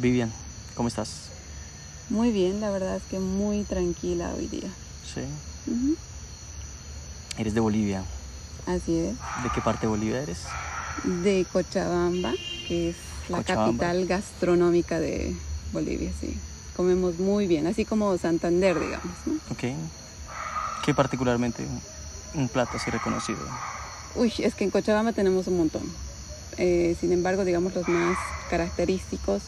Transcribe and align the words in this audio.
Vivian, 0.00 0.32
¿cómo 0.74 0.88
estás? 0.88 1.28
Muy 2.08 2.30
bien, 2.30 2.60
la 2.60 2.70
verdad 2.70 2.96
es 2.96 3.02
que 3.10 3.18
muy 3.18 3.64
tranquila 3.64 4.32
hoy 4.36 4.46
día. 4.46 4.70
Sí. 5.04 5.22
Eres 7.36 7.54
de 7.54 7.60
Bolivia. 7.60 8.04
Así 8.66 8.96
es. 8.96 9.14
¿De 9.42 9.50
qué 9.54 9.60
parte 9.60 9.82
de 9.82 9.86
Bolivia 9.88 10.22
eres? 10.22 10.38
De 11.22 11.46
Cochabamba, 11.52 12.32
que 12.66 12.90
es 12.90 12.96
la 13.28 13.38
Cochabamba. 13.38 13.66
capital 13.72 14.06
gastronómica 14.06 15.00
de 15.00 15.34
Bolivia, 15.72 16.10
sí. 16.20 16.38
Comemos 16.76 17.18
muy 17.18 17.46
bien, 17.46 17.66
así 17.66 17.84
como 17.84 18.16
Santander, 18.18 18.78
digamos, 18.78 19.16
¿no? 19.26 19.34
Ok. 19.50 19.74
¿Qué 20.84 20.94
particularmente 20.94 21.64
un, 21.64 22.40
un 22.42 22.48
plato 22.48 22.76
así 22.76 22.90
reconocido? 22.90 23.40
Uy, 24.14 24.32
es 24.38 24.54
que 24.54 24.64
en 24.64 24.70
Cochabamba 24.70 25.12
tenemos 25.12 25.48
un 25.48 25.58
montón. 25.58 25.82
Eh, 26.56 26.96
sin 27.00 27.12
embargo, 27.12 27.44
digamos, 27.44 27.74
los 27.74 27.86
más 27.88 28.16
característicos 28.48 29.42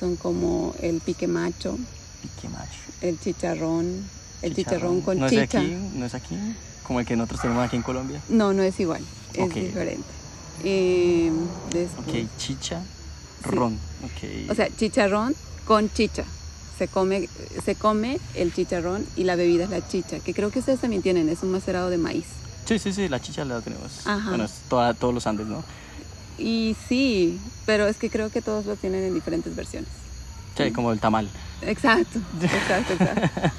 son 0.00 0.16
como 0.16 0.74
el 0.80 1.00
pique 1.00 1.28
macho, 1.28 1.78
Pique 2.22 2.48
macho. 2.48 2.78
el 3.02 3.20
chicharrón, 3.20 4.02
el 4.42 4.54
chicharrón, 4.56 5.02
con 5.02 5.18
¿No 5.20 5.26
es 5.26 5.32
de 5.32 5.42
chicha. 5.46 5.60
aquí? 5.60 5.76
¿No 5.94 6.06
es 6.06 6.14
aquí? 6.14 6.36
Como 6.84 7.00
el 7.00 7.06
que 7.06 7.14
nosotros 7.16 7.42
tenemos 7.42 7.64
aquí 7.66 7.76
en 7.76 7.82
Colombia. 7.82 8.20
No, 8.30 8.52
no 8.54 8.62
es 8.62 8.80
igual, 8.80 9.02
es 9.34 9.44
Ok. 9.44 9.54
diferente. 9.54 10.02
Eh, 10.64 11.30
después- 11.70 12.24
Ok, 12.24 12.30
chicha, 12.38 12.80
Sí. 13.44 13.50
ron. 13.50 13.74
Ok. 14.04 14.50
O 14.50 14.54
sea, 14.54 14.68
chicharrón 14.74 15.34
con 15.66 15.92
chicha. 15.92 16.24
Se 16.78 16.88
come, 16.88 17.28
se 17.62 17.74
come 17.74 18.18
el 18.34 18.54
chicharrón 18.54 19.06
y 19.14 19.24
la 19.24 19.36
bebida 19.36 19.64
es 19.64 19.70
la 19.70 19.86
chicha, 19.86 20.18
que 20.20 20.32
creo 20.32 20.50
que 20.50 20.60
ustedes 20.60 20.80
también 20.80 21.02
tienen, 21.02 21.28
es 21.28 21.42
un 21.42 21.50
macerado 21.52 21.90
de 21.90 21.98
maíz. 21.98 22.24
Sí, 22.64 22.78
sí, 22.78 22.92
sí, 22.94 23.06
la 23.08 23.20
chicha 23.20 23.44
la 23.44 23.60
tenemos. 23.60 24.06
Ajá. 24.06 24.30
Bueno, 24.30 24.44
es 24.44 24.52
toda- 24.70 24.94
todos 24.94 25.12
los 25.12 25.26
Andes, 25.26 25.46
¿no? 25.46 25.62
Y 26.38 26.76
sí, 26.88 27.38
pero 27.66 27.86
es 27.86 27.96
que 27.96 28.08
creo 28.10 28.30
que 28.30 28.40
todos 28.42 28.66
lo 28.66 28.76
tienen 28.76 29.04
en 29.04 29.14
diferentes 29.14 29.54
versiones. 29.54 29.90
Sí, 30.56 30.70
como 30.72 30.92
el 30.92 30.98
tamal. 31.00 31.28
Exacto, 31.62 32.18
exacto, 32.42 32.92
exacto. 32.94 33.50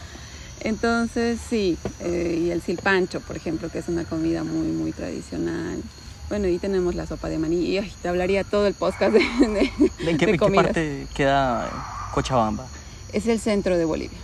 Entonces, 0.62 1.40
sí, 1.50 1.78
eh, 2.02 2.40
y 2.46 2.52
el 2.52 2.62
silpancho, 2.62 3.20
por 3.22 3.36
ejemplo, 3.36 3.70
que 3.70 3.80
es 3.80 3.88
una 3.88 4.04
comida 4.06 4.44
muy, 4.44 4.68
muy 4.68 4.92
tradicional. 4.92 5.82
Bueno, 6.30 6.48
y 6.48 6.60
tenemos 6.60 6.96
la 6.96 7.08
sopa 7.08 7.30
de 7.30 7.40
maní. 7.40 7.62
Y 7.66 7.78
ay, 7.80 7.92
te 8.02 8.08
hablaría 8.08 8.44
todo 8.44 8.68
el 8.68 8.74
podcast 8.74 9.14
de, 9.14 9.20
de- 9.20 9.72
¿En 10.10 10.18
qué, 10.18 10.26
de 10.26 10.32
en 10.32 10.38
qué 10.38 10.38
comidas. 10.38 10.66
parte 10.66 11.08
queda 11.16 11.70
Cochabamba? 12.14 12.68
Es 13.12 13.26
el 13.28 13.40
centro 13.40 13.78
de 13.78 13.86
Bolivia, 13.86 14.18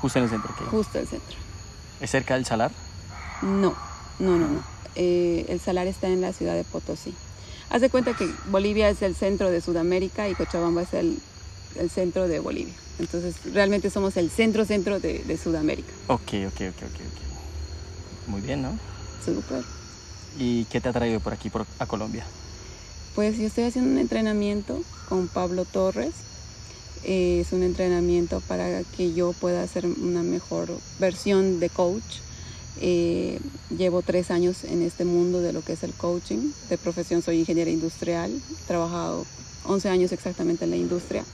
Justo 0.00 0.18
en 0.18 0.24
el 0.24 0.30
centro. 0.30 0.50
ok. 0.50 0.68
justo 0.70 0.98
el 0.98 1.06
centro. 1.06 1.36
¿Es 2.00 2.10
cerca 2.10 2.34
del 2.34 2.44
Salar? 2.46 2.72
No, 3.42 3.74
no, 4.18 4.38
no, 4.38 4.48
no. 4.48 4.62
Eh, 4.96 5.46
el 5.48 5.60
salar 5.60 5.86
está 5.86 6.08
en 6.08 6.20
la 6.20 6.32
ciudad 6.32 6.54
de 6.54 6.64
Potosí. 6.64 7.14
Haz 7.72 7.80
de 7.80 7.88
cuenta 7.88 8.14
que 8.14 8.28
Bolivia 8.50 8.90
es 8.90 9.00
el 9.00 9.14
centro 9.14 9.50
de 9.50 9.62
Sudamérica 9.62 10.28
y 10.28 10.34
Cochabamba 10.34 10.82
es 10.82 10.92
el, 10.92 11.18
el 11.76 11.88
centro 11.88 12.28
de 12.28 12.38
Bolivia. 12.38 12.74
Entonces, 12.98 13.34
realmente 13.54 13.88
somos 13.88 14.18
el 14.18 14.30
centro-centro 14.30 15.00
de, 15.00 15.20
de 15.20 15.38
Sudamérica. 15.38 15.90
Ok, 16.08 16.20
ok, 16.20 16.60
ok, 16.68 16.82
ok, 16.82 17.00
ok. 17.00 18.28
Muy 18.28 18.42
bien, 18.42 18.60
¿no? 18.60 18.78
Súper. 19.24 19.64
¿Y 20.38 20.66
qué 20.66 20.82
te 20.82 20.90
ha 20.90 20.92
traído 20.92 21.20
por 21.20 21.32
aquí, 21.32 21.48
por, 21.48 21.64
a 21.78 21.86
Colombia? 21.86 22.26
Pues 23.14 23.38
yo 23.38 23.46
estoy 23.46 23.64
haciendo 23.64 23.90
un 23.90 23.98
entrenamiento 23.98 24.82
con 25.08 25.28
Pablo 25.28 25.64
Torres. 25.64 26.12
Eh, 27.04 27.40
es 27.40 27.52
un 27.54 27.62
entrenamiento 27.62 28.42
para 28.48 28.82
que 28.84 29.14
yo 29.14 29.32
pueda 29.32 29.62
hacer 29.62 29.86
una 29.86 30.22
mejor 30.22 30.68
versión 31.00 31.58
de 31.58 31.70
coach. 31.70 32.20
Eh, 32.80 33.38
llevo 33.76 34.02
tres 34.02 34.30
años 34.30 34.64
en 34.64 34.82
este 34.82 35.04
mundo 35.04 35.40
de 35.40 35.52
lo 35.52 35.62
que 35.62 35.74
es 35.74 35.82
el 35.82 35.92
coaching. 35.92 36.52
De 36.68 36.78
profesión 36.78 37.22
soy 37.22 37.40
ingeniera 37.40 37.70
industrial. 37.70 38.32
He 38.32 38.66
trabajado 38.66 39.26
11 39.64 39.88
años 39.88 40.12
exactamente 40.12 40.64
en 40.64 40.70
la 40.70 40.76
industria. 40.76 41.24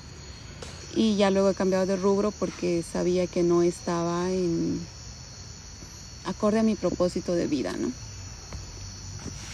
Y 0.95 1.17
ya 1.17 1.30
luego 1.30 1.50
he 1.50 1.55
cambiado 1.55 1.86
de 1.86 1.97
rubro 1.97 2.33
porque 2.33 2.83
sabía 2.83 3.27
que 3.27 3.42
no 3.42 3.62
estaba 3.62 4.30
en 4.30 4.80
acorde 6.25 6.58
a 6.58 6.62
mi 6.62 6.74
propósito 6.74 7.35
de 7.35 7.46
vida, 7.46 7.74
¿no? 7.77 7.92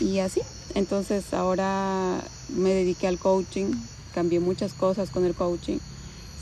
Y 0.00 0.18
así, 0.18 0.40
entonces 0.74 1.32
ahora 1.32 2.24
me 2.48 2.70
dediqué 2.70 3.06
al 3.06 3.18
coaching, 3.18 3.66
cambié 4.12 4.40
muchas 4.40 4.72
cosas 4.72 5.10
con 5.10 5.24
el 5.24 5.34
coaching. 5.34 5.78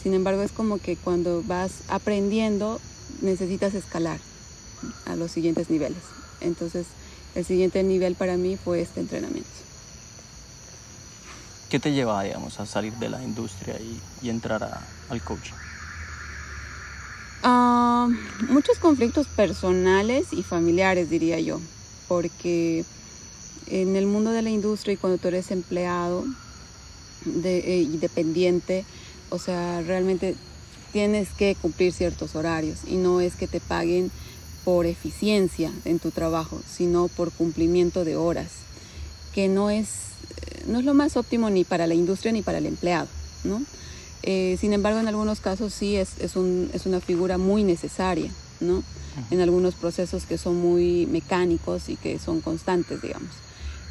Sin 0.03 0.15
embargo, 0.15 0.43
es 0.43 0.53
como 0.53 0.79
que 0.79 0.97
cuando 0.97 1.43
vas 1.43 1.73
aprendiendo 1.89 2.81
necesitas 3.21 3.75
escalar 3.75 4.19
a 5.07 5.17
los 5.17 5.31
siguientes 5.31 5.71
niveles. 5.71 6.03
Entonces, 6.41 6.87
el 7.35 7.45
siguiente 7.45 7.83
nivel 7.83 8.15
para 8.15 8.37
mí 8.37 8.57
fue 8.57 8.81
este 8.81 9.01
entrenamiento. 9.01 9.49
¿Qué 11.71 11.79
te 11.79 11.93
lleva, 11.93 12.23
digamos, 12.23 12.61
a 12.61 12.67
salir 12.67 12.93
de 12.95 13.09
la 13.09 13.23
industria 13.23 13.77
y, 13.81 13.99
y 14.27 14.29
entrar 14.31 14.63
a- 14.63 14.83
al 15.09 15.23
coaching? 15.23 15.55
Ah, 17.43 18.09
muchos 18.49 18.79
conflictos 18.79 19.27
personales 19.29 20.27
y 20.33 20.43
familiares, 20.43 21.09
diría 21.11 21.41
yo, 21.41 21.61
porque 22.09 22.85
en 23.67 23.97
el 23.97 24.07
mundo 24.07 24.31
de 24.33 24.43
la 24.43 24.51
industria 24.51 24.95
y 24.95 24.97
cuando 24.97 25.19
tú 25.19 25.29
eres 25.29 25.51
empleado 25.51 26.25
de- 27.25 27.59
eh, 27.59 27.83
y 27.83 27.97
dependiente, 27.97 28.85
o 29.31 29.39
sea, 29.39 29.81
realmente 29.87 30.37
tienes 30.93 31.29
que 31.31 31.57
cumplir 31.61 31.93
ciertos 31.93 32.37
horarios 32.37 32.81
y 32.87 32.97
no 32.97 33.21
es 33.21 33.35
que 33.35 33.47
te 33.49 33.61
paguen 33.61 34.11
por 34.65 34.87
eficiencia 34.87 35.73
en 35.85 35.99
tu 35.99 36.11
trabajo, 36.11 36.61
sino 36.71 37.09
por 37.09 37.33
cumplimiento 37.33 38.05
de 38.05 38.17
horas, 38.17 38.49
que 39.35 39.49
no 39.49 39.71
es, 39.71 39.89
eh, 39.89 40.65
no 40.67 40.79
es 40.79 40.85
lo 40.85 40.95
más 40.95 41.17
óptimo 41.17 41.51
ni 41.51 41.65
para 41.65 41.87
la 41.87 41.95
industria 41.95 42.33
ni 42.33 42.43
para 42.43 42.59
el 42.59 42.67
empleado, 42.67 43.09
¿no? 43.45 43.63
Eh, 44.23 44.57
sin 44.61 44.73
embargo, 44.73 45.01
en 45.01 45.09
algunos 45.09 45.41
casos 45.41 45.75
sí 45.75 45.97
es, 45.97 46.11
es, 46.21 46.37
un- 46.37 46.71
es 46.73 46.87
una 46.87 47.01
figura 47.01 47.39
muy 47.39 47.65
necesaria, 47.65 48.31
¿no? 48.61 48.83
En 49.31 49.41
algunos 49.41 49.75
procesos 49.75 50.25
que 50.25 50.39
son 50.39 50.57
muy 50.57 51.07
mecánicos 51.07 51.89
y 51.89 51.97
que 51.97 52.19
son 52.19 52.41
constantes, 52.41 53.03
digamos. 53.03 53.31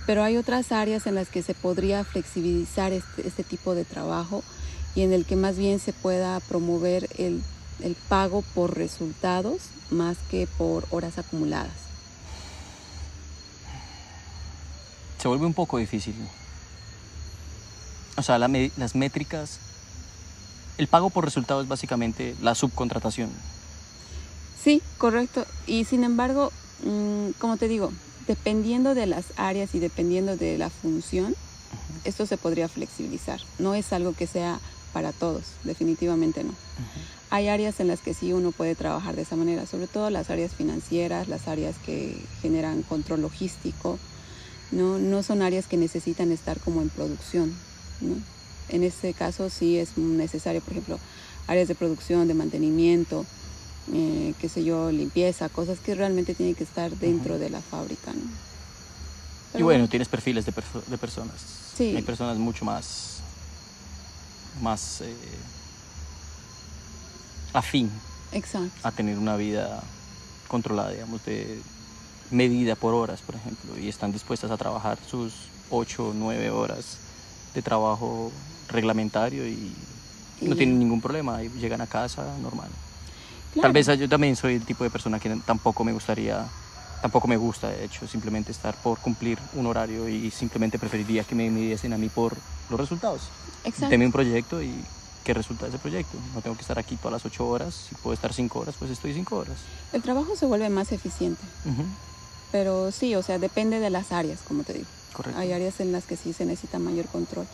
Pero 0.08 0.24
hay 0.24 0.38
otras 0.38 0.72
áreas 0.72 1.06
en 1.06 1.14
las 1.16 1.28
que 1.30 1.44
se 1.44 1.54
podría 1.54 2.04
flexibilizar 2.04 2.92
este, 2.92 3.28
este 3.28 3.44
tipo 3.44 3.76
de 3.76 3.84
trabajo 3.86 4.44
y 4.96 5.02
en 5.02 5.14
el 5.14 5.26
que 5.26 5.36
más 5.36 5.58
bien 5.58 5.80
se 5.80 5.94
pueda 5.94 6.40
promover 6.40 7.08
el, 7.18 7.42
el 7.84 7.96
pago 7.96 8.44
por 8.54 8.78
resultados 8.78 9.62
más 9.90 10.18
que 10.30 10.48
por 10.58 10.86
horas 10.92 11.18
acumuladas. 11.18 11.72
Se 15.18 15.28
vuelve 15.28 15.46
un 15.46 15.54
poco 15.54 15.78
difícil. 15.78 16.16
O 18.18 18.24
sea, 18.24 18.38
la 18.38 18.48
las 18.78 18.96
métricas... 18.96 19.60
El 20.78 20.88
pago 20.88 21.12
por 21.12 21.26
resultado 21.26 21.62
es 21.62 21.68
básicamente 21.68 22.36
la 22.42 22.56
subcontratación. 22.56 23.30
Sí, 24.64 24.82
correcto. 24.98 25.46
Y 25.68 25.86
sin 25.86 26.04
embargo, 26.04 26.52
mm, 26.84 27.32
como 27.40 27.58
te 27.58 27.68
digo, 27.68 27.92
dependiendo 28.28 28.96
de 28.96 29.06
las 29.06 29.26
áreas 29.36 29.76
y 29.76 29.80
dependiendo 29.80 30.38
de 30.38 30.58
la 30.58 30.70
función, 30.70 31.36
esto 32.04 32.26
se 32.26 32.38
podría 32.38 32.68
flexibilizar. 32.68 33.40
No 33.60 33.76
es 33.76 33.94
algo 33.94 34.14
que 34.14 34.26
sea 34.28 34.60
para 34.94 35.12
todos, 35.12 35.44
definitivamente 35.64 36.44
no. 36.44 36.54
Hay 37.32 37.48
áreas 37.48 37.80
en 37.80 37.88
las 37.88 38.02
que 38.02 38.14
sí 38.14 38.34
uno 38.34 38.52
puede 38.52 38.76
trabajar 38.76 39.16
de 39.16 39.22
esa 39.22 39.38
manera, 39.38 39.66
sobre 39.66 39.88
todo 39.88 40.10
las 40.10 40.30
áreas 40.30 40.52
financieras, 40.54 41.30
las 41.30 41.48
áreas 41.48 41.76
que 41.86 42.16
generan 42.42 42.84
control 42.84 43.22
logístico, 43.22 43.98
no, 44.72 45.00
no 45.00 45.24
son 45.24 45.42
áreas 45.42 45.66
que 45.68 45.78
necesitan 45.78 46.32
estar 46.34 46.60
como 46.60 46.82
en 46.82 46.90
producción. 46.90 47.54
¿no? 48.02 48.16
En 48.70 48.84
este 48.84 49.14
caso 49.14 49.50
sí 49.50 49.78
es 49.78 49.98
necesario, 49.98 50.60
por 50.62 50.74
ejemplo, 50.74 51.00
áreas 51.48 51.70
de 51.70 51.76
producción, 51.76 52.28
de 52.28 52.34
mantenimiento, 52.34 53.26
eh, 53.94 54.34
qué 54.40 54.50
sé 54.50 54.66
yo, 54.66 54.92
limpieza, 54.92 55.48
cosas 55.48 55.80
que 55.80 55.96
realmente 55.96 56.36
tienen 56.36 56.56
que 56.56 56.66
estar 56.66 56.92
dentro 56.98 57.40
de 57.40 57.50
la 57.50 57.62
fábrica. 57.62 58.12
¿no? 58.12 58.20
y 58.20 59.54
Pero 59.54 59.66
bueno, 59.66 59.88
tienes 59.88 60.10
perfiles 60.10 60.46
de, 60.46 60.52
perso- 60.52 60.84
de 60.86 60.98
personas. 60.98 61.36
Sí. 61.78 61.94
Hay 61.96 62.02
personas 62.02 62.38
mucho 62.38 62.66
más... 62.66 63.20
Más... 64.62 65.00
eh, 65.00 65.16
afín 67.54 67.90
Exacto. 68.32 68.72
a 68.84 68.92
tener 68.92 69.18
una 69.18 69.36
vida 69.36 69.82
controlada, 70.48 70.92
digamos, 70.92 71.24
de 71.26 71.60
medida 72.30 72.76
por 72.76 72.94
horas, 72.94 73.22
por 73.22 73.36
ejemplo, 73.36 73.78
y 73.78 73.90
están 73.90 74.12
dispuestas 74.12 74.52
a 74.52 74.58
trabajar 74.58 74.98
sus 75.10 75.34
8 75.70 76.10
o 76.10 76.14
9 76.14 76.50
horas 76.50 76.98
de 77.54 77.62
trabajo 77.62 78.32
reglamentario 78.70 79.48
y 79.48 79.74
Y 80.42 80.48
no 80.48 80.56
tienen 80.56 80.80
ningún 80.80 81.02
problema 81.02 81.44
y 81.44 81.50
llegan 81.50 81.82
a 81.82 81.88
casa 81.88 82.24
normal. 82.42 82.70
Claro. 83.54 83.62
Tal 83.62 83.74
vez 83.74 83.88
yo 84.00 84.10
también 84.10 84.36
soy 84.36 84.56
el 84.56 84.66
tipo 84.66 84.84
de 84.84 84.90
persona 84.90 85.20
que 85.20 85.30
tampoco 85.46 85.84
me 85.84 85.92
gustaría, 85.94 86.48
tampoco 87.02 87.28
me 87.28 87.38
gusta, 87.38 87.70
de 87.70 87.86
hecho, 87.86 88.08
simplemente 88.08 88.52
estar 88.52 88.74
por 88.76 88.98
cumplir 89.00 89.38
un 89.54 89.68
horario 89.68 90.10
y 90.10 90.32
simplemente 90.32 90.80
preferiría 90.80 91.24
que 91.26 91.36
me 91.36 91.50
midiesen 91.50 91.94
a 91.94 91.98
mí 91.98 92.10
por 92.10 92.36
los 92.70 92.80
resultados. 92.80 93.22
Exacto. 93.66 93.90
Deme 93.90 94.06
un 94.08 94.12
proyecto 94.12 94.64
y 94.64 94.74
qué 95.24 95.34
resulta 95.34 95.66
de 95.66 95.70
ese 95.70 95.80
proyecto. 95.80 96.18
No 96.34 96.42
tengo 96.42 96.56
que 96.56 96.62
estar 96.62 96.80
aquí 96.80 96.96
todas 96.96 97.14
las 97.14 97.26
8 97.26 97.48
horas, 97.48 97.74
si 97.74 97.96
puedo 97.96 98.14
estar 98.14 98.34
5 98.34 98.60
horas, 98.60 98.76
pues 98.78 98.92
estoy 98.92 99.14
5 99.14 99.38
horas. 99.38 99.58
El 99.94 100.02
trabajo 100.02 100.36
se 100.36 100.46
vuelve 100.46 100.70
más 100.70 100.92
eficiente, 100.92 101.42
Ujú, 101.66 101.84
pero 102.52 102.92
sí, 102.92 103.16
o 103.16 103.24
sea, 103.24 103.40
depende 103.40 103.80
de 103.80 103.90
las 103.90 104.12
áreas, 104.12 104.40
como 104.48 104.64
te 104.64 104.74
digo. 104.74 104.88
Correcto. 105.14 105.40
Hay 105.40 105.52
áreas 105.52 105.80
en 105.80 105.92
las 105.92 106.06
que 106.06 106.16
sí 106.16 106.34
se 106.34 106.46
necesita 106.46 106.80
mayor 106.80 107.06
control. 107.08 107.46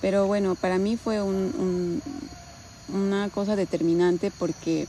Pero 0.00 0.26
bueno, 0.26 0.56
para 0.56 0.78
mí 0.78 0.96
fue 0.96 1.22
un, 1.22 2.02
una 2.92 3.28
cosa 3.30 3.54
determinante 3.56 4.32
porque 4.36 4.86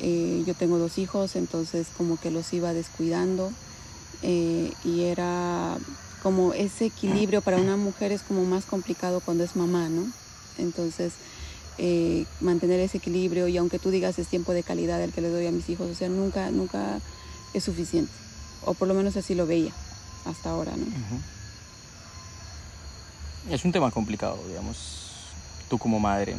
eh, 0.00 0.42
yo 0.46 0.54
tengo 0.54 0.78
dos 0.78 0.98
hijos, 0.98 1.36
entonces 1.36 1.88
como 1.96 2.18
que 2.18 2.30
los 2.30 2.52
iba 2.52 2.72
descuidando 2.72 3.50
eh, 4.22 4.72
y 4.84 5.02
era 5.02 5.76
como 6.22 6.52
ese 6.52 6.86
equilibrio 6.86 7.40
para 7.40 7.58
una 7.58 7.76
mujer 7.76 8.12
es 8.12 8.22
como 8.22 8.44
más 8.44 8.64
complicado 8.64 9.20
cuando 9.20 9.44
es 9.44 9.56
mamá, 9.56 9.88
¿no? 9.88 10.06
Entonces, 10.58 11.12
eh, 11.78 12.26
mantener 12.40 12.80
ese 12.80 12.98
equilibrio 12.98 13.48
y 13.48 13.56
aunque 13.56 13.78
tú 13.78 13.90
digas 13.90 14.18
es 14.18 14.28
tiempo 14.28 14.52
de 14.52 14.62
calidad 14.62 15.02
el 15.02 15.12
que 15.12 15.22
le 15.22 15.30
doy 15.30 15.46
a 15.46 15.50
mis 15.50 15.68
hijos, 15.70 15.88
o 15.90 15.94
sea, 15.94 16.08
nunca, 16.08 16.50
nunca 16.50 17.00
es 17.54 17.64
suficiente, 17.64 18.12
o 18.64 18.74
por 18.74 18.86
lo 18.86 18.94
menos 18.94 19.16
así 19.16 19.34
lo 19.34 19.46
veía 19.46 19.72
hasta 20.26 20.50
ahora, 20.50 20.76
¿no? 20.76 20.84
Es 23.50 23.64
un 23.64 23.72
tema 23.72 23.90
complicado, 23.90 24.38
digamos, 24.46 25.14
tú 25.68 25.78
como 25.78 25.98
madre, 25.98 26.36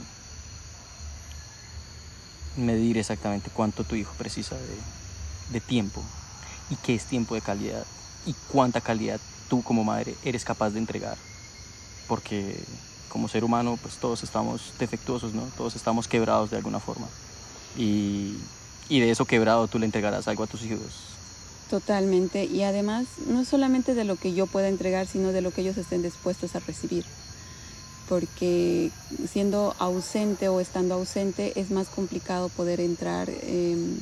medir 2.55 2.97
exactamente 2.97 3.49
cuánto 3.51 3.83
tu 3.83 3.95
hijo 3.95 4.13
precisa 4.17 4.55
de, 4.55 4.77
de 5.53 5.59
tiempo 5.59 6.03
y 6.69 6.75
qué 6.75 6.93
es 6.95 7.05
tiempo 7.05 7.33
de 7.33 7.41
calidad 7.41 7.85
y 8.25 8.35
cuánta 8.51 8.81
calidad 8.81 9.19
tú 9.49 9.63
como 9.63 9.83
madre 9.83 10.15
eres 10.23 10.45
capaz 10.45 10.69
de 10.69 10.79
entregar. 10.79 11.17
Porque 12.07 12.63
como 13.11 13.27
ser 13.27 13.43
humano, 13.43 13.77
pues 13.81 13.95
todos 13.95 14.23
estamos 14.23 14.73
defectuosos, 14.79 15.33
¿no? 15.33 15.43
Todos 15.57 15.75
estamos 15.75 16.07
quebrados 16.07 16.49
de 16.49 16.57
alguna 16.57 16.79
forma. 16.79 17.07
Y, 17.77 18.35
y 18.89 18.99
de 18.99 19.11
eso 19.11 19.25
quebrado 19.25 19.67
tú 19.67 19.79
le 19.79 19.85
entregarás 19.85 20.27
algo 20.27 20.43
a 20.43 20.47
tus 20.47 20.63
hijos. 20.63 20.79
Totalmente. 21.69 22.45
Y 22.45 22.63
además, 22.63 23.05
no 23.27 23.45
solamente 23.45 23.93
de 23.93 24.03
lo 24.03 24.15
que 24.15 24.33
yo 24.33 24.47
pueda 24.47 24.67
entregar, 24.67 25.07
sino 25.07 25.31
de 25.31 25.41
lo 25.41 25.51
que 25.51 25.61
ellos 25.61 25.77
estén 25.77 26.01
dispuestos 26.01 26.55
a 26.55 26.59
recibir. 26.59 27.05
Porque 28.09 28.91
siendo 29.29 29.75
ausente 29.79 30.49
o 30.49 30.59
estando 30.59 30.95
ausente 30.95 31.59
es 31.59 31.71
más 31.71 31.87
complicado 31.87 32.49
poder 32.49 32.81
entrar 32.81 33.29
en, 33.29 33.99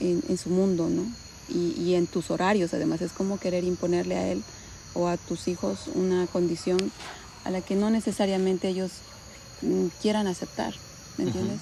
en 0.00 0.38
su 0.38 0.50
mundo, 0.50 0.88
¿no? 0.88 1.04
y, 1.48 1.94
en 1.94 2.06
tus 2.06 2.30
horarios. 2.30 2.74
Además, 2.74 3.02
es 3.02 3.12
como 3.12 3.38
querer 3.38 3.64
imponerle 3.64 4.16
a 4.16 4.28
él 4.28 4.42
o 4.94 5.08
a 5.08 5.16
tus 5.16 5.48
hijos 5.48 5.88
una 5.94 6.26
condición 6.26 6.78
a 7.46 7.50
la 7.50 7.60
que 7.60 7.76
no 7.76 7.90
necesariamente 7.90 8.68
ellos 8.68 8.90
mm, 9.62 9.86
quieran 10.02 10.26
aceptar, 10.26 10.74
¿me 11.16 11.24
entiendes? 11.24 11.60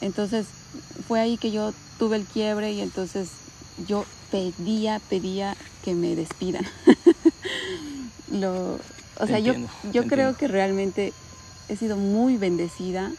Entonces, 0.00 0.46
fue 1.08 1.20
ahí 1.20 1.38
que 1.38 1.50
yo 1.50 1.72
tuve 1.98 2.16
el 2.16 2.24
quiebre 2.24 2.72
y 2.72 2.80
entonces 2.80 3.30
yo 3.88 4.04
pedía, 4.30 5.00
pedía 5.08 5.56
que 5.82 5.94
me 5.94 6.14
despidan. 6.14 6.66
Lo, 8.30 8.78
o 9.18 9.26
sea, 9.26 9.38
yo, 9.38 9.54
yo 9.92 10.06
creo 10.06 10.36
que 10.36 10.48
realmente 10.48 11.14
he 11.68 11.76
sido 11.76 11.96
muy 11.96 12.36
bendecida 12.36 13.10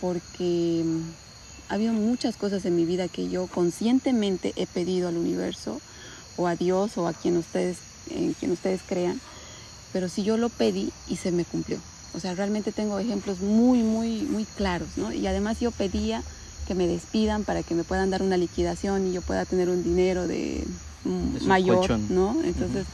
porque 0.00 0.84
ha 1.68 1.74
habido 1.74 1.94
muchas 1.94 2.36
cosas 2.36 2.64
en 2.66 2.76
mi 2.76 2.84
vida 2.84 3.08
que 3.08 3.28
yo 3.28 3.46
conscientemente 3.46 4.52
he 4.56 4.66
pedido 4.66 5.08
al 5.08 5.16
universo 5.16 5.80
o 6.36 6.46
a 6.46 6.54
Dios 6.54 6.98
o 6.98 7.08
a 7.08 7.14
quien 7.14 7.38
ustedes, 7.38 7.78
en 8.10 8.34
quien 8.34 8.50
ustedes 8.52 8.82
crean, 8.86 9.20
pero 9.92 10.08
si 10.08 10.22
yo 10.22 10.36
lo 10.36 10.48
pedí 10.48 10.92
y 11.08 11.16
se 11.16 11.32
me 11.32 11.44
cumplió. 11.44 11.78
O 12.14 12.20
sea, 12.20 12.34
realmente 12.34 12.72
tengo 12.72 12.98
ejemplos 12.98 13.40
muy, 13.40 13.82
muy, 13.82 14.22
muy 14.22 14.44
claros, 14.44 14.88
¿no? 14.96 15.12
Y 15.12 15.26
además 15.26 15.60
yo 15.60 15.70
pedía 15.70 16.22
que 16.66 16.74
me 16.74 16.86
despidan 16.86 17.44
para 17.44 17.62
que 17.62 17.74
me 17.74 17.84
puedan 17.84 18.10
dar 18.10 18.22
una 18.22 18.36
liquidación 18.36 19.06
y 19.06 19.12
yo 19.12 19.22
pueda 19.22 19.44
tener 19.44 19.68
un 19.68 19.84
dinero 19.84 20.26
de, 20.26 20.64
mm, 21.04 21.46
mayor, 21.46 21.98
¿no? 22.10 22.36
Entonces, 22.42 22.86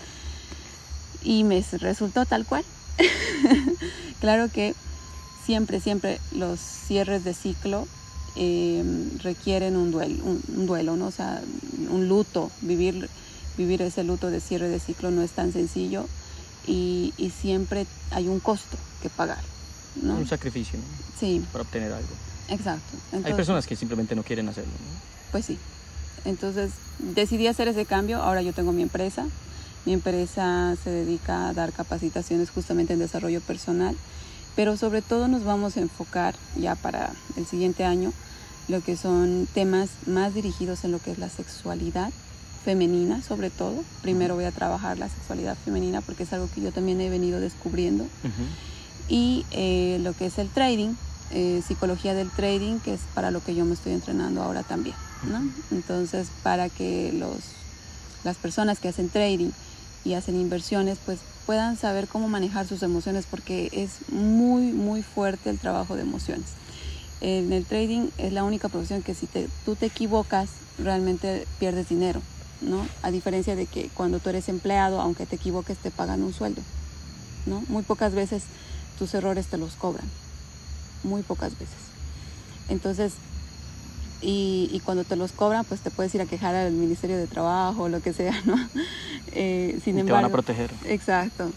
y 1.23 1.45
me 1.45 1.65
resultó 1.79 2.27
tal 2.27 2.45
cual. 2.45 2.65
claro 4.21 4.49
que 4.51 4.75
siempre, 5.47 5.81
siempre 5.81 6.21
los 6.33 6.61
cierres 6.61 7.25
de 7.25 7.33
ciclo 7.33 7.87
Em, 8.35 9.19
requieren 9.19 9.77
un 9.77 9.91
duelo, 9.91 10.25
un, 10.25 10.67
duelo, 10.67 10.97
¿no? 10.97 11.09
O 11.09 11.11
sea, 11.11 11.43
un 11.91 12.09
luto, 12.09 12.51
vivir, 12.63 13.11
vivir 13.59 13.83
ese 13.83 14.05
luto 14.05 14.31
de 14.31 14.41
cierre 14.41 14.71
de 14.71 14.81
ciclo 14.81 15.11
no 15.11 15.21
es 15.21 15.33
tan 15.33 15.53
sencillo 15.53 16.07
y, 16.67 17.13
y 17.17 17.31
siempre 17.31 17.87
hay 18.11 18.29
un 18.29 18.41
costo 18.41 18.77
que 19.03 19.09
pagar, 19.09 19.43
¿no? 20.03 20.17
Un 20.17 20.27
sacrificio, 20.27 20.79
Sí. 21.19 21.45
Para 21.53 21.63
obtener 21.63 21.93
algo. 21.93 22.09
Exacto. 22.49 22.97
hay 23.25 23.35
personas 23.35 23.67
que 23.67 23.77
simplemente 23.77 24.15
no 24.15 24.23
quieren 24.23 24.49
hacerlo, 24.49 24.73
Pues 25.31 25.47
sí. 25.47 25.59
Entonces 26.25 26.73
decidí 26.99 27.47
hacer 27.47 27.69
ese 27.69 27.85
cambio, 27.85 28.21
ahora 28.23 28.43
yo 28.43 28.53
tengo 28.53 28.73
mi 28.73 28.83
empresa, 28.83 29.27
mi 29.85 29.93
empresa 29.93 30.77
se 30.83 30.91
dedica 30.91 31.49
a 31.49 31.53
dar 31.53 31.73
capacitaciones 31.73 32.51
justamente 32.51 32.93
en 32.93 32.99
desarrollo 32.99 33.41
personal 33.41 33.97
pero 34.57 34.77
sobre 34.77 35.03
todo 35.03 35.29
nos 35.29 35.45
vamos 35.45 35.77
a 35.77 35.81
enfocar 35.81 36.35
ya 36.57 36.75
para 36.75 37.13
el 37.37 37.47
siguiente 37.47 37.85
año 37.85 38.13
lo 38.69 38.81
que 38.81 38.97
son 38.97 39.49
temas 39.53 39.91
más 40.07 40.35
dirigidos 40.35 40.85
en 40.85 40.93
lo 40.93 40.99
que 40.99 41.11
es 41.11 41.19
la 41.19 41.29
sexualidad 41.29 42.13
femenina 42.65 43.23
sobre 43.23 43.51
todo. 43.51 43.85
Primero 44.03 44.35
voy 44.35 44.45
a 44.45 44.53
trabajar 44.53 44.99
la 44.99 45.09
sexualidad 45.09 45.57
femenina 45.65 46.01
porque 46.01 46.23
es 46.23 46.33
algo 46.33 46.49
que 46.55 46.61
yo 46.61 46.73
también 46.73 47.01
he 47.01 47.11
venido 47.11 47.41
descubriendo. 47.41 48.07
Y 49.09 49.45
eh, 49.51 49.99
lo 50.03 50.15
que 50.15 50.27
es 50.27 50.39
el 50.39 50.49
trading, 50.49 50.95
eh, 51.31 51.63
psicología 51.67 52.15
del 52.15 52.31
trading, 52.31 52.79
que 52.79 52.95
es 52.95 53.01
para 53.15 53.31
lo 53.31 53.43
que 53.43 53.55
yo 53.55 53.65
me 53.65 53.75
estoy 53.75 53.93
entrenando 53.93 54.43
ahora 54.43 54.63
también. 54.63 54.97
¿no? 55.31 55.43
Entonces, 55.71 56.29
para 56.43 56.69
que 56.69 57.13
los, 57.13 57.39
las 58.25 58.37
personas 58.37 58.79
que 58.79 58.89
hacen 58.89 59.09
trading 59.09 59.51
y 60.05 60.15
hacen 60.15 60.41
inversiones, 60.41 60.99
pues 61.05 61.19
puedan 61.47 61.77
saber 61.77 62.09
cómo 62.09 62.29
manejar 62.29 62.67
sus 62.67 62.83
emociones 62.83 63.27
porque 63.29 63.69
es 63.73 64.09
muy, 64.11 64.73
muy 64.73 65.03
fuerte 65.03 65.51
el 65.51 65.59
trabajo 65.59 65.97
de 65.97 66.03
emociones. 66.03 66.47
En 67.21 67.53
el 67.53 67.65
trading 67.65 68.09
es 68.19 68.33
la 68.33 68.43
única 68.43 68.69
profesión 68.69 69.03
que 69.03 69.15
si 69.15 69.29
tú 69.65 69.77
te 69.77 69.87
equivocas, 69.87 70.51
realmente 70.79 71.47
pierdes 71.59 71.89
dinero, 71.89 72.21
¿no? 72.63 72.87
A 73.03 73.11
diferencia 73.11 73.57
de 73.57 73.67
que 73.67 73.89
cuando 73.95 74.19
tú 74.19 74.31
eres 74.31 74.49
empleado, 74.49 75.01
aunque 75.01 75.27
te 75.27 75.37
equivoques, 75.37 75.79
te 75.79 75.91
pagan 75.91 76.23
un 76.23 76.33
sueldo, 76.33 76.63
¿no? 77.47 77.63
Muy 77.69 77.83
pocas 77.83 78.15
veces 78.15 78.45
tus 78.99 79.15
errores 79.15 79.47
te 79.47 79.59
los 79.59 79.75
cobran, 79.75 80.09
muy 81.03 81.23
pocas 81.23 81.53
veces. 81.59 81.77
Entonces, 82.69 83.15
y, 84.25 84.81
cuando 84.85 85.03
te 85.03 85.17
los 85.17 85.33
cobran, 85.33 85.65
pues 85.65 85.81
te 85.81 85.91
puedes 85.91 86.15
ir 86.15 86.21
a 86.21 86.27
quejar 86.27 86.55
al 86.55 86.73
Ministerio 86.73 87.17
de 87.17 87.27
Trabajo 87.27 87.85
o 87.85 87.89
lo 87.89 88.01
que 88.01 88.13
sea, 88.13 88.41
¿no? 88.45 88.57
Eh, 89.33 89.81
sin 89.85 89.97
te 89.97 90.13
van 90.13 90.25
a 90.25 90.29
proteger. 90.29 90.71
Exacto. 90.85 91.51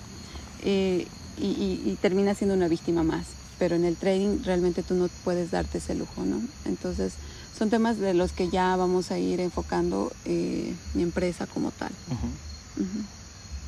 Eh, 0.63 1.07
y, 1.37 1.45
y, 1.45 1.97
termina 2.01 2.33
siendo 2.33 2.55
una 2.55 2.67
víctima 2.67 3.03
más. 3.03 3.27
Pero 3.59 3.75
en 3.75 3.85
el 3.85 3.95
trading 3.95 4.43
realmente 4.43 4.83
tú 4.83 4.95
no 4.95 5.07
puedes 5.23 5.51
darte 5.51 5.77
ese 5.77 5.95
lujo, 5.95 6.25
¿no? 6.25 6.41
Entonces, 6.65 7.13
son 7.57 7.69
temas 7.69 7.97
de 7.97 8.13
los 8.13 8.31
que 8.31 8.49
ya 8.49 8.75
vamos 8.75 9.11
a 9.11 9.17
ir 9.17 9.39
enfocando 9.39 10.11
eh, 10.25 10.73
mi 10.93 11.03
empresa 11.03 11.47
como 11.47 11.71
tal. 11.71 11.91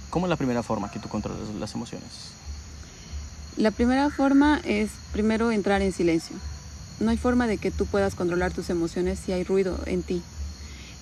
¿Cómo 0.09 0.25
es 0.25 0.29
la 0.29 0.35
primera 0.35 0.63
forma 0.63 0.91
que 0.91 0.99
tú 0.99 1.09
controlas 1.09 1.49
las 1.59 1.73
emociones? 1.73 2.09
La 3.55 3.71
primera 3.71 4.09
forma 4.09 4.61
es 4.63 4.89
primero 5.11 5.51
entrar 5.51 5.81
en 5.81 5.91
silencio 5.91 6.35
no 6.99 7.11
hay 7.11 7.17
forma 7.17 7.47
de 7.47 7.57
que 7.57 7.71
tú 7.71 7.85
puedas 7.85 8.15
controlar 8.15 8.53
tus 8.53 8.69
emociones 8.69 9.19
si 9.19 9.31
hay 9.31 9.43
ruido 9.43 9.79
en 9.85 10.03
ti. 10.03 10.21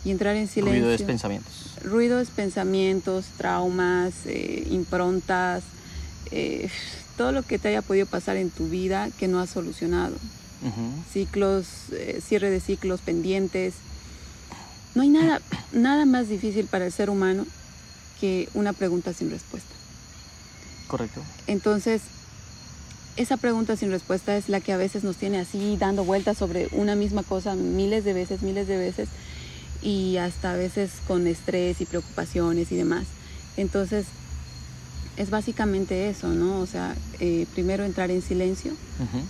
Y 0.04 0.12
entrar 0.12 0.36
en 0.36 0.48
silencio. 0.48 0.82
Ruido 0.82 0.94
es 0.94 1.02
pensamientos. 1.02 1.54
Ruido 1.84 2.20
es 2.20 2.30
pensamientos, 2.30 3.26
traumas, 3.38 4.14
eh, 4.26 4.68
improntas, 4.70 5.64
eh, 6.32 6.70
todo 7.18 7.32
lo 7.32 7.42
que 7.42 7.58
te 7.58 7.70
haya 7.70 7.82
podido 7.82 8.06
pasar 8.06 8.38
en 8.38 8.52
tu 8.52 8.68
vida 8.68 9.10
que 9.18 9.28
no 9.28 9.40
has 9.40 9.50
solucionado. 9.50 10.16
Ciclos, 11.12 11.68
eh, 11.92 12.22
cierre 12.26 12.50
de 12.50 12.60
ciclos 12.60 13.02
pendientes. 13.02 13.76
No 14.96 15.02
hay 15.02 15.10
nada, 15.10 15.42
nada 15.72 16.06
más 16.06 16.30
difícil 16.30 16.66
para 16.66 16.86
el 16.86 16.92
ser 16.92 17.10
humano 17.10 17.46
que 18.20 18.50
una 18.54 18.74
pregunta 18.74 19.14
sin 19.14 19.30
respuesta. 19.30 19.70
Correcto. 20.88 21.22
Entonces, 21.48 22.02
esa 23.18 23.38
pregunta 23.38 23.76
sin 23.76 23.92
respuesta 23.92 24.36
es 24.36 24.50
la 24.50 24.60
que 24.60 24.74
a 24.74 24.78
veces 24.78 25.04
nos 25.04 25.18
tiene 25.18 25.40
así 25.40 25.78
dando 25.78 26.04
vueltas 26.04 26.38
sobre 26.38 26.68
una 26.72 26.96
misma 26.96 27.24
cosa 27.24 27.56
miles 27.56 28.04
de 28.04 28.14
veces, 28.14 28.42
miles 28.42 28.68
de 28.68 28.78
veces 28.78 29.10
y 29.82 30.18
hasta 30.18 30.54
a 30.54 30.56
veces 30.56 30.92
con 31.08 31.28
estrés 31.28 31.80
y 31.80 31.86
preocupaciones 31.86 32.72
y 32.72 32.76
demás. 32.76 33.06
Entonces, 33.56 34.06
es 35.18 35.30
básicamente 35.30 36.10
eso, 36.10 36.30
¿no? 36.30 36.60
O 36.60 36.66
sea, 36.66 36.96
eh, 37.20 37.46
primero 37.54 37.84
entrar 37.84 38.12
en 38.12 38.22
silencio 38.22 38.74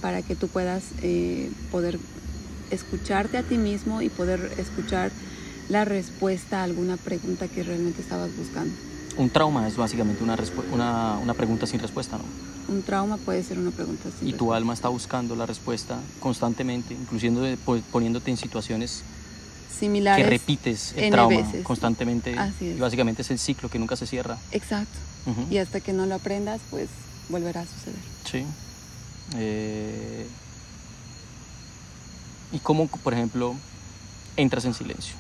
para 0.02 0.22
que 0.22 0.36
tú 0.36 0.48
puedas 0.48 0.84
eh, 1.02 1.52
poder 1.72 2.00
escucharte 2.72 3.38
a 3.38 3.44
ti 3.44 3.58
mismo 3.58 4.02
y 4.02 4.10
poder 4.10 4.54
escuchar 4.58 5.12
la 5.70 5.86
respuesta 5.86 6.62
a 6.62 6.64
alguna 6.64 6.98
pregunta 6.98 7.48
que 7.48 7.64
realmente 7.64 8.02
estabas 8.02 8.36
buscando. 8.36 8.74
Un 9.18 9.30
trauma 9.30 9.68
es 9.68 9.78
básicamente 9.78 10.24
una, 10.24 10.38
una, 10.74 11.18
una 11.20 11.34
pregunta 11.34 11.66
sin 11.66 11.80
respuesta, 11.80 12.18
¿no? 12.18 12.24
Un 12.68 12.82
trauma 12.82 13.18
puede 13.18 13.44
ser 13.44 13.60
una 13.60 13.72
pregunta 13.72 14.10
sin 14.20 14.28
Y 14.28 14.34
tu 14.34 14.54
alma 14.54 14.74
está 14.74 14.90
buscando 14.90 15.36
la 15.36 15.46
respuesta 15.46 16.00
constantemente, 16.20 16.94
inclusive 16.96 17.58
poniéndote 17.92 18.32
en 18.32 18.38
situaciones 18.38 19.04
similares 19.80 20.24
que 20.26 20.30
repites 20.30 20.94
el 20.98 21.12
trauma 21.12 21.44
constantemente. 21.64 22.36
Y 22.60 22.74
básicamente 22.74 23.22
es 23.22 23.32
el 23.32 23.40
ciclo 23.40 23.70
que 23.70 23.78
nunca 23.78 23.96
se 23.96 24.08
cierra. 24.08 24.38
Exacto. 24.52 24.98
Y 25.50 25.58
hasta 25.58 25.80
que 25.80 25.92
no 25.92 26.06
lo 26.06 26.16
aprendas, 26.16 26.62
pues 26.70 26.90
volverá 27.30 27.62
a 27.62 27.66
suceder. 27.66 28.00
Sí. 28.26 28.46
Eh, 29.36 30.28
¿Y 32.52 32.60
cómo, 32.60 32.88
por 32.88 33.14
ejemplo, 33.14 33.56
entras 34.38 34.66
en 34.66 34.74
silencio? 34.74 35.16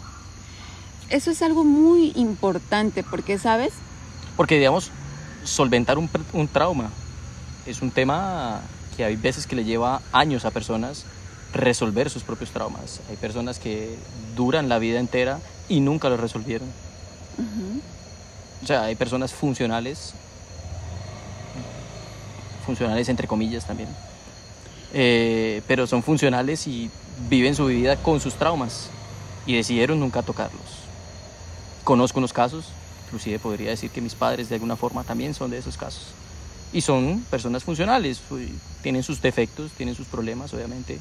Eso 1.10 1.32
es 1.32 1.42
algo 1.42 1.64
muy 1.64 2.12
importante 2.16 3.04
porque, 3.04 3.40
¿sabes? 3.40 3.74
Porque, 4.38 4.58
digamos, 4.58 4.92
solventar 5.44 5.98
un, 5.98 6.10
un 6.34 6.48
trauma 6.48 6.92
es 7.66 7.82
un 7.82 7.92
tema 7.92 8.62
que 8.96 9.04
hay 9.04 9.16
veces 9.16 9.48
que 9.48 9.56
le 9.56 9.64
lleva 9.64 10.02
años 10.12 10.46
a 10.46 10.52
personas 10.52 11.06
resolver 11.54 12.10
sus 12.10 12.24
propios 12.24 12.52
traumas. 12.52 13.02
Hay 13.10 13.16
personas 13.16 13.60
que 13.60 13.96
duran 14.36 14.70
la 14.70 14.78
vida 14.78 15.00
entera 15.00 15.40
y 15.68 15.80
nunca 15.80 16.10
lo 16.10 16.18
resolvieron. 16.18 16.68
O 18.64 18.66
sea, 18.68 18.84
hay 18.84 18.96
personas 18.96 19.34
funcionales, 19.34 20.14
funcionales 22.66 23.10
entre 23.10 23.28
comillas 23.28 23.66
también, 23.66 23.90
eh, 24.94 25.62
pero 25.68 25.88
son 25.88 26.02
funcionales 26.02 26.68
y 26.68 26.90
viven 27.30 27.56
su 27.56 27.66
vida 27.68 27.98
con 27.98 28.20
sus 28.20 28.36
traumas 28.36 28.90
y 29.46 29.56
decidieron 29.56 30.00
nunca 30.00 30.22
tocarlos. 30.22 30.86
Conozco 31.84 32.20
unos 32.20 32.34
casos, 32.34 32.66
inclusive 33.06 33.40
podría 33.40 33.70
decir 33.70 33.92
que 33.92 34.02
mis 34.02 34.16
padres 34.16 34.50
de 34.50 34.56
alguna 34.56 34.76
forma 34.76 35.04
también 35.04 35.34
son 35.34 35.52
de 35.52 35.60
esos 35.60 35.78
casos. 35.78 36.08
Y 36.74 36.82
son 36.82 37.24
personas 37.30 37.64
funcionales, 37.64 38.20
tienen 38.82 39.04
sus 39.04 39.22
defectos, 39.22 39.72
tienen 39.72 39.96
sus 39.96 40.08
problemas, 40.08 40.54
obviamente. 40.54 41.00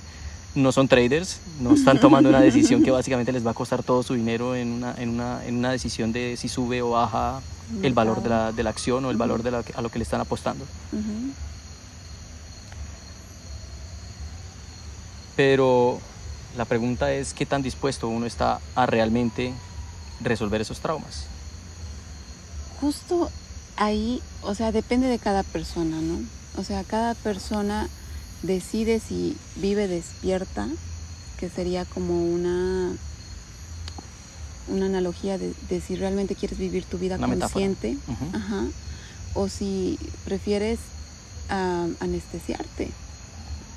No 0.54 0.70
son 0.70 0.86
traders, 0.86 1.40
no 1.60 1.74
están 1.74 1.98
tomando 1.98 2.28
una 2.28 2.40
decisión 2.40 2.82
que 2.82 2.92
básicamente 2.92 3.32
les 3.32 3.44
va 3.44 3.50
a 3.50 3.54
costar 3.54 3.82
todo 3.82 4.02
su 4.04 4.14
dinero 4.14 4.54
en 4.54 4.72
una, 4.72 4.94
en 4.96 5.08
una, 5.08 5.44
en 5.44 5.56
una 5.56 5.72
decisión 5.72 6.12
de 6.12 6.36
si 6.36 6.48
sube 6.48 6.80
o 6.80 6.90
baja 6.90 7.40
el 7.82 7.92
valor 7.92 8.22
de 8.22 8.28
la, 8.28 8.52
de 8.52 8.62
la 8.62 8.70
acción 8.70 9.04
o 9.04 9.10
el 9.10 9.16
valor 9.16 9.42
de 9.42 9.50
la, 9.50 9.64
a 9.74 9.82
lo 9.82 9.88
que 9.88 9.98
le 9.98 10.04
están 10.04 10.20
apostando. 10.20 10.64
Pero 15.36 15.98
la 16.56 16.64
pregunta 16.64 17.12
es 17.12 17.34
qué 17.34 17.46
tan 17.46 17.62
dispuesto 17.62 18.08
uno 18.08 18.26
está 18.26 18.60
a 18.76 18.86
realmente 18.86 19.52
resolver 20.20 20.60
esos 20.60 20.78
traumas. 20.78 21.24
Justo 22.80 23.30
ahí, 23.76 24.22
o 24.42 24.54
sea, 24.54 24.70
depende 24.70 25.08
de 25.08 25.18
cada 25.18 25.42
persona, 25.42 26.00
¿no? 26.00 26.20
O 26.56 26.62
sea, 26.62 26.84
cada 26.84 27.14
persona 27.14 27.88
decide 28.44 29.00
si 29.00 29.36
vive 29.56 29.88
despierta, 29.88 30.68
que 31.38 31.48
sería 31.48 31.84
como 31.84 32.24
una 32.24 32.92
una 34.66 34.86
analogía 34.86 35.36
de, 35.36 35.80
si 35.86 35.94
realmente 35.94 36.34
quieres 36.34 36.58
vivir 36.58 36.84
tu 36.84 36.98
vida 36.98 37.18
consciente, 37.18 37.98
o 39.34 39.48
si 39.48 39.98
prefieres 40.24 40.78
anestesiarte 42.00 42.90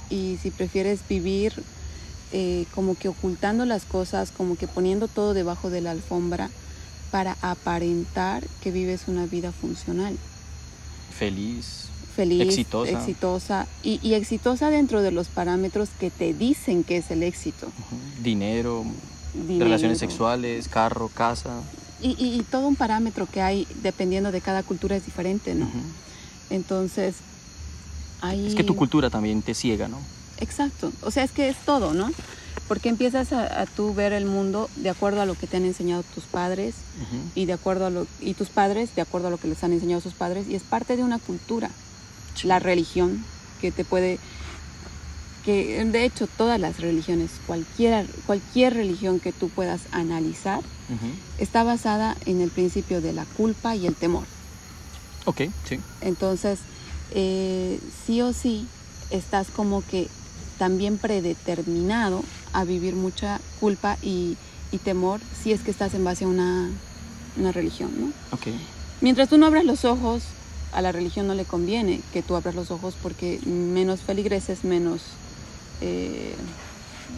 y 0.10 0.38
si 0.42 0.52
prefieres 0.52 1.02
vivir 1.08 1.54
eh, 2.32 2.66
como 2.74 2.96
que 2.96 3.10
ocultando 3.10 3.66
las 3.66 3.84
cosas, 3.84 4.32
como 4.32 4.56
que 4.56 4.68
poniendo 4.68 5.08
todo 5.08 5.34
debajo 5.34 5.70
de 5.70 5.82
la 5.82 5.92
alfombra 5.92 6.50
para 7.12 7.38
aparentar 7.42 8.48
que 8.62 8.72
vives 8.72 9.04
una 9.08 9.26
vida 9.26 9.52
funcional. 9.52 10.18
Feliz. 11.18 11.88
Feliz, 12.18 12.42
exitosa, 12.42 12.92
exitosa 12.92 13.68
y, 13.84 14.14
exitosa 14.16 14.72
dentro 14.72 15.04
de 15.04 15.12
los 15.12 15.28
parámetros 15.28 15.90
que 16.00 16.10
te 16.10 16.34
dicen 16.34 16.84
que 16.84 16.98
es 16.98 17.12
el 17.12 17.22
éxito. 17.22 17.68
Dinero, 18.24 18.84
relaciones 19.48 20.00
sexuales, 20.00 20.68
carro, 20.68 21.10
casa. 21.14 21.62
Y, 22.02 22.44
todo 22.50 22.68
un 22.68 22.76
parámetro 22.76 23.28
que 23.32 23.44
hay 23.44 23.68
dependiendo 23.84 24.32
de 24.32 24.42
cada 24.42 24.64
cultura 24.64 24.96
es 24.96 25.06
diferente, 25.06 25.54
¿no? 25.54 25.70
Entonces, 26.50 27.18
es 28.24 28.56
que 28.56 28.64
tu 28.64 28.76
cultura 28.76 29.12
también 29.12 29.44
te 29.44 29.54
ciega, 29.54 29.88
¿no? 29.88 30.00
Exacto, 30.40 30.92
o 31.02 31.12
sea, 31.12 31.24
es 31.24 31.32
que 31.32 31.50
es 31.50 31.58
todo, 31.66 31.94
¿no? 31.94 32.12
Porque 32.68 32.90
empiezas 32.90 33.32
a, 33.32 33.66
tú 33.68 33.94
ver 33.94 34.12
el 34.12 34.26
mundo 34.26 34.70
de 34.76 34.90
acuerdo 34.90 35.22
a 35.22 35.26
lo 35.26 35.36
que 35.36 35.48
te 35.48 35.58
han 35.58 35.66
enseñado 35.66 36.04
tus 36.16 36.26
padres 36.26 36.74
y 37.36 37.46
de 37.46 37.54
acuerdo 37.54 37.86
a 37.86 37.90
lo 37.90 38.08
y 38.20 38.34
tus 38.34 38.50
padres 38.50 38.94
de 38.96 39.02
acuerdo 39.02 39.28
a 39.28 39.32
lo 39.32 39.38
que 39.38 39.48
les 39.48 39.64
han 39.64 39.72
enseñado 39.72 40.02
sus 40.02 40.14
padres 40.14 40.48
y 40.50 40.56
es 40.56 40.64
parte 40.64 40.98
de 40.98 41.04
una 41.04 41.20
cultura. 41.20 41.70
La 42.44 42.60
religión 42.60 43.24
que 43.62 43.72
te 43.72 43.84
puede 43.86 44.20
que 45.44 45.84
de 45.86 46.04
hecho 46.04 46.28
todas 46.28 46.60
las 46.60 46.82
religiones, 46.82 47.32
cualquier 47.46 48.06
cualquier 48.26 48.74
religión 48.74 49.22
que 49.22 49.32
tú 49.32 49.50
puedas 49.50 49.82
analizar 49.92 50.62
está 51.38 51.64
basada 51.64 52.18
en 52.26 52.42
el 52.42 52.50
principio 52.50 53.02
de 53.02 53.14
la 53.14 53.26
culpa 53.26 53.76
y 53.76 53.88
el 53.88 53.96
temor. 53.96 54.26
Ok, 55.26 55.42
sí. 55.66 55.80
Entonces, 56.02 56.60
eh, 57.12 57.80
sí 58.06 58.22
o 58.22 58.34
sí 58.34 58.68
estás 59.10 59.48
como 59.50 59.86
que 59.86 60.08
también 60.58 60.98
predeterminado 60.98 62.24
a 62.54 62.64
vivir 62.64 62.96
mucha 62.96 63.40
culpa 63.60 63.98
y, 64.02 64.38
temor 64.84 65.20
si 65.42 65.52
es 65.54 65.62
que 65.62 65.72
estás 65.72 65.96
en 65.96 66.04
base 66.04 66.26
a 66.26 66.28
una, 66.28 66.70
religión, 67.52 67.92
¿no? 68.00 68.12
Mientras 69.02 69.30
tú 69.30 69.38
no 69.38 69.48
abras 69.48 69.66
los 69.66 69.86
ojos, 69.86 70.24
a 70.72 70.82
la 70.82 70.92
religión 70.92 71.28
no 71.28 71.34
le 71.34 71.46
conviene 71.46 72.02
que 72.14 72.22
tú 72.22 72.36
abras 72.36 72.56
los 72.56 72.72
ojos 72.72 72.96
porque 73.02 73.40
menos 73.46 74.02
feligreses, 74.02 74.64
menos 74.64 75.02
eh, 75.82 76.34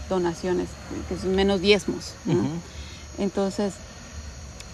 donaciones, 0.10 0.70
menos 1.26 1.62
diezmos, 1.62 2.14
Entonces, 3.18 3.74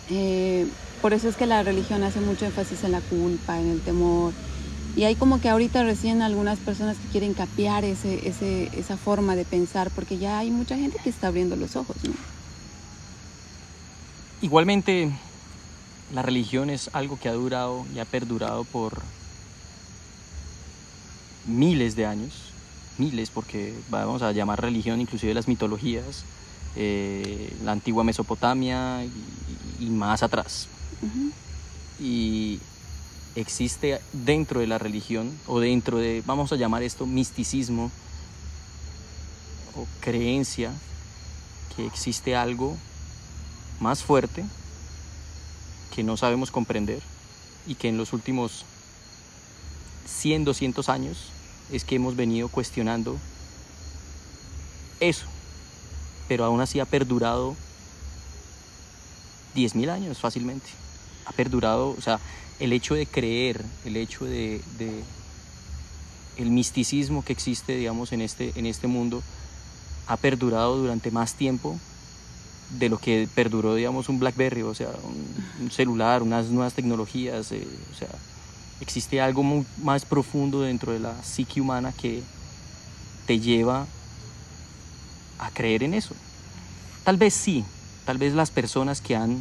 eh, 0.10 0.68
por 1.02 1.14
eso 1.14 1.28
es 1.30 1.36
que 1.36 1.46
la 1.46 1.64
religión 1.64 2.04
hace 2.04 2.20
mucho 2.20 2.46
énfasis 2.46 2.84
en 2.84 2.92
la 2.92 3.02
culpa, 3.02 3.60
en 3.60 3.70
el 3.70 3.82
temor, 3.82 4.34
y 4.96 5.04
hay 5.04 5.16
como 5.16 5.42
que 5.42 5.50
ahorita 5.50 5.84
recién 5.84 6.22
algunas 6.22 6.58
personas 6.60 6.96
que 6.98 7.08
quieren 7.10 7.34
capear 7.34 7.84
ese, 7.84 8.28
ese, 8.28 8.70
esa 8.78 8.98
forma 8.98 9.36
de 9.36 9.44
pensar, 9.44 9.92
porque 9.92 10.18
ya 10.18 10.40
hay 10.40 10.52
mucha 10.52 10.78
gente 10.78 11.00
que 11.04 11.10
está 11.10 11.28
abriendo 11.28 11.56
los 11.56 11.76
ojos, 11.76 11.98
¿no? 12.04 12.14
Igualmente, 14.42 15.12
la 16.14 16.22
religión 16.22 16.70
es 16.70 16.90
algo 16.94 17.18
que 17.20 17.30
ha 17.30 17.34
durado 17.34 17.86
y 17.94 18.00
ha 18.00 18.06
perdurado 18.06 18.64
por 18.64 19.02
miles 21.48 21.96
de 21.96 22.06
años, 22.06 22.52
miles, 22.98 23.30
porque 23.30 23.74
vamos 23.90 24.22
a 24.22 24.32
llamar 24.32 24.62
religión 24.62 25.02
inclusive 25.02 25.34
las 25.34 25.48
mitologías, 25.48 26.24
eh, 26.76 27.56
la 27.64 27.72
antigua 27.72 28.04
Mesopotamia 28.04 29.04
y, 29.80 29.86
más 29.90 30.24
atrás. 30.24 30.68
Y 32.00 32.60
existe 33.36 34.00
dentro 34.14 34.60
de 34.60 34.68
la 34.68 34.78
religión 34.78 35.32
o 35.48 35.60
dentro 35.60 35.98
de, 35.98 36.24
vamos 36.26 36.52
a 36.52 36.56
llamar 36.56 36.84
esto, 36.84 37.06
misticismo 37.06 37.92
o 39.76 39.86
creencia, 40.02 40.72
que 41.76 41.86
existe 41.86 42.36
algo 42.36 42.78
más 43.80 44.04
fuerte 44.04 44.46
que 45.94 46.04
no 46.04 46.18
sabemos 46.18 46.52
comprender 46.52 47.02
y 47.68 47.76
que 47.76 47.90
en 47.90 47.98
los 47.98 48.14
últimos 48.14 48.66
100, 50.06 50.46
200 50.46 50.90
años 50.90 51.18
es 51.72 51.84
que 51.84 51.96
hemos 51.96 52.16
venido 52.16 52.48
cuestionando 52.48 53.18
eso, 55.00 55.26
pero 56.28 56.46
aún 56.46 56.62
así 56.62 56.80
ha 56.80 56.86
perdurado 56.86 57.56
10.000 59.56 59.90
años 59.90 60.18
fácilmente. 60.20 60.68
Ha 61.26 61.32
perdurado, 61.32 61.96
o 61.98 62.02
sea, 62.02 62.20
el 62.60 62.74
hecho 62.74 62.94
de 62.94 63.06
creer, 63.08 63.64
el 63.86 63.98
hecho 63.98 64.26
de, 64.26 64.62
el 66.38 66.50
misticismo 66.50 67.24
que 67.24 67.34
existe, 67.34 67.76
digamos, 67.76 68.12
en 68.12 68.22
este, 68.22 68.54
en 68.56 68.66
este 68.66 68.88
mundo, 68.88 69.24
ha 70.08 70.18
perdurado 70.18 70.78
durante 70.78 71.10
más 71.12 71.34
tiempo 71.34 71.80
de 72.72 72.90
lo 72.90 72.98
que 72.98 73.28
perduró, 73.34 73.76
digamos, 73.76 74.10
un 74.10 74.20
BlackBerry, 74.20 74.64
o 74.64 74.74
sea, 74.74 74.90
un, 75.62 75.72
celular, 75.72 76.24
unas 76.24 76.48
nuevas 76.48 76.74
tecnologías, 76.74 77.52
eh, 77.52 77.68
o 77.94 77.98
sea, 77.98 78.10
existe 78.82 79.22
algo 79.22 79.44
más 79.78 80.06
profundo 80.06 80.62
dentro 80.62 80.92
de 80.92 81.00
la 81.00 81.24
psique 81.24 81.62
humana 81.62 81.94
que 81.94 82.24
te 83.26 83.40
lleva 83.40 83.86
a 85.40 85.50
creer 85.52 85.84
en 85.84 85.94
eso. 85.94 86.16
Tal 87.04 87.18
vez 87.18 87.34
sí, 87.34 87.64
tal 88.06 88.18
vez 88.18 88.34
las 88.34 88.52
personas 88.52 89.02
que 89.02 89.16
han 89.16 89.40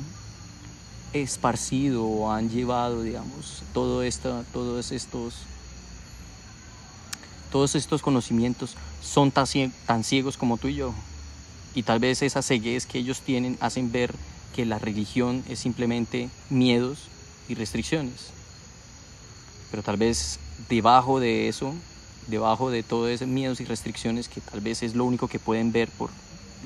esparcido 1.13 2.05
o 2.05 2.31
han 2.31 2.51
llevado, 2.51 3.03
digamos, 3.03 3.63
todo 3.73 4.03
esto, 4.03 4.45
todos 4.53 4.93
estos 4.93 5.35
todos 7.55 7.77
estos 7.77 8.03
conocimientos 8.03 8.75
son 9.01 9.31
tan, 9.31 9.47
tan 9.87 10.03
ciegos 10.03 10.37
como 10.37 10.57
tú 10.57 10.67
y 10.67 10.75
yo. 10.75 10.93
Y 11.75 11.83
tal 11.83 11.99
vez 11.99 12.23
esa 12.23 12.43
ceguez 12.43 12.87
que 12.87 12.99
ellos 12.99 13.21
tienen 13.21 13.57
hacen 13.61 13.91
ver 13.91 14.15
que 14.55 14.65
la 14.65 14.79
religión 14.79 15.43
es 15.49 15.59
simplemente 15.59 16.29
miedos 16.51 17.09
y 17.49 17.55
restricciones. 17.55 18.31
Pero 19.71 19.83
tal 19.83 19.97
vez 19.97 20.39
debajo 20.69 21.19
de 21.19 21.49
eso, 21.49 21.75
debajo 22.29 22.71
de 22.71 22.83
todos 22.83 23.11
esos 23.11 23.27
miedos 23.27 23.61
y 23.61 23.65
restricciones, 23.65 24.29
que 24.29 24.41
tal 24.41 24.61
vez 24.61 24.83
es 24.83 24.95
lo 24.95 25.05
único 25.05 25.27
que 25.27 25.41
pueden 25.41 25.73
ver 25.73 25.89
por 25.89 26.11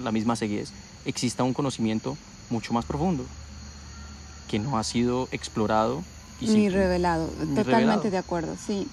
la 0.02 0.12
misma 0.12 0.36
ceguez, 0.36 0.72
exista 1.06 1.42
un 1.42 1.54
conocimiento 1.54 2.16
mucho 2.50 2.72
más 2.74 2.84
profundo 2.84 3.24
que 4.48 4.58
no 4.58 4.78
ha 4.78 4.84
sido 4.84 5.28
explorado. 5.30 6.02
ni 6.40 6.68
revelado, 6.68 7.28
totalmente 7.54 8.10
de 8.10 8.18
acuerdo, 8.18 8.56
sí. 8.56 8.88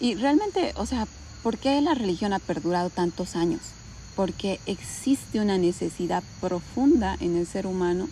Y 0.00 0.14
realmente, 0.14 0.72
o 0.76 0.86
sea, 0.86 1.06
¿por 1.42 1.58
qué 1.58 1.80
la 1.80 1.94
religión 1.94 2.32
ha 2.32 2.38
perdurado 2.38 2.90
tantos 2.90 3.36
años? 3.36 3.60
Porque 4.16 4.60
existe 4.66 5.40
una 5.40 5.56
necesidad 5.58 6.22
profunda 6.40 7.16
en 7.20 7.36
el 7.36 7.46
ser 7.46 7.66
humano 7.66 8.08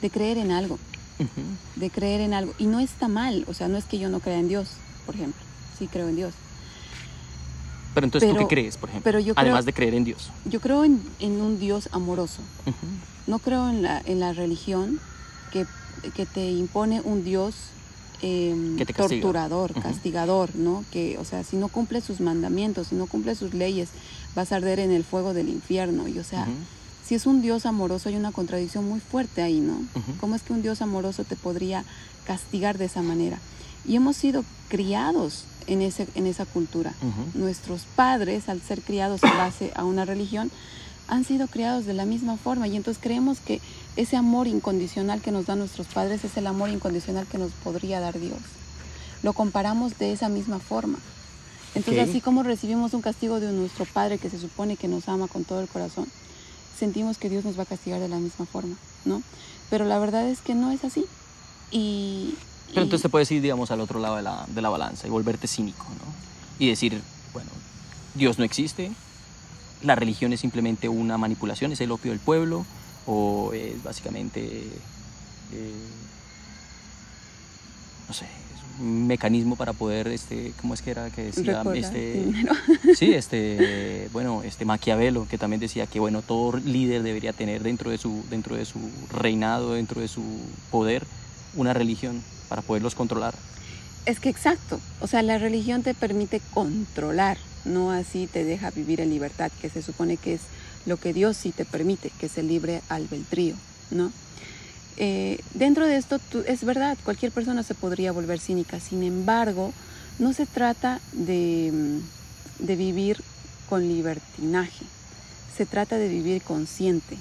de 0.00 0.10
creer 0.10 0.38
en 0.38 0.50
algo, 0.52 0.78
de 1.76 1.90
creer 1.90 2.20
en 2.20 2.34
algo. 2.34 2.54
Y 2.58 2.66
no 2.66 2.78
está 2.80 3.08
mal, 3.08 3.44
o 3.48 3.54
sea, 3.54 3.68
no 3.68 3.76
es 3.76 3.84
que 3.84 3.98
yo 3.98 4.08
no 4.08 4.20
crea 4.20 4.38
en 4.38 4.48
Dios, 4.48 4.68
por 5.06 5.14
ejemplo, 5.16 5.40
sí 5.78 5.86
creo 5.88 6.08
en 6.08 6.16
Dios. 6.16 6.32
Pero 7.94 8.04
entonces, 8.06 8.30
¿tú 8.30 8.36
Pero- 8.36 8.48
qué 8.48 8.54
crees, 8.54 8.76
por 8.76 8.88
ejemplo? 8.88 9.04
pero 9.04 9.18
yo 9.18 9.34
creo- 9.34 9.42
Además 9.42 9.64
de 9.64 9.72
creer 9.72 9.94
en 9.94 10.04
Dios. 10.04 10.30
Yo 10.44 10.60
creo 10.60 10.84
en, 10.84 11.02
en 11.18 11.40
un 11.40 11.58
Dios 11.58 11.88
amoroso, 11.92 12.40
no 13.26 13.38
creo 13.40 13.68
en 13.68 13.82
la, 13.82 14.00
en 14.04 14.20
la 14.20 14.32
religión 14.32 15.00
que, 15.52 15.66
que 16.14 16.24
te 16.26 16.48
impone 16.52 17.00
un 17.00 17.24
Dios 17.24 17.54
eh, 18.22 18.74
Que 18.78 18.84
te 18.86 18.92
castiga. 18.92 19.22
torturador, 19.22 19.72
castigador, 19.80 20.54
¿no? 20.54 20.84
Que, 20.92 21.16
o 21.18 21.24
sea, 21.24 21.42
si 21.42 21.56
no 21.56 21.68
cumple 21.68 22.00
sus 22.02 22.20
mandamientos, 22.20 22.88
si 22.88 22.94
no 22.94 23.06
cumple 23.06 23.34
sus 23.34 23.54
leyes, 23.54 23.88
vas 24.34 24.52
a 24.52 24.56
arder 24.56 24.80
en 24.80 24.90
el 24.90 25.04
fuego 25.04 25.34
del 25.34 25.48
infierno. 25.48 26.08
Y, 26.08 26.18
o 26.18 26.24
sea, 26.24 26.46
si 27.04 27.14
es 27.14 27.26
un 27.26 27.42
Dios 27.42 27.66
amoroso, 27.66 28.08
hay 28.08 28.16
una 28.16 28.32
contradicción 28.32 28.88
muy 28.88 29.00
fuerte 29.00 29.42
ahí, 29.42 29.60
¿no? 29.60 29.82
¿Cómo 30.20 30.34
es 30.34 30.42
que 30.42 30.52
un 30.52 30.62
Dios 30.62 30.82
amoroso 30.82 31.24
te 31.24 31.36
podría 31.36 31.84
castigar 32.24 32.78
de 32.78 32.86
esa 32.86 33.02
manera? 33.02 33.38
Y 33.84 33.96
hemos 33.96 34.16
sido 34.16 34.44
criados 34.68 35.44
en, 35.66 35.82
ese, 35.82 36.06
en 36.14 36.26
esa 36.26 36.46
cultura. 36.46 36.94
Nuestros 37.34 37.82
padres, 37.96 38.48
al 38.48 38.60
ser 38.60 38.82
criados 38.82 39.22
en 39.22 39.36
base 39.36 39.72
a 39.74 39.84
una 39.84 40.04
religión, 40.04 40.50
han 41.08 41.24
sido 41.24 41.48
criados 41.48 41.86
de 41.86 41.94
la 41.94 42.04
misma 42.04 42.36
forma 42.36 42.68
y 42.68 42.76
entonces 42.76 43.02
creemos 43.02 43.40
que 43.40 43.60
ese 43.96 44.16
amor 44.16 44.46
incondicional 44.46 45.20
que 45.20 45.32
nos 45.32 45.46
dan 45.46 45.58
nuestros 45.58 45.88
padres 45.88 46.24
es 46.24 46.36
el 46.36 46.46
amor 46.46 46.70
incondicional 46.70 47.26
que 47.26 47.38
nos 47.38 47.50
podría 47.50 47.98
dar 47.98 48.18
Dios. 48.18 48.38
Lo 49.22 49.32
comparamos 49.32 49.98
de 49.98 50.12
esa 50.12 50.28
misma 50.28 50.60
forma. 50.60 50.98
Entonces, 51.74 52.08
así 52.08 52.20
como 52.20 52.42
recibimos 52.42 52.94
un 52.94 53.00
castigo 53.02 53.38
de 53.40 53.52
nuestro 53.52 53.84
Padre 53.84 54.18
que 54.18 54.28
se 54.28 54.38
supone 54.38 54.76
que 54.76 54.88
nos 54.88 55.08
ama 55.08 55.28
con 55.28 55.44
todo 55.44 55.60
el 55.60 55.68
corazón, 55.68 56.06
sentimos 56.78 57.16
que 57.18 57.28
Dios 57.30 57.44
nos 57.44 57.58
va 57.58 57.62
a 57.62 57.66
castigar 57.66 58.00
de 58.00 58.08
la 58.08 58.18
misma 58.18 58.46
forma, 58.46 58.76
¿no? 59.04 59.22
Pero 59.70 59.84
la 59.84 59.98
verdad 59.98 60.28
es 60.28 60.40
que 60.40 60.54
no 60.54 60.72
es 60.72 60.82
así. 60.84 61.04
Y, 61.70 62.34
Pero 62.68 62.80
y- 62.80 62.84
entonces 62.84 63.02
te 63.02 63.08
puedes 63.08 63.30
ir, 63.30 63.40
digamos, 63.42 63.70
al 63.70 63.80
otro 63.80 64.00
lado 64.00 64.16
de 64.16 64.22
la, 64.22 64.44
de 64.48 64.62
la 64.62 64.68
balanza 64.68 65.06
y 65.06 65.10
volverte 65.10 65.46
cínico, 65.46 65.84
¿no? 65.84 66.12
Y 66.64 66.68
decir, 66.68 67.00
bueno, 67.32 67.50
Dios 68.14 68.38
no 68.38 68.44
existe, 68.44 68.90
la 69.82 69.94
religión 69.94 70.32
es 70.32 70.40
simplemente 70.40 70.88
una 70.88 71.16
manipulación, 71.18 71.70
es 71.72 71.80
el 71.80 71.92
opio 71.92 72.10
del 72.10 72.20
pueblo, 72.20 72.66
o 73.06 73.52
es 73.54 73.80
básicamente, 73.82 74.64
eh, 75.52 75.72
no 78.08 78.12
sé, 78.14 78.26
mecanismo 78.80 79.56
para 79.56 79.72
poder, 79.72 80.08
este, 80.08 80.52
¿cómo 80.60 80.74
es 80.74 80.82
que 80.82 80.90
era 80.90 81.10
que 81.10 81.24
decía? 81.24 81.62
Este. 81.74 82.26
Sí, 82.96 83.12
este, 83.12 84.08
bueno, 84.12 84.42
este 84.42 84.64
Maquiavelo, 84.64 85.26
que 85.28 85.38
también 85.38 85.60
decía 85.60 85.86
que, 85.86 86.00
bueno, 86.00 86.22
todo 86.22 86.56
líder 86.56 87.02
debería 87.02 87.32
tener 87.32 87.62
dentro 87.62 87.90
de 87.90 87.98
su, 87.98 88.24
dentro 88.30 88.56
de 88.56 88.64
su 88.64 88.78
reinado, 89.12 89.74
dentro 89.74 90.00
de 90.00 90.08
su 90.08 90.22
poder, 90.70 91.04
una 91.54 91.72
religión 91.72 92.22
para 92.48 92.62
poderlos 92.62 92.94
controlar. 92.94 93.34
Es 94.06 94.18
que 94.18 94.28
exacto, 94.28 94.80
o 95.00 95.06
sea, 95.06 95.22
la 95.22 95.38
religión 95.38 95.82
te 95.82 95.94
permite 95.94 96.40
controlar, 96.52 97.36
no 97.64 97.92
así 97.92 98.26
te 98.26 98.44
deja 98.44 98.70
vivir 98.70 99.00
en 99.00 99.10
libertad, 99.10 99.52
que 99.60 99.68
se 99.68 99.82
supone 99.82 100.16
que 100.16 100.34
es 100.34 100.40
lo 100.86 100.96
que 100.96 101.12
Dios 101.12 101.36
sí 101.36 101.52
te 101.52 101.64
permite, 101.64 102.10
que 102.18 102.26
es 102.26 102.38
el 102.38 102.48
libre 102.48 102.80
albedrío, 102.88 103.54
¿no? 103.90 104.10
Eh, 104.96 105.40
dentro 105.54 105.86
de 105.86 105.96
esto, 105.96 106.20
es 106.46 106.64
verdad, 106.64 106.98
cualquier 107.04 107.32
persona 107.32 107.62
se 107.62 107.74
podría 107.74 108.12
volver 108.12 108.38
cínica, 108.38 108.80
sin 108.80 109.02
embargo, 109.02 109.72
no 110.18 110.32
se 110.32 110.46
trata 110.46 111.00
de, 111.12 111.70
mm, 111.72 112.66
de 112.66 112.76
vivir 112.76 113.22
con 113.68 113.88
libertinaje, 113.88 114.84
se 115.56 115.64
trata 115.64 115.96
de 115.96 116.08
vivir 116.08 116.42
consciente. 116.42 117.16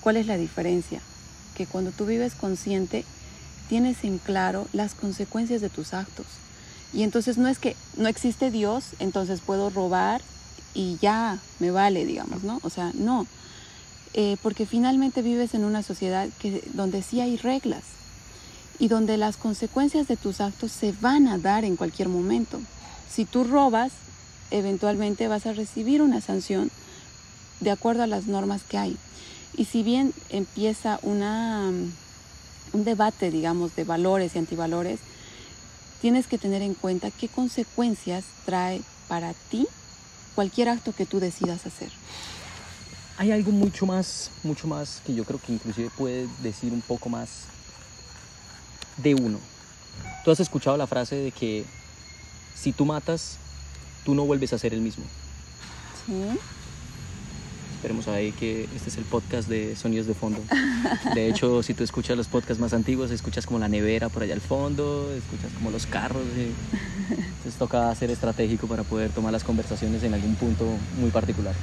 ¿Cuál 0.00 0.16
es 0.16 0.26
la 0.26 0.36
diferencia? 0.36 1.00
Que 1.56 1.66
cuando 1.66 1.92
tú 1.92 2.06
vives 2.06 2.34
consciente, 2.34 3.04
tienes 3.68 4.04
en 4.04 4.18
claro 4.18 4.66
las 4.72 4.94
consecuencias 4.94 5.60
de 5.60 5.70
tus 5.70 5.94
actos. 5.94 6.26
Y 6.92 7.02
entonces 7.02 7.38
no 7.38 7.48
es 7.48 7.58
que 7.58 7.76
no 7.96 8.08
existe 8.08 8.50
Dios, 8.50 8.90
entonces 8.98 9.40
puedo 9.40 9.70
robar 9.70 10.20
y 10.74 10.98
ya 11.00 11.38
me 11.58 11.70
vale, 11.70 12.04
digamos, 12.04 12.42
¿no? 12.44 12.60
O 12.62 12.70
sea, 12.70 12.92
no. 12.94 13.26
Eh, 14.16 14.36
porque 14.42 14.64
finalmente 14.64 15.22
vives 15.22 15.54
en 15.54 15.64
una 15.64 15.82
sociedad 15.82 16.28
donde 16.72 17.02
sí 17.02 17.20
hay 17.20 17.36
reglas 17.36 17.82
y 18.78 18.86
donde 18.86 19.16
las 19.16 19.36
consecuencias 19.36 20.06
de 20.06 20.16
tus 20.16 20.40
actos 20.40 20.70
se 20.70 20.92
van 21.00 21.26
a 21.26 21.36
dar 21.36 21.64
en 21.64 21.74
cualquier 21.74 22.08
momento. 22.08 22.60
Si 23.10 23.24
tú 23.24 23.42
robas, 23.42 23.90
eventualmente 24.52 25.26
vas 25.26 25.46
a 25.46 25.52
recibir 25.52 26.00
una 26.00 26.20
sanción 26.20 26.70
de 27.58 27.72
acuerdo 27.72 28.04
a 28.04 28.06
las 28.06 28.26
normas 28.26 28.62
que 28.62 28.78
hay. 28.78 28.96
Y 29.56 29.64
si 29.64 29.82
bien 29.82 30.14
empieza 30.30 31.00
una, 31.02 31.72
un 32.72 32.84
debate, 32.84 33.32
digamos, 33.32 33.74
de 33.74 33.82
valores 33.82 34.36
y 34.36 34.38
antivalores, 34.38 35.00
tienes 36.00 36.28
que 36.28 36.38
tener 36.38 36.62
en 36.62 36.74
cuenta 36.74 37.10
qué 37.10 37.28
consecuencias 37.28 38.24
trae 38.44 38.80
para 39.08 39.32
ti 39.50 39.66
cualquier 40.36 40.68
acto 40.68 40.92
que 40.92 41.06
tú 41.06 41.18
decidas 41.18 41.66
hacer. 41.66 41.90
Hay 43.16 43.30
algo 43.30 43.52
mucho 43.52 43.86
más, 43.86 44.30
mucho 44.42 44.66
más 44.66 45.00
que 45.06 45.14
yo 45.14 45.24
creo 45.24 45.40
que 45.40 45.52
inclusive 45.52 45.88
puede 45.96 46.26
decir 46.42 46.72
un 46.72 46.80
poco 46.80 47.08
más 47.08 47.44
de 48.96 49.14
uno. 49.14 49.38
Tú 50.24 50.30
has 50.30 50.40
escuchado 50.40 50.76
la 50.76 50.86
frase 50.86 51.16
de 51.16 51.30
que 51.30 51.64
si 52.54 52.72
tú 52.72 52.84
matas, 52.84 53.36
tú 54.04 54.14
no 54.14 54.24
vuelves 54.24 54.52
a 54.52 54.58
ser 54.58 54.74
el 54.74 54.80
mismo. 54.80 55.04
¿Sí? 56.06 56.38
Esperemos 57.76 58.08
ahí 58.08 58.32
que 58.32 58.64
este 58.74 58.88
es 58.88 58.96
el 58.96 59.04
podcast 59.04 59.46
de 59.46 59.76
sonidos 59.76 60.06
de 60.06 60.14
fondo. 60.14 60.40
De 61.14 61.28
hecho, 61.28 61.62
si 61.62 61.74
tú 61.74 61.84
escuchas 61.84 62.16
los 62.16 62.28
podcasts 62.28 62.58
más 62.58 62.72
antiguos, 62.72 63.10
escuchas 63.10 63.44
como 63.44 63.58
la 63.58 63.68
nevera 63.68 64.08
por 64.08 64.22
allá 64.22 64.32
al 64.32 64.40
fondo, 64.40 65.12
escuchas 65.14 65.52
como 65.52 65.70
los 65.70 65.84
carros. 65.86 66.22
¿sí? 66.34 66.50
Entonces 67.10 67.54
toca 67.58 67.94
ser 67.94 68.10
estratégico 68.10 68.66
para 68.66 68.82
poder 68.84 69.10
tomar 69.10 69.32
las 69.32 69.44
conversaciones 69.44 70.02
en 70.02 70.14
algún 70.14 70.34
punto 70.34 70.64
muy 70.98 71.10
particular. 71.10 71.54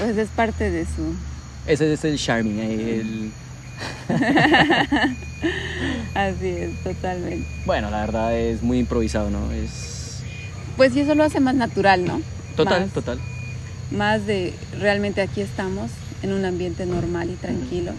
Pues 0.00 0.16
es 0.16 0.28
parte 0.30 0.70
de 0.70 0.84
su... 0.84 1.14
Ese 1.66 1.92
es 1.92 2.04
el 2.04 2.18
charming, 2.18 2.58
el... 2.58 3.30
Así 6.14 6.48
es, 6.48 6.82
totalmente. 6.82 7.46
Bueno, 7.66 7.90
la 7.90 8.00
verdad 8.00 8.36
es 8.36 8.62
muy 8.62 8.78
improvisado, 8.78 9.30
¿no? 9.30 9.50
Es 9.52 10.20
Pues 10.76 10.94
y 10.96 11.00
eso 11.00 11.14
lo 11.14 11.24
hace 11.24 11.40
más 11.40 11.54
natural, 11.54 12.04
¿no? 12.04 12.20
total, 12.56 12.82
Más- 12.82 12.90
total. 12.92 13.18
Más 13.90 14.26
de 14.26 14.54
realmente 14.80 15.20
aquí 15.22 15.40
estamos 15.40 15.90
en 16.22 16.32
un 16.32 16.44
ambiente 16.44 16.86
normal 16.86 17.30
y 17.30 17.34
tranquilo. 17.34 17.92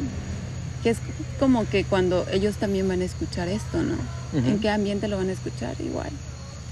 Que 0.84 0.89
es 0.91 0.98
como 1.39 1.67
que 1.69 1.84
cuando 1.84 2.26
ellos 2.32 2.56
también 2.56 2.88
van 2.88 3.02
a 3.02 3.06
escuchar 3.06 3.48
esto, 3.48 3.82
¿no? 3.84 3.95
¿En 4.34 4.60
qué 4.60 4.69
ambiente 4.69 5.08
lo 5.08 5.17
van 5.17 5.30
a 5.30 5.34
escuchar? 5.34 5.76
Igual, 5.80 6.10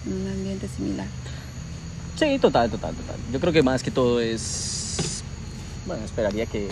en 0.06 0.14
un 0.14 0.28
ambiente 0.32 0.68
similar. 0.76 1.08
Sí, 2.20 2.38
total, 2.40 2.70
total, 2.70 2.94
total. 2.96 3.16
Yo 3.32 3.40
creo 3.40 3.54
que 3.54 3.64
más 3.64 3.82
que 3.84 3.92
todo 3.92 4.20
es... 4.20 4.83
Bueno, 5.86 6.04
esperaría 6.06 6.46
que, 6.46 6.68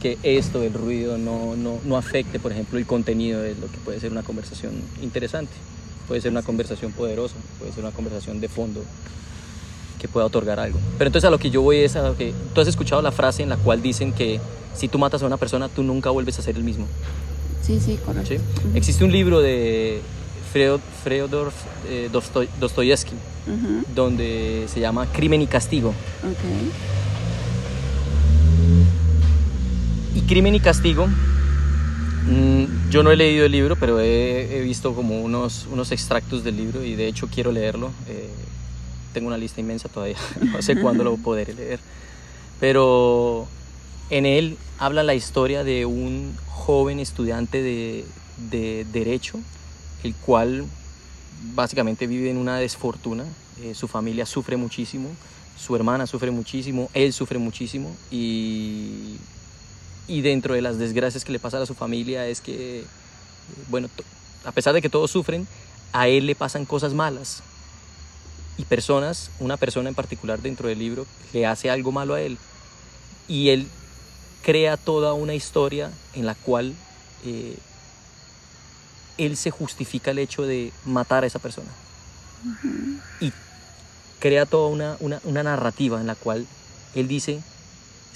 que 0.00 0.18
esto, 0.22 0.62
el 0.62 0.72
ruido, 0.72 1.18
no, 1.18 1.56
no, 1.56 1.78
no 1.84 1.96
afecte, 1.96 2.38
por 2.38 2.52
ejemplo, 2.52 2.78
el 2.78 2.86
contenido 2.86 3.40
de 3.42 3.54
lo 3.54 3.66
que 3.70 3.76
puede 3.84 4.00
ser 4.00 4.12
una 4.12 4.22
conversación 4.22 4.72
interesante. 5.02 5.52
Puede 6.08 6.20
ser 6.20 6.30
una 6.30 6.42
conversación 6.42 6.92
poderosa, 6.92 7.34
puede 7.58 7.72
ser 7.72 7.82
una 7.84 7.92
conversación 7.92 8.40
de 8.40 8.48
fondo 8.48 8.80
que 10.00 10.08
pueda 10.08 10.26
otorgar 10.26 10.60
algo. 10.60 10.78
Pero 10.98 11.08
entonces 11.08 11.26
a 11.26 11.30
lo 11.30 11.38
que 11.38 11.50
yo 11.50 11.62
voy 11.62 11.78
es 11.78 11.96
a 11.96 12.02
lo 12.02 12.16
que... 12.16 12.32
Tú 12.54 12.60
has 12.60 12.68
escuchado 12.68 13.02
la 13.02 13.10
frase 13.12 13.42
en 13.42 13.48
la 13.48 13.56
cual 13.56 13.82
dicen 13.82 14.12
que 14.12 14.38
si 14.74 14.88
tú 14.88 14.98
matas 14.98 15.22
a 15.22 15.26
una 15.26 15.36
persona, 15.36 15.68
tú 15.68 15.82
nunca 15.82 16.10
vuelves 16.10 16.38
a 16.38 16.42
ser 16.42 16.56
el 16.56 16.62
mismo. 16.64 16.86
Sí, 17.62 17.80
sí, 17.80 17.98
correcto. 18.04 18.34
¿sí? 18.34 18.40
Existe 18.74 19.02
un 19.04 19.10
libro 19.10 19.40
de 19.40 20.00
Fyodor 20.52 21.50
eh, 21.88 22.08
Dostoy- 22.12 22.48
Dostoyevsky 22.60 23.14
donde 23.94 24.66
se 24.72 24.80
llama 24.80 25.06
Crimen 25.12 25.42
y 25.42 25.46
Castigo. 25.46 25.88
ok. 25.90 27.05
Y 30.16 30.22
Crimen 30.22 30.54
y 30.54 30.60
Castigo, 30.60 31.06
mm, 31.06 32.88
yo 32.88 33.02
no 33.02 33.10
he 33.10 33.16
leído 33.16 33.44
el 33.44 33.52
libro, 33.52 33.76
pero 33.76 34.00
he, 34.00 34.62
visto 34.62 34.94
como 34.94 35.20
unos, 35.20 35.68
unos 35.70 35.92
extractos 35.92 36.42
del 36.42 36.56
libro 36.56 36.82
y 36.82 36.94
de 36.94 37.06
hecho 37.06 37.28
quiero 37.28 37.52
leerlo. 37.52 37.90
Eh, 38.08 38.30
tengo 39.12 39.26
una 39.26 39.36
lista 39.36 39.60
inmensa 39.60 39.90
todavía, 39.90 40.16
no 40.40 40.62
sé 40.62 40.80
cuándo 40.80 41.04
lo 41.04 41.18
podré 41.18 41.52
leer. 41.52 41.80
Pero 42.58 43.46
en 44.08 44.24
él 44.24 44.56
habla 44.78 45.02
la 45.02 45.14
historia 45.14 45.64
de 45.64 45.84
un 45.84 46.34
joven 46.46 46.98
estudiante 46.98 47.60
de, 47.60 48.06
de 48.50 48.86
Derecho, 48.90 49.38
el 50.02 50.14
cual 50.14 50.64
básicamente 51.54 52.06
vive 52.06 52.30
en 52.30 52.38
una 52.38 52.56
desfortuna. 52.56 53.24
eh, 53.62 53.74
su 53.74 53.86
familia 53.86 54.24
sufre 54.24 54.56
muchísimo, 54.56 55.10
su 55.58 55.76
hermana 55.76 56.06
sufre 56.06 56.30
muchísimo, 56.30 56.88
él 56.94 57.12
sufre 57.12 57.38
muchísimo 57.38 57.94
y, 58.10 59.16
y 60.08 60.20
dentro 60.22 60.54
de 60.54 60.62
las 60.62 60.78
desgracias 60.78 61.24
que 61.24 61.32
le 61.32 61.38
pasan 61.38 61.62
a 61.62 61.66
su 61.66 61.74
familia 61.74 62.26
es 62.26 62.40
que, 62.40 62.84
bueno, 63.68 63.88
a 64.44 64.52
pesar 64.52 64.74
de 64.74 64.82
que 64.82 64.88
todos 64.88 65.10
sufren, 65.10 65.46
a 65.92 66.08
él 66.08 66.26
le 66.26 66.34
pasan 66.34 66.64
cosas 66.64 66.94
malas. 66.94 67.42
y 68.58 68.64
personas, 68.64 69.30
una 69.38 69.58
persona 69.58 69.90
en 69.90 69.94
particular 69.94 70.40
dentro 70.40 70.68
del 70.68 70.78
libro, 70.78 71.06
le 71.34 71.44
hace 71.44 71.68
algo 71.68 71.92
malo 71.92 72.14
a 72.14 72.22
él. 72.22 72.38
Y 73.28 73.50
él 73.50 73.68
crea 74.42 74.78
toda 74.78 75.12
una 75.12 75.34
historia 75.34 75.90
en 76.14 76.24
la 76.24 76.34
cual 76.34 76.74
eh, 77.26 77.58
él 79.18 79.36
se 79.36 79.50
justifica 79.50 80.12
el 80.12 80.18
hecho 80.18 80.44
de 80.44 80.72
matar 80.86 81.24
a 81.24 81.26
esa 81.26 81.38
persona. 81.38 81.68
Y 83.20 83.30
crea 84.20 84.46
toda 84.46 84.68
una, 84.68 84.96
una, 85.00 85.20
una 85.24 85.42
narrativa 85.42 86.00
en 86.00 86.06
la 86.06 86.14
cual 86.14 86.46
él 86.94 87.08
dice, 87.08 87.42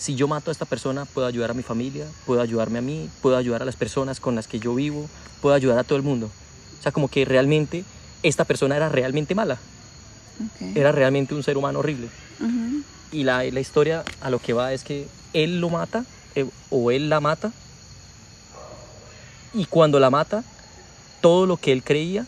si 0.01 0.15
yo 0.15 0.27
mato 0.27 0.51
a 0.51 0.53
esta 0.53 0.65
persona, 0.65 1.05
puedo 1.05 1.27
ayudar 1.27 1.51
a 1.51 1.55
mi 1.55 1.63
familia, 1.63 2.07
puedo 2.25 2.41
ayudarme 2.41 2.79
a 2.79 2.83
mí, 2.83 3.11
puedo 3.21 3.37
ayudar 3.37 3.61
a 3.61 3.67
las 3.67 3.77
personas 3.77 4.19
con 4.19 4.35
las 4.35 4.49
que 4.49 4.59
yo 4.59 4.75
vivo, 4.75 5.11
puedo 5.43 5.55
ayudar 5.55 5.79
a 5.79 5.85
todo 5.85 5.97
el 5.97 6.03
mundo. 6.03 6.31
O 6.79 6.83
sea, 6.83 6.91
como 6.91 7.09
que 7.09 7.27
realmente 7.27 7.85
esta 8.23 8.47
persona 8.47 8.77
era 8.77 8.89
realmente 8.89 9.35
mala. 9.35 9.59
Era 10.75 10.91
realmente 10.91 11.35
un 11.35 11.43
ser 11.43 11.59
humano 11.59 11.81
horrible. 11.81 12.09
Y 13.13 13.25
la, 13.25 13.45
la, 13.45 13.61
historia 13.61 14.03
a 14.23 14.31
lo 14.31 14.39
que 14.39 14.55
va 14.55 14.73
es 14.73 14.85
que 14.85 15.07
él 15.35 15.61
lo 15.61 15.69
mata 15.69 16.07
eh, 16.35 16.49
o 16.71 16.91
él 16.91 17.11
la 17.11 17.21
mata. 17.21 17.53
Y 19.53 19.67
cuando 19.67 20.01
la 20.01 20.09
mata, 20.09 20.43
todo 21.21 21.45
lo 21.45 21.59
que 21.59 21.73
él 21.73 21.83
creía 21.83 22.25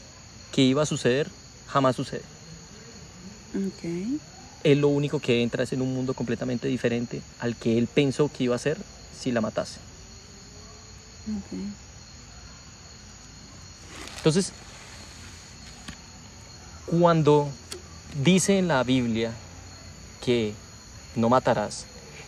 que 0.50 0.60
iba 0.60 0.82
a 0.82 0.86
suceder 0.86 1.30
jamás 1.68 1.96
sucede. 1.96 2.24
Él 4.64 4.80
lo 4.80 4.88
único 4.88 5.18
que 5.18 5.42
entra 5.42 5.64
es 5.64 5.72
en 5.72 5.82
un 5.82 5.92
mundo 5.92 6.14
completamente 6.14 6.68
diferente 6.68 7.20
al 7.40 7.56
que 7.56 7.78
él 7.78 7.88
pensó 7.88 8.30
que 8.30 8.44
iba 8.44 8.54
a 8.54 8.58
ser 8.58 8.78
si 9.18 9.32
la 9.32 9.40
matase. 9.40 9.80
Entonces, 14.18 14.52
cuando 16.86 17.48
dice 18.22 18.58
en 18.58 18.68
la 18.68 18.82
Biblia 18.84 19.32
que 20.24 20.54
no 21.16 21.28
matarás, 21.28 21.86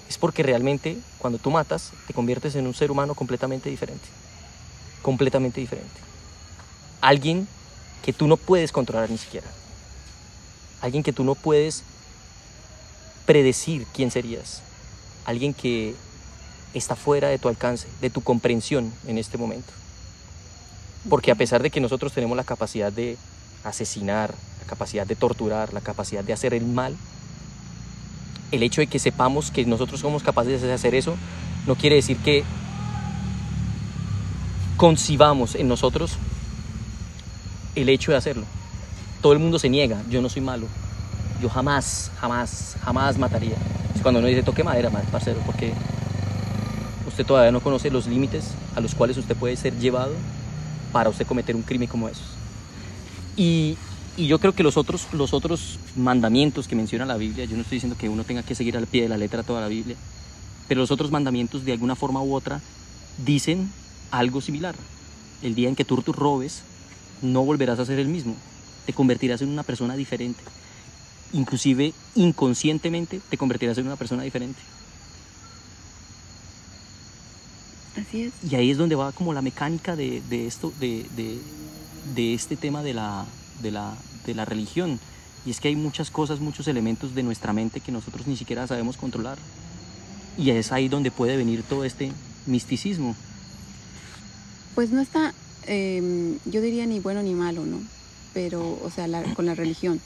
es 0.08 0.18
porque 0.18 0.42
realmente 0.42 0.98
cuando 1.18 1.38
tú 1.38 1.50
matas 1.50 1.92
te 2.06 2.14
conviertes 2.14 2.54
en 2.56 2.66
un 2.66 2.74
ser 2.74 2.90
humano 2.90 3.14
completamente 3.14 3.70
diferente. 3.70 4.06
Completamente 5.02 5.60
diferente. 5.60 6.00
Alguien 7.00 7.46
que 8.04 8.12
tú 8.12 8.26
no 8.26 8.36
puedes 8.36 8.72
controlar 8.72 9.10
ni 9.10 9.18
siquiera. 9.18 9.46
Alguien 10.80 11.02
que 11.02 11.12
tú 11.12 11.24
no 11.24 11.34
puedes 11.34 11.82
predecir 13.26 13.87
quién 13.92 14.10
serías. 14.10 14.62
Alguien 15.24 15.54
que 15.54 15.94
está 16.74 16.96
fuera 16.96 17.28
de 17.28 17.38
tu 17.38 17.48
alcance, 17.48 17.88
de 18.00 18.10
tu 18.10 18.20
comprensión 18.22 18.92
en 19.06 19.18
este 19.18 19.38
momento. 19.38 19.72
Porque 21.08 21.30
a 21.30 21.34
pesar 21.34 21.62
de 21.62 21.70
que 21.70 21.80
nosotros 21.80 22.12
tenemos 22.12 22.37
la 22.37 22.44
capacidad 22.44 22.92
de 22.92 23.16
asesinar, 23.62 24.34
la 24.60 24.66
capacidad 24.66 25.06
de 25.06 25.16
torturar, 25.16 25.72
la 25.72 25.80
capacidad 25.80 26.24
de 26.24 26.32
hacer 26.32 26.54
el 26.54 26.66
mal, 26.66 26.96
el 28.50 28.62
hecho 28.62 28.80
de 28.80 28.87
que 28.87 28.98
sepamos 28.98 29.50
que 29.50 29.64
nosotros 29.64 30.00
somos 30.00 30.22
capaces 30.22 30.62
de 30.62 30.72
hacer 30.72 30.94
eso 30.94 31.16
no 31.66 31.76
quiere 31.76 31.96
decir 31.96 32.18
que 32.18 32.44
concibamos 34.76 35.54
en 35.54 35.68
nosotros 35.68 36.12
el 37.74 37.88
hecho 37.88 38.12
de 38.12 38.18
hacerlo. 38.18 38.44
Todo 39.22 39.32
el 39.32 39.38
mundo 39.38 39.58
se 39.58 39.70
niega, 39.70 40.02
yo 40.10 40.20
no 40.20 40.28
soy 40.28 40.42
malo, 40.42 40.66
yo 41.44 41.50
jamás, 41.50 42.11
jamás, 42.18 42.74
jamás 42.83 43.18
mataría. 43.18 43.57
Es 43.94 44.00
cuando 44.00 44.20
uno 44.20 44.28
dice 44.28 44.42
toque 44.42 44.64
madera, 44.64 44.88
parcero, 45.12 45.40
porque 45.44 45.74
usted 47.07 47.26
todavía 47.26 47.52
no 47.52 47.61
conoce 47.61 47.90
los 47.90 48.07
límites 48.07 48.46
a 48.74 48.80
los 48.80 48.94
cuales 48.94 49.18
usted 49.18 49.37
puede 49.37 49.54
ser 49.57 49.78
llevado 49.78 50.14
para 50.90 51.11
usted 51.11 51.26
cometer 51.26 51.54
un 51.54 51.61
crimen 51.61 51.87
como 51.87 52.09
esos. 52.09 52.24
Y, 53.37 53.76
y 54.16 54.26
yo 54.26 54.38
creo 54.38 54.54
que 54.54 54.62
los 54.62 54.78
otros, 54.78 55.09
los 55.12 55.35
otros 55.35 55.78
mandamientos 55.96 56.66
que 56.66 56.76
menciona 56.76 57.04
la 57.04 57.18
Biblia, 57.18 57.44
yo 57.44 57.57
no 57.57 57.62
estoy 57.62 57.76
diciendo 57.76 57.98
que 57.98 58.09
uno 58.09 58.24
tenga 58.24 58.42
que 58.42 58.54
seguir 58.54 58.78
al 58.78 58.87
pie 58.87 59.02
de 59.02 59.11
la 59.11 59.18
letra 59.18 59.42
toda 59.42 59.61
la 59.61 59.68
Biblia, 59.68 59.96
pero 60.66 60.80
los 60.80 60.90
otros 60.90 61.11
mandamientos 61.11 61.66
de 61.66 61.72
alguna 61.72 61.94
forma 61.94 62.22
u 62.22 62.35
otra 62.35 62.62
dicen 63.22 63.70
algo 64.11 64.40
similar. 64.40 64.74
El 65.42 65.54
día 65.54 65.68
en 65.68 65.76
que 65.76 65.85
tú 65.85 65.96
robes, 66.07 66.62
no 67.20 67.44
volverás 67.44 67.78
a 67.80 67.85
ser 67.85 67.98
el 67.98 68.09
mismo, 68.09 68.35
te 68.87 68.94
convertirás 68.94 69.42
en 69.42 69.50
una 69.50 69.62
persona 69.62 69.94
diferente. 69.94 70.42
Inclusive 71.34 71.92
inconscientemente 72.14 73.20
te 73.28 73.36
convertirás 73.36 73.76
en 73.78 73.86
una 73.86 73.96
persona 73.96 74.22
diferente. 74.22 74.60
Así 77.96 78.22
es. 78.22 78.32
Y 78.48 78.54
ahí 78.54 78.70
es 78.70 78.78
donde 78.78 78.94
va 78.94 79.12
como 79.12 79.32
la 79.32 79.42
mecánica 79.42 79.96
de, 79.96 80.22
de 80.30 80.46
esto, 80.46 80.72
de, 80.78 81.06
de, 81.16 81.38
de, 82.14 82.34
este 82.34 82.56
tema 82.56 82.82
de 82.82 82.94
la, 82.94 83.26
de, 83.62 83.72
la, 83.72 83.94
de 84.24 84.34
la 84.34 84.44
religión. 84.44 85.00
Y 85.44 85.50
es 85.50 85.60
que 85.60 85.68
hay 85.68 85.76
muchas 85.76 86.10
cosas, 86.10 86.38
muchos 86.40 86.68
elementos 86.68 87.14
de 87.14 87.24
nuestra 87.24 87.52
mente 87.52 87.80
que 87.80 87.92
nosotros 87.92 88.26
ni 88.28 88.36
siquiera 88.36 88.66
sabemos 88.66 88.96
controlar. 88.96 89.36
Y 90.38 90.50
es 90.50 90.70
ahí 90.70 90.88
donde 90.88 91.10
puede 91.10 91.36
venir 91.36 91.62
todo 91.62 91.84
este 91.84 92.12
misticismo. 92.46 93.14
Pues 94.76 94.90
no 94.90 95.00
está, 95.00 95.34
em, 95.66 96.38
yo 96.46 96.60
diría 96.60 96.86
ni 96.86 97.00
bueno 97.00 97.22
ni 97.22 97.34
malo, 97.34 97.64
¿no? 97.66 97.80
Pero, 98.32 98.78
o 98.82 98.90
sea, 98.90 99.06
con 99.34 99.46
la 99.46 99.54
religión. 99.54 100.00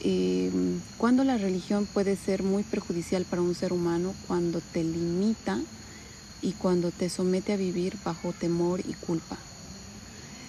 Em, 0.00 0.80
cuando 0.96 1.24
la 1.24 1.38
religión 1.38 1.86
puede 1.92 2.16
ser 2.16 2.42
muy 2.42 2.62
perjudicial 2.62 3.24
para 3.24 3.42
un 3.42 3.54
ser 3.54 3.72
humano 3.72 4.14
cuando 4.26 4.60
te 4.60 4.84
limita 4.84 5.58
y 6.40 6.52
cuando 6.52 6.90
te 6.90 7.08
somete 7.08 7.52
a 7.52 7.56
vivir 7.56 7.96
bajo 8.04 8.32
temor 8.32 8.80
y 8.80 8.94
culpa. 8.94 9.36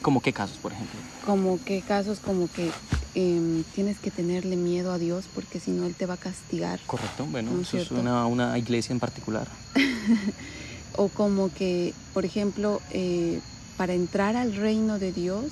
¿Como 0.01 0.21
qué 0.21 0.33
casos, 0.33 0.57
por 0.57 0.71
ejemplo? 0.71 0.99
Como 1.25 1.59
qué 1.65 1.81
casos, 1.81 2.19
como 2.19 2.47
que 2.51 2.71
em, 3.15 3.63
tienes 3.75 3.97
que 3.97 4.11
tenerle 4.11 4.55
miedo 4.55 4.91
a 4.91 4.99
Dios 4.99 5.25
porque 5.33 5.59
si 5.59 5.71
no 5.71 5.85
Él 5.87 5.95
te 5.95 6.05
va 6.05 6.13
a 6.13 6.17
castigar. 6.17 6.79
Correcto, 6.85 7.25
bueno, 7.29 7.59
eso 7.59 7.77
es 7.77 7.91
una, 7.91 8.25
una, 8.27 8.57
iglesia 8.57 8.93
en 8.93 8.99
particular. 8.99 9.47
o 10.95 11.09
como 11.09 11.51
que, 11.53 11.93
por 12.13 12.23
ejemplo, 12.23 12.81
eh, 12.91 13.41
para 13.77 13.93
entrar 13.93 14.35
al 14.35 14.55
reino 14.55 14.99
de 14.99 15.11
Dios 15.11 15.45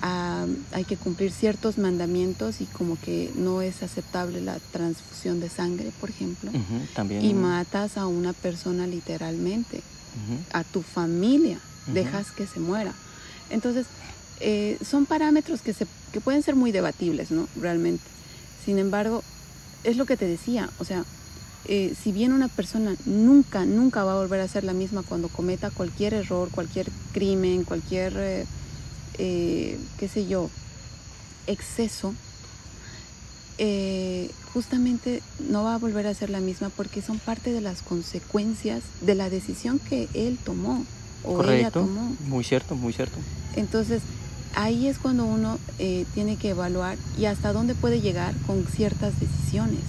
hay 0.00 0.84
que 0.84 0.96
cumplir 0.96 1.32
ciertos 1.32 1.78
mandamientos 1.78 2.60
y 2.60 2.66
como 2.66 2.98
que 3.00 3.30
no 3.34 3.62
es 3.62 3.82
aceptable 3.82 4.40
la 4.40 4.58
transfusión 4.72 5.40
de 5.40 5.48
sangre, 5.48 5.92
por 6.00 6.10
ejemplo. 6.10 6.50
también. 6.94 7.24
Y 7.24 7.34
matas 7.34 7.96
a 7.96 8.06
una 8.06 8.32
persona 8.32 8.86
literalmente, 8.86 9.82
a 10.52 10.64
tu 10.64 10.82
familia, 10.82 11.58
dejas 11.86 12.30
que 12.30 12.46
se 12.46 12.60
muera. 12.60 12.92
Entonces, 13.50 13.86
eh, 14.40 14.78
son 14.84 15.06
parámetros 15.06 15.62
que, 15.62 15.72
se, 15.72 15.86
que 16.12 16.20
pueden 16.20 16.42
ser 16.42 16.54
muy 16.54 16.70
debatibles, 16.70 17.30
¿no? 17.30 17.48
Realmente. 17.60 18.04
Sin 18.64 18.78
embargo, 18.78 19.22
es 19.84 19.96
lo 19.96 20.04
que 20.04 20.16
te 20.16 20.26
decía, 20.26 20.70
o 20.78 20.84
sea, 20.84 21.04
eh, 21.64 21.94
si 22.00 22.12
bien 22.12 22.32
una 22.32 22.48
persona 22.48 22.94
nunca, 23.04 23.64
nunca 23.64 24.04
va 24.04 24.12
a 24.12 24.16
volver 24.16 24.40
a 24.40 24.48
ser 24.48 24.64
la 24.64 24.72
misma 24.72 25.02
cuando 25.02 25.28
cometa 25.28 25.70
cualquier 25.70 26.14
error, 26.14 26.48
cualquier 26.50 26.86
crimen, 27.12 27.64
cualquier, 27.64 28.14
eh, 28.16 28.46
qué 29.18 30.08
sé 30.12 30.26
yo, 30.26 30.48
exceso, 31.46 32.14
justamente 34.52 35.22
no 35.48 35.64
va 35.64 35.74
a 35.74 35.78
volver 35.78 36.06
a 36.06 36.14
ser 36.14 36.30
la 36.30 36.40
misma 36.40 36.70
porque 36.70 37.02
son 37.02 37.18
parte 37.18 37.52
de 37.52 37.60
las 37.60 37.82
consecuencias 37.82 38.82
de 39.00 39.14
la 39.14 39.28
decisión 39.30 39.78
que 39.78 40.08
él 40.14 40.38
tomó 40.42 40.84
o 41.24 41.34
Correcto. 41.34 41.54
ella 41.54 41.70
tomó. 41.70 42.16
Muy 42.26 42.44
cierto, 42.44 42.74
muy 42.74 42.92
cierto. 42.92 43.18
Entonces, 43.56 44.02
ahí 44.54 44.86
es 44.86 44.98
cuando 44.98 45.24
uno 45.24 45.58
eh, 45.78 46.06
tiene 46.14 46.36
que 46.36 46.50
evaluar 46.50 46.96
y 47.18 47.26
hasta 47.26 47.52
dónde 47.52 47.74
puede 47.74 48.00
llegar 48.00 48.34
con 48.46 48.64
ciertas 48.66 49.18
decisiones, 49.20 49.80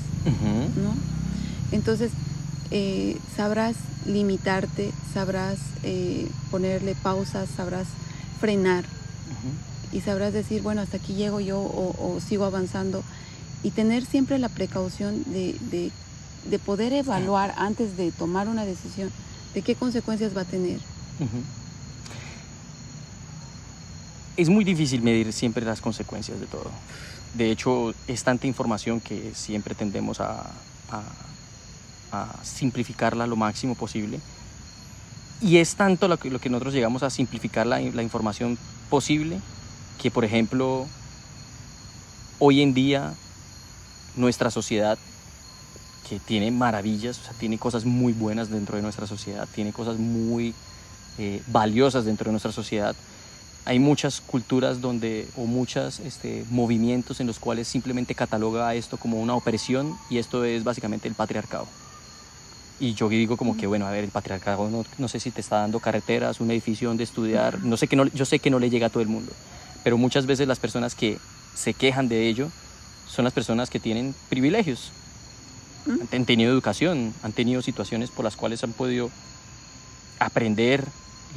¿no? 0.75 0.93
Entonces, 1.71 2.11
eh, 2.71 3.17
sabrás 3.35 3.75
limitarte, 4.05 4.91
sabrás 5.13 5.57
eh, 5.83 6.27
ponerle 6.51 6.95
pausas, 6.95 7.49
sabrás 7.55 7.87
frenar 8.39 8.85
y 9.91 10.02
sabrás 10.02 10.34
decir, 10.34 10.62
bueno, 10.62 10.82
hasta 10.82 10.97
aquí 10.97 11.13
llego 11.13 11.39
yo 11.39 11.60
o, 11.60 12.19
sigo 12.25 12.45
avanzando 12.45 13.04
y 13.63 13.71
tener 13.71 14.06
siempre 14.06 14.39
la 14.39 14.49
precaución 14.49 15.23
de, 15.25 15.91
de 16.49 16.60
poder 16.60 16.93
evaluar 16.93 17.54
antes 17.58 17.97
de 17.97 18.12
tomar 18.12 18.47
una 18.47 18.65
decisión 18.65 19.12
de 19.54 19.62
qué 19.62 19.75
consecuencias 19.75 20.36
va 20.36 20.41
a 20.41 20.45
tener 20.45 20.80
es 24.41 24.47
muy 24.47 24.63
difícil 24.63 25.02
medir 25.02 25.34
siempre 25.34 25.65
las 25.65 25.82
consecuencias 25.82 26.39
de 26.39 26.45
todo. 26.45 26.71
De 27.34 27.52
hecho, 27.52 27.93
es 28.08 28.23
tanta 28.23 28.47
información 28.47 29.02
que 29.02 29.34
siempre 29.36 29.75
tendemos 29.75 30.21
a, 30.21 30.49
simplificarla 32.41 33.28
lo 33.28 33.36
máximo 33.36 33.75
posible. 33.75 34.19
Y 35.41 35.58
es 35.58 35.75
tanto 35.75 36.08
lo 36.08 36.17
que, 36.17 36.30
lo 36.30 36.39
que 36.39 36.49
nosotros 36.49 36.73
llegamos 36.73 37.04
a 37.04 37.10
simplificar 37.10 37.67
la, 37.67 37.80
la, 37.80 38.02
información 38.02 38.58
posible 38.89 39.39
que, 40.01 40.09
por 40.09 40.25
ejemplo, 40.25 40.88
hoy 42.39 42.62
en 42.62 42.73
día 42.73 43.13
nuestra 44.15 44.49
sociedad, 44.49 44.97
que 46.07 46.19
tiene 46.19 46.49
maravillas, 46.49 47.19
o 47.19 47.23
sea, 47.23 47.33
tiene 47.33 47.59
cosas 47.59 47.85
muy 47.85 48.13
buenas 48.13 48.49
dentro 48.49 48.77
de 48.77 48.81
nuestra 48.81 49.05
sociedad, 49.05 49.47
tiene 49.53 49.71
cosas 49.71 49.97
muy 49.97 50.55
eh, 51.19 51.43
valiosas 51.47 52.05
dentro 52.05 52.25
de 52.25 52.31
nuestra 52.31 52.51
sociedad, 52.51 52.95
hay 53.65 53.77
muchas 53.77 54.21
culturas 54.21 54.81
donde, 54.81 55.27
o 55.35 55.45
muchos 55.45 55.99
este, 55.99 56.43
movimientos 56.49 57.19
en 57.19 57.27
los 57.27 57.38
cuales 57.38 57.67
simplemente 57.67 58.15
cataloga 58.15 58.73
esto 58.73 58.97
como 58.97 59.21
una 59.21 59.35
opresión 59.35 59.95
y 60.09 60.17
esto 60.17 60.43
es 60.43 60.63
básicamente 60.63 61.07
el 61.07 61.13
patriarcado. 61.13 61.67
Y 62.79 62.93
yo 62.93 63.09
digo 63.09 63.35
como 63.35 63.57
que, 63.57 63.67
bueno, 63.67 63.85
a 63.85 63.91
ver, 63.91 64.05
el 64.05 64.09
patriarcado 64.09 64.69
no, 64.69 64.85
no 64.97 65.07
sé 65.09 65.19
si 65.19 65.31
te 65.31 65.41
está 65.41 65.57
dando 65.57 65.79
carreteras, 65.79 66.39
un 66.39 66.49
edificio 66.49 66.88
donde 66.88 67.03
estudiar, 67.03 67.59
no 67.59 67.75
sé 67.75 67.88
que 67.88 67.97
no, 67.97 68.05
yo 68.07 68.25
sé 68.25 68.39
que 68.39 68.49
no 68.49 68.57
le 68.57 68.69
llega 68.69 68.88
a 68.88 68.89
todo 68.89 69.03
el 69.03 69.09
mundo, 69.09 69.33
pero 69.83 69.97
muchas 69.97 70.25
veces 70.25 70.47
las 70.47 70.59
personas 70.59 70.95
que 70.95 71.17
se 71.55 71.73
quejan 71.73 72.09
de 72.09 72.27
ello 72.27 72.49
son 73.07 73.25
las 73.25 73.33
personas 73.33 73.69
que 73.69 73.79
tienen 73.79 74.13
privilegios, 74.29 74.91
han 76.11 76.25
tenido 76.25 76.51
educación, 76.51 77.13
han 77.23 77.31
tenido 77.31 77.61
situaciones 77.61 78.11
por 78.11 78.23
las 78.23 78.35
cuales 78.35 78.63
han 78.63 78.73
podido 78.73 79.09
aprender, 80.19 80.85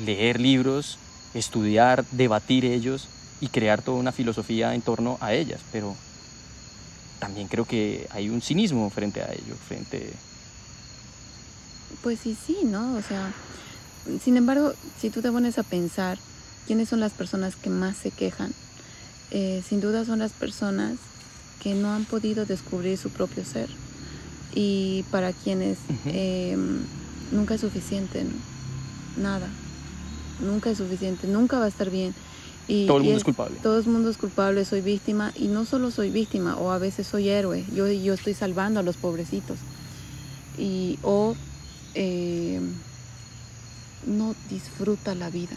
leer 0.05 0.41
libros, 0.41 0.99
estudiar, 1.35 2.05
debatir 2.11 2.65
ellos 2.65 3.09
y 3.41 3.49
crear 3.49 3.81
toda 3.83 3.99
una 3.99 4.13
filosofía 4.13 4.75
en 4.75 4.83
torno 4.83 5.17
a 5.21 5.33
ellas, 5.33 5.61
pero 5.73 5.97
también 7.19 7.49
creo 7.49 7.65
que 7.65 8.09
hay 8.11 8.29
un 8.29 8.43
cinismo 8.43 8.91
frente 8.91 9.23
a 9.23 9.33
ello, 9.33 9.55
frente... 9.69 10.13
Pues 12.03 12.19
sí, 12.21 12.37
sí, 12.47 12.59
¿no? 12.65 12.95
O 12.97 13.03
sea, 13.03 13.33
sin 14.23 14.37
embargo, 14.37 14.73
si 15.01 15.11
tú 15.11 15.23
te 15.23 15.31
pones 15.31 15.59
a 15.59 15.63
pensar 15.63 16.19
quiénes 16.67 16.89
son 16.89 17.01
las 17.01 17.13
personas 17.13 17.57
que 17.57 17.71
más 17.71 17.97
se 17.97 18.11
quejan, 18.11 18.53
eh, 19.31 19.63
sin 19.69 19.81
duda 19.81 20.05
son 20.05 20.19
las 20.19 20.33
personas 20.33 20.97
que 21.63 21.75
no 21.75 21.93
han 21.93 22.05
podido 22.05 22.45
descubrir 22.45 22.99
su 22.99 23.11
propio 23.11 23.45
ser 23.45 23.69
y 24.55 25.05
para 25.11 25.33
quienes 25.33 25.79
eh, 26.07 26.57
nunca 27.31 27.55
es 27.55 27.61
suficiente, 27.61 28.27
nada 29.17 29.49
nunca 30.43 30.71
es 30.71 30.79
suficiente, 30.79 31.27
nunca 31.27 31.59
va 31.59 31.67
a 31.67 31.69
estar 31.69 31.91
bien. 31.91 32.15
Y, 32.69 32.87
todo 32.87 32.99
el 32.99 33.05
mundo 33.05 33.19
es, 33.19 33.25
culpable. 33.25 33.57
Todo 33.63 33.79
el 33.79 33.87
mundo 33.87 34.11
es 34.11 34.17
culpable, 34.17 34.65
soy 34.65 34.81
víctima 34.81 35.33
y 35.37 35.49
no 35.49 35.65
solo 35.65 35.91
soy 35.91 36.11
víctima, 36.11 36.57
o 36.57 36.71
a 36.71 36.79
veces 36.79 37.07
soy 37.07 37.29
héroe, 37.29 37.65
yo, 37.75 37.91
yo 37.91 38.15
estoy 38.15 38.35
salvando 38.35 38.81
a 38.81 38.83
los 38.83 38.97
pobrecitos. 38.97 39.59
Y, 40.59 40.99
o 41.03 41.35
eh, 41.95 42.61
no 44.07 44.35
disfruta 44.51 45.15
la 45.15 45.31
vida, 45.31 45.57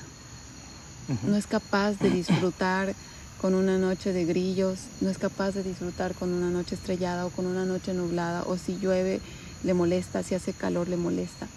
no 1.24 1.36
es 1.36 1.48
capaz 1.48 2.00
de 2.00 2.10
disfrutar 2.10 2.96
con 3.42 3.54
una 3.54 3.78
noche 3.78 4.14
de 4.14 4.26
grillos, 4.26 4.80
no 5.02 5.10
es 5.10 5.18
capaz 5.18 5.52
de 5.52 5.64
disfrutar 5.64 6.16
con 6.16 6.34
una 6.34 6.50
noche 6.50 6.76
estrellada 6.76 7.26
o 7.26 7.30
con 7.30 7.46
una 7.46 7.66
noche 7.66 7.94
nublada, 7.94 8.44
o 8.44 8.58
si 8.58 8.78
llueve 8.78 9.22
le 9.64 9.74
molesta, 9.74 10.24
si 10.24 10.36
hace 10.36 10.54
calor 10.54 10.88
le 10.88 10.98
molesta. 10.98 11.48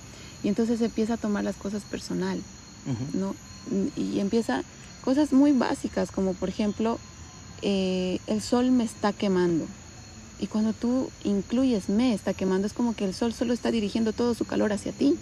Y 0.42 0.48
entonces 0.48 0.80
empieza 0.80 1.14
a 1.14 1.16
tomar 1.16 1.44
las 1.44 1.56
cosas 1.56 1.82
personal. 1.84 2.40
¿no? 3.12 3.34
Y 3.96 4.20
empieza 4.20 4.62
cosas 5.04 5.32
muy 5.32 5.52
básicas, 5.52 6.10
como 6.10 6.34
por 6.34 6.48
ejemplo, 6.48 6.98
eh, 7.62 8.18
el 8.26 8.40
sol 8.40 8.70
me 8.70 8.84
está 8.84 9.12
quemando. 9.12 9.66
Y 10.40 10.46
cuando 10.46 10.72
tú 10.72 11.10
incluyes 11.24 11.88
me 11.88 12.14
está 12.14 12.32
quemando, 12.32 12.66
es 12.66 12.72
como 12.72 12.94
que 12.94 13.04
el 13.04 13.14
sol 13.14 13.34
solo 13.34 13.52
está 13.52 13.70
dirigiendo 13.70 14.12
todo 14.12 14.34
su 14.34 14.44
calor 14.44 14.72
hacia 14.72 14.92
ti. 14.92 15.16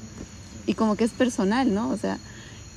Y 0.66 0.74
como 0.74 0.96
que 0.96 1.04
es 1.04 1.12
personal, 1.12 1.72
¿no? 1.72 1.90
O 1.90 1.96
sea, 1.96 2.18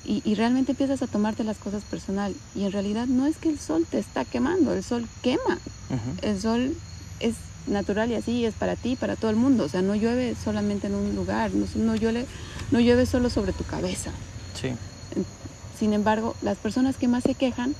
y, 0.05 0.33
realmente 0.35 0.71
empiezas 0.71 1.01
a 1.01 1.07
tomarte 1.07 1.43
las 1.43 1.57
cosas 1.57 1.83
personal. 1.83 2.33
Y 2.55 2.63
en 2.63 2.71
realidad 2.71 3.05
no 3.05 3.27
es 3.27 3.37
que 3.37 3.49
el 3.49 3.59
sol 3.59 3.85
te 3.89 3.99
está 3.99 4.25
quemando, 4.25 4.73
el 4.73 4.83
sol 4.83 5.07
quema. 5.21 5.59
El 6.21 6.39
sol 6.41 6.75
es 7.19 7.35
natural 7.67 8.09
y 8.11 8.15
así 8.15 8.45
es 8.45 8.53
para 8.53 8.75
ti, 8.75 8.95
para 8.95 9.15
todo 9.15 9.29
el 9.29 9.37
mundo. 9.37 9.65
O 9.65 9.69
sea, 9.69 9.81
no 9.81 9.95
llueve 9.95 10.35
solamente 10.43 10.87
en 10.87 10.95
un 10.95 11.15
lugar, 11.15 11.51
no, 11.53 11.65
no, 11.75 11.95
llueve, 11.95 12.25
no 12.71 12.79
llueve 12.79 13.05
solo 13.05 13.29
sobre 13.29 13.53
tu 13.53 13.63
cabeza. 13.63 14.11
Sin 15.77 15.93
embargo, 15.93 16.35
las 16.41 16.57
personas 16.57 16.97
que 16.97 17.07
más 17.07 17.23
se 17.23 17.35
quejan 17.35 17.75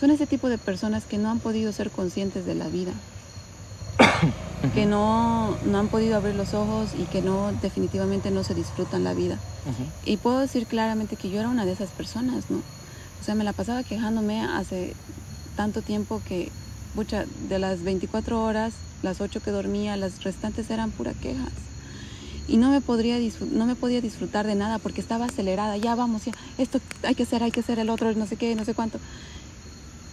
son 0.00 0.10
ese 0.10 0.26
tipo 0.26 0.48
de 0.48 0.58
personas 0.58 1.04
que 1.04 1.18
no 1.18 1.30
han 1.30 1.38
podido 1.38 1.72
ser 1.72 1.90
conscientes 1.90 2.46
de 2.46 2.54
la 2.54 2.68
vida, 2.68 2.92
que 4.74 4.86
no, 4.86 5.56
no, 5.66 5.78
han 5.78 5.88
podido 5.88 6.16
abrir 6.16 6.34
los 6.34 6.54
ojos 6.54 6.90
y 6.98 7.04
que 7.04 7.22
no 7.22 7.52
definitivamente 7.60 8.30
no 8.30 8.44
se 8.44 8.54
disfrutan 8.54 9.04
la 9.04 9.14
vida. 9.14 9.38
Y 10.04 10.16
puedo 10.16 10.40
decir 10.40 10.66
claramente 10.66 11.16
que 11.16 11.30
yo 11.30 11.40
era 11.40 11.48
una 11.48 11.64
de 11.64 11.72
esas 11.72 11.90
personas, 11.90 12.50
¿no? 12.50 12.58
O 13.20 13.24
sea, 13.24 13.34
me 13.34 13.44
la 13.44 13.52
pasaba 13.52 13.82
quejándome 13.82 14.42
hace 14.42 14.94
tanto 15.56 15.82
tiempo 15.82 16.20
que, 16.26 16.50
mucha, 16.94 17.24
de 17.48 17.58
las 17.58 17.82
24 17.82 18.42
horas, 18.42 18.72
las 19.02 19.20
8 19.20 19.40
que 19.42 19.50
dormía, 19.50 19.96
las 19.96 20.22
restantes 20.24 20.70
eran 20.70 20.90
pura 20.90 21.12
quejas 21.12 21.52
y 22.48 22.56
no 22.56 22.70
me, 22.70 22.80
podría 22.80 23.18
no 23.52 23.66
me 23.66 23.76
podía 23.76 24.00
disfrutar 24.00 24.46
de 24.46 24.54
nada 24.54 24.78
porque 24.78 25.00
estaba 25.00 25.26
acelerada, 25.26 25.76
ya 25.76 25.94
vamos, 25.94 26.24
ya, 26.24 26.32
esto 26.58 26.80
hay 27.02 27.14
que 27.14 27.22
hacer, 27.22 27.42
hay 27.42 27.50
que 27.50 27.60
hacer 27.60 27.78
el 27.78 27.88
otro, 27.88 28.12
no 28.14 28.26
sé 28.26 28.36
qué, 28.36 28.54
no 28.54 28.64
sé 28.64 28.74
cuánto. 28.74 28.98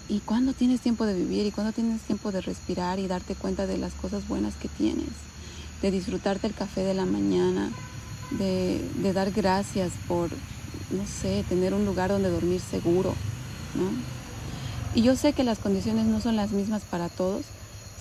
¿Y 0.09 0.21
cuándo 0.21 0.53
tienes 0.53 0.81
tiempo 0.81 1.05
de 1.05 1.13
vivir? 1.13 1.45
¿Y 1.45 1.51
cuándo 1.51 1.71
tienes 1.71 2.01
tiempo 2.01 2.31
de 2.31 2.41
respirar 2.41 2.97
y 2.97 3.07
darte 3.07 3.35
cuenta 3.35 3.67
de 3.67 3.77
las 3.77 3.93
cosas 3.93 4.27
buenas 4.27 4.55
que 4.55 4.67
tienes? 4.67 5.09
De 5.83 5.91
disfrutarte 5.91 6.47
el 6.47 6.55
café 6.55 6.81
de 6.81 6.95
la 6.95 7.05
mañana, 7.05 7.69
de, 8.31 8.83
de 8.95 9.13
dar 9.13 9.29
gracias 9.29 9.91
por, 10.07 10.31
no 10.89 11.05
sé, 11.05 11.45
tener 11.47 11.75
un 11.75 11.85
lugar 11.85 12.09
donde 12.09 12.31
dormir 12.31 12.59
seguro, 12.59 13.13
¿no? 13.75 13.91
Y 14.95 15.03
yo 15.03 15.15
sé 15.15 15.33
que 15.33 15.43
las 15.43 15.59
condiciones 15.59 16.07
no 16.07 16.19
son 16.19 16.35
las 16.35 16.49
mismas 16.49 16.81
para 16.81 17.09
todos, 17.09 17.45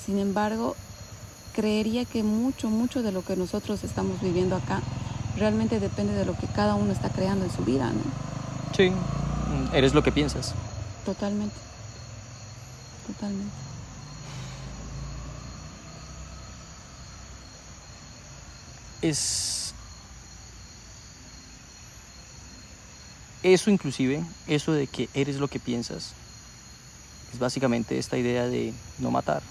sin 0.06 0.18
embargo, 0.18 0.74
creería 1.52 2.06
que 2.06 2.22
mucho, 2.22 2.70
mucho 2.70 3.02
de 3.02 3.12
lo 3.12 3.22
que 3.22 3.36
nosotros 3.36 3.84
estamos 3.84 4.22
viviendo 4.22 4.56
acá 4.56 4.80
realmente 5.36 5.78
depende 5.78 6.14
de 6.14 6.24
lo 6.24 6.34
que 6.34 6.46
cada 6.46 6.74
uno 6.74 6.90
está 6.90 7.10
creando 7.10 7.44
en 7.44 7.52
su 7.52 7.64
vida, 7.64 7.92
¿no? 7.92 8.00
Sí, 8.74 8.90
eres 9.74 9.92
lo 9.92 10.02
que 10.02 10.10
piensas. 10.10 10.54
Totalmente, 11.04 11.54
totalmente. 13.08 13.52
Es... 19.02 19.74
Eso 23.42 23.70
inclusive, 23.70 24.22
eso 24.46 24.72
de 24.72 24.86
que 24.86 25.08
eres 25.14 25.36
lo 25.36 25.48
que 25.48 25.58
piensas, 25.58 26.12
es 27.32 27.38
básicamente 27.38 27.98
esta 27.98 28.16
idea 28.16 28.46
de 28.46 28.72
no 28.98 29.10
matar 29.10 29.42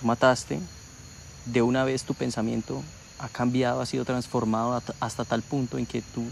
tú 0.00 0.06
mataste, 0.06 0.58
de 1.44 1.62
una 1.62 1.84
vez 1.84 2.04
tu 2.04 2.14
pensamiento 2.14 2.82
ha 3.18 3.28
cambiado, 3.28 3.82
ha 3.82 3.86
sido 3.86 4.06
transformado 4.06 4.82
hasta 4.98 5.24
tal 5.26 5.42
punto 5.42 5.76
en 5.76 5.84
que 5.84 6.00
tu 6.00 6.24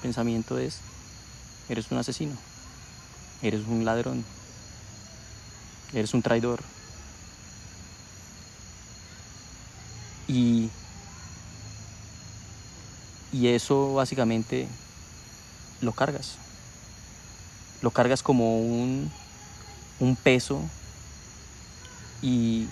pensamiento 0.00 0.58
es, 0.58 0.78
eres 1.68 1.90
un 1.90 1.98
asesino, 1.98 2.32
eres 3.42 3.66
un 3.66 3.84
ladrón, 3.84 4.24
eres 5.92 6.14
un 6.14 6.22
traidor. 6.22 6.60
Y, 10.28 10.68
y 13.32 13.48
eso 13.48 13.94
básicamente 13.94 14.68
lo 15.80 15.92
cargas. 15.92 16.36
Lo 17.82 17.90
cargas 17.90 18.22
como 18.22 18.60
un, 18.60 19.10
un 19.98 20.16
peso 20.16 20.60
y 22.22 22.66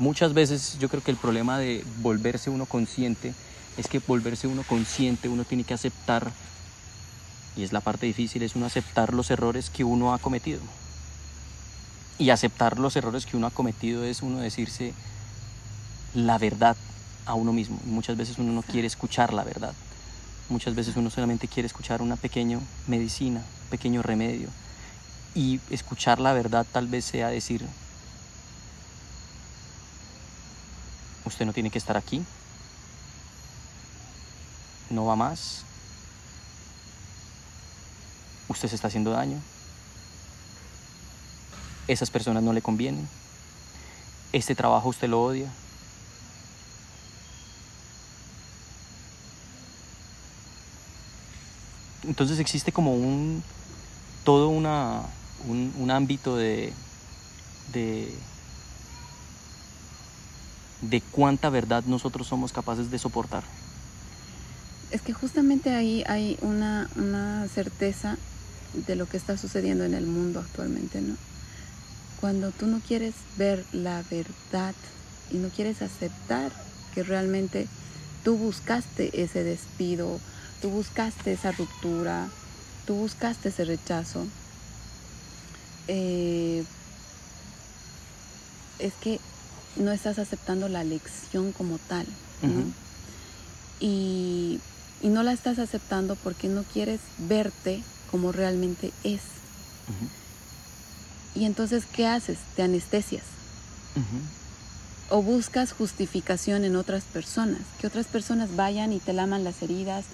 Muchas 0.00 0.32
veces 0.32 0.78
yo 0.78 0.88
creo 0.88 1.04
que 1.04 1.10
el 1.10 1.18
problema 1.18 1.58
de 1.58 1.84
volverse 2.00 2.48
uno 2.48 2.64
consciente 2.64 3.34
es 3.76 3.86
que 3.86 3.98
volverse 3.98 4.46
uno 4.46 4.62
consciente 4.62 5.28
uno 5.28 5.44
tiene 5.44 5.62
que 5.62 5.74
aceptar, 5.74 6.32
y 7.56 7.62
es 7.62 7.72
la 7.72 7.80
parte 7.80 8.06
difícil, 8.06 8.42
es 8.42 8.56
uno 8.56 8.66
aceptar 8.66 9.12
los 9.12 9.30
errores 9.30 9.70
que 9.70 9.84
uno 9.84 10.14
ha 10.14 10.18
cometido. 10.18 10.60
Y 12.18 12.30
aceptar 12.30 12.78
los 12.78 12.96
errores 12.96 13.26
que 13.26 13.36
uno 13.36 13.46
ha 13.46 13.50
cometido 13.50 14.04
es 14.04 14.22
uno 14.22 14.38
decirse 14.38 14.92
la 16.14 16.38
verdad 16.38 16.76
a 17.26 17.34
uno 17.34 17.52
mismo. 17.52 17.78
muchas 17.84 18.16
veces 18.16 18.38
uno 18.38 18.52
no 18.52 18.62
quiere 18.62 18.86
escuchar 18.86 19.32
la 19.32 19.44
verdad. 19.44 19.74
Muchas 20.48 20.74
veces 20.74 20.96
uno 20.96 21.10
solamente 21.10 21.48
quiere 21.48 21.66
escuchar 21.66 22.02
una 22.02 22.16
pequeña 22.16 22.58
medicina, 22.88 23.40
un 23.40 23.70
pequeño 23.70 24.02
remedio. 24.02 24.48
Y 25.34 25.60
escuchar 25.70 26.18
la 26.18 26.32
verdad 26.32 26.66
tal 26.72 26.88
vez 26.88 27.04
sea 27.04 27.28
decir, 27.28 27.64
Usted 31.24 31.46
no 31.46 31.52
tiene 31.52 31.70
que 31.70 31.78
estar 31.78 31.96
aquí. 31.96 32.22
No 34.90 35.04
va 35.04 35.16
más. 35.16 35.64
Usted 38.50 38.68
se 38.68 38.74
está 38.74 38.88
haciendo 38.88 39.12
daño. 39.12 39.38
Esas 41.86 42.10
personas 42.10 42.42
no 42.42 42.52
le 42.52 42.60
convienen. 42.60 43.08
Este 44.32 44.56
trabajo 44.56 44.88
usted 44.88 45.08
lo 45.08 45.22
odia. 45.22 45.48
Entonces 52.02 52.40
existe 52.40 52.72
como 52.72 52.94
un 52.94 53.44
todo 54.24 54.48
una, 54.48 55.02
un, 55.46 55.90
ámbito 55.92 56.36
de, 56.36 56.72
de 57.72 58.12
de 60.80 61.00
cuánta 61.02 61.50
verdad 61.50 61.84
nosotros 61.86 62.26
somos 62.26 62.52
capaces 62.52 62.90
de 62.90 62.98
soportar. 62.98 63.44
Es 64.90 65.02
que 65.02 65.12
justamente 65.12 65.72
ahí 65.72 66.02
hay 66.08 66.36
una, 66.42 66.90
una 66.96 67.46
certeza 67.46 68.16
de 68.74 68.96
lo 68.96 69.06
que 69.06 69.16
está 69.16 69.36
sucediendo 69.36 69.84
en 69.84 69.94
el 69.94 70.06
mundo 70.06 70.40
actualmente, 70.40 71.00
¿no? 71.00 71.16
Cuando 72.20 72.50
tú 72.50 72.66
no 72.66 72.80
quieres 72.80 73.14
ver 73.38 73.64
la 73.72 74.04
verdad 74.10 74.74
y 75.30 75.38
no 75.38 75.48
quieres 75.48 75.80
aceptar 75.82 76.52
que 76.94 77.02
realmente 77.02 77.66
tú 78.24 78.36
buscaste 78.36 79.22
ese 79.22 79.42
despido, 79.44 80.20
tú 80.60 80.70
buscaste 80.70 81.32
esa 81.32 81.52
ruptura, 81.52 82.28
tú 82.86 82.94
buscaste 82.94 83.48
ese 83.48 83.64
rechazo, 83.64 84.26
eh, 85.88 86.64
es 88.78 88.92
que 88.94 89.18
no 89.76 89.92
estás 89.92 90.18
aceptando 90.18 90.68
la 90.68 90.84
lección 90.84 91.52
como 91.52 91.78
tal, 91.78 92.06
¿no? 92.42 92.72
y, 93.80 94.60
y, 95.00 95.08
no 95.08 95.22
la 95.22 95.32
estás 95.32 95.58
aceptando 95.58 96.16
porque 96.16 96.48
no 96.48 96.64
quieres 96.64 97.00
verte 97.18 97.82
como 98.10 98.32
realmente 98.32 98.92
es. 99.04 99.20
Y 101.34 101.44
entonces, 101.44 101.84
¿qué 101.84 102.06
haces? 102.06 102.38
Te 102.56 102.62
anestesias. 102.62 103.22
O 105.08 105.22
buscas 105.22 105.72
justificación 105.72 106.64
en 106.64 106.76
otras 106.76 107.04
personas, 107.04 107.60
que 107.80 107.86
otras 107.86 108.06
personas 108.06 108.54
vayan 108.56 108.92
y 108.92 109.00
te 109.00 109.12
laman 109.12 109.42
las 109.42 109.62
heridas, 109.62 110.04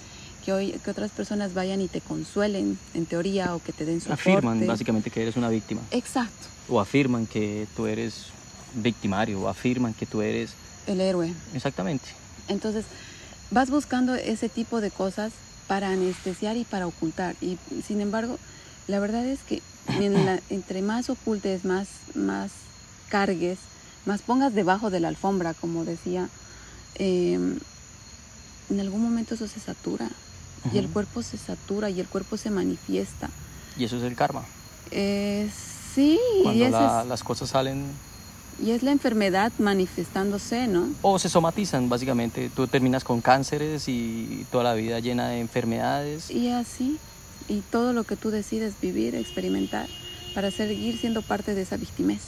que, 0.45 0.53
hoy, 0.53 0.73
que 0.73 0.91
otras 0.91 1.11
personas 1.11 1.53
vayan 1.55 1.81
y 1.81 1.89
te 1.89 2.01
consuelen, 2.01 2.79
en 2.95 3.07
teoría, 3.07 3.55
o 3.55 3.63
que 3.63 3.73
te 3.73 3.85
den 3.85 4.01
soporte. 4.01 4.31
Afirman 4.31 4.67
básicamente 4.67 5.11
que 5.11 5.23
eres 5.23 5.37
una 5.37 5.49
víctima. 5.49 5.83
Exacto. 5.91 6.47
O 6.69 6.81
afirman 6.81 7.27
que 7.27 7.67
tú 7.77 7.87
eres 7.87 8.27
victimario, 8.75 9.41
o 9.41 9.49
afirman 9.49 9.93
que 9.93 10.07
tú 10.07 10.23
eres... 10.23 10.51
El 10.87 11.01
héroe. 11.01 11.33
Exactamente. 11.55 12.07
Entonces, 12.49 12.85
vas 13.51 13.71
buscando 13.71 14.15
ese 14.15 14.49
tipo 14.49 14.81
de 14.81 14.91
cosas 14.91 15.33
para 15.67 15.91
anestesiar 15.91 16.57
y 16.57 16.65
para 16.65 16.87
ocultar. 16.87 17.37
Y 17.41 17.59
sin 17.87 18.01
embargo, 18.01 18.39
la 18.87 18.99
verdad 18.99 19.25
es 19.25 19.41
que 19.41 19.63
entre 20.51 20.83
más 20.83 21.11
ocultes, 21.11 21.65
más, 21.65 21.89
más 22.15 22.51
cargues, 23.09 23.59
más 24.05 24.23
pongas 24.23 24.55
debajo 24.55 24.91
de 24.91 25.01
la 25.01 25.09
alfombra, 25.09 25.55
como 25.55 25.85
decía, 25.85 26.29
em, 26.95 27.59
en 28.71 28.81
algún 28.81 29.03
momento 29.03 29.35
eso 29.35 29.49
se 29.49 29.61
satura. 29.61 30.11
Y 30.73 30.79
el 30.79 30.89
cuerpo 30.89 31.23
se 31.23 31.39
satura 31.39 31.91
y 31.91 32.01
el 32.01 32.09
cuerpo 32.09 32.37
se 32.37 32.51
manifiesta. 32.51 33.31
Y 33.77 33.85
eso 33.85 33.99
es 33.99 34.03
el 34.03 34.17
karma. 34.17 34.45
Eh, 34.91 35.49
sí. 35.95 36.19
Cuando 36.43 37.05
las 37.05 37.23
cosas 37.23 37.51
salen 37.51 37.87
y 38.62 38.71
es 38.71 38.83
la 38.83 38.90
enfermedad 38.90 39.53
manifestándose, 39.59 40.66
¿no? 40.66 40.88
O 41.03 41.19
se 41.19 41.29
somatizan, 41.29 41.88
básicamente. 41.88 42.51
Tú 42.55 42.66
terminas 42.66 43.05
con 43.05 43.21
cánceres 43.21 43.88
y 43.88 44.47
toda 44.51 44.64
la 44.64 44.75
vida 44.75 45.01
llena 45.01 45.29
de 45.29 45.40
enfermedades. 45.40 46.31
Y 46.31 46.51
así, 46.51 46.99
y 47.49 47.61
todo 47.61 47.92
lo 47.92 48.05
que 48.05 48.16
tú 48.16 48.31
decides 48.31 48.75
vivir, 48.81 49.14
experimentar, 49.14 49.88
para 50.35 50.51
seguir 50.51 50.99
siendo 50.99 51.23
parte 51.23 51.55
de 51.55 51.62
esa 51.62 51.77
victimez. 51.77 52.21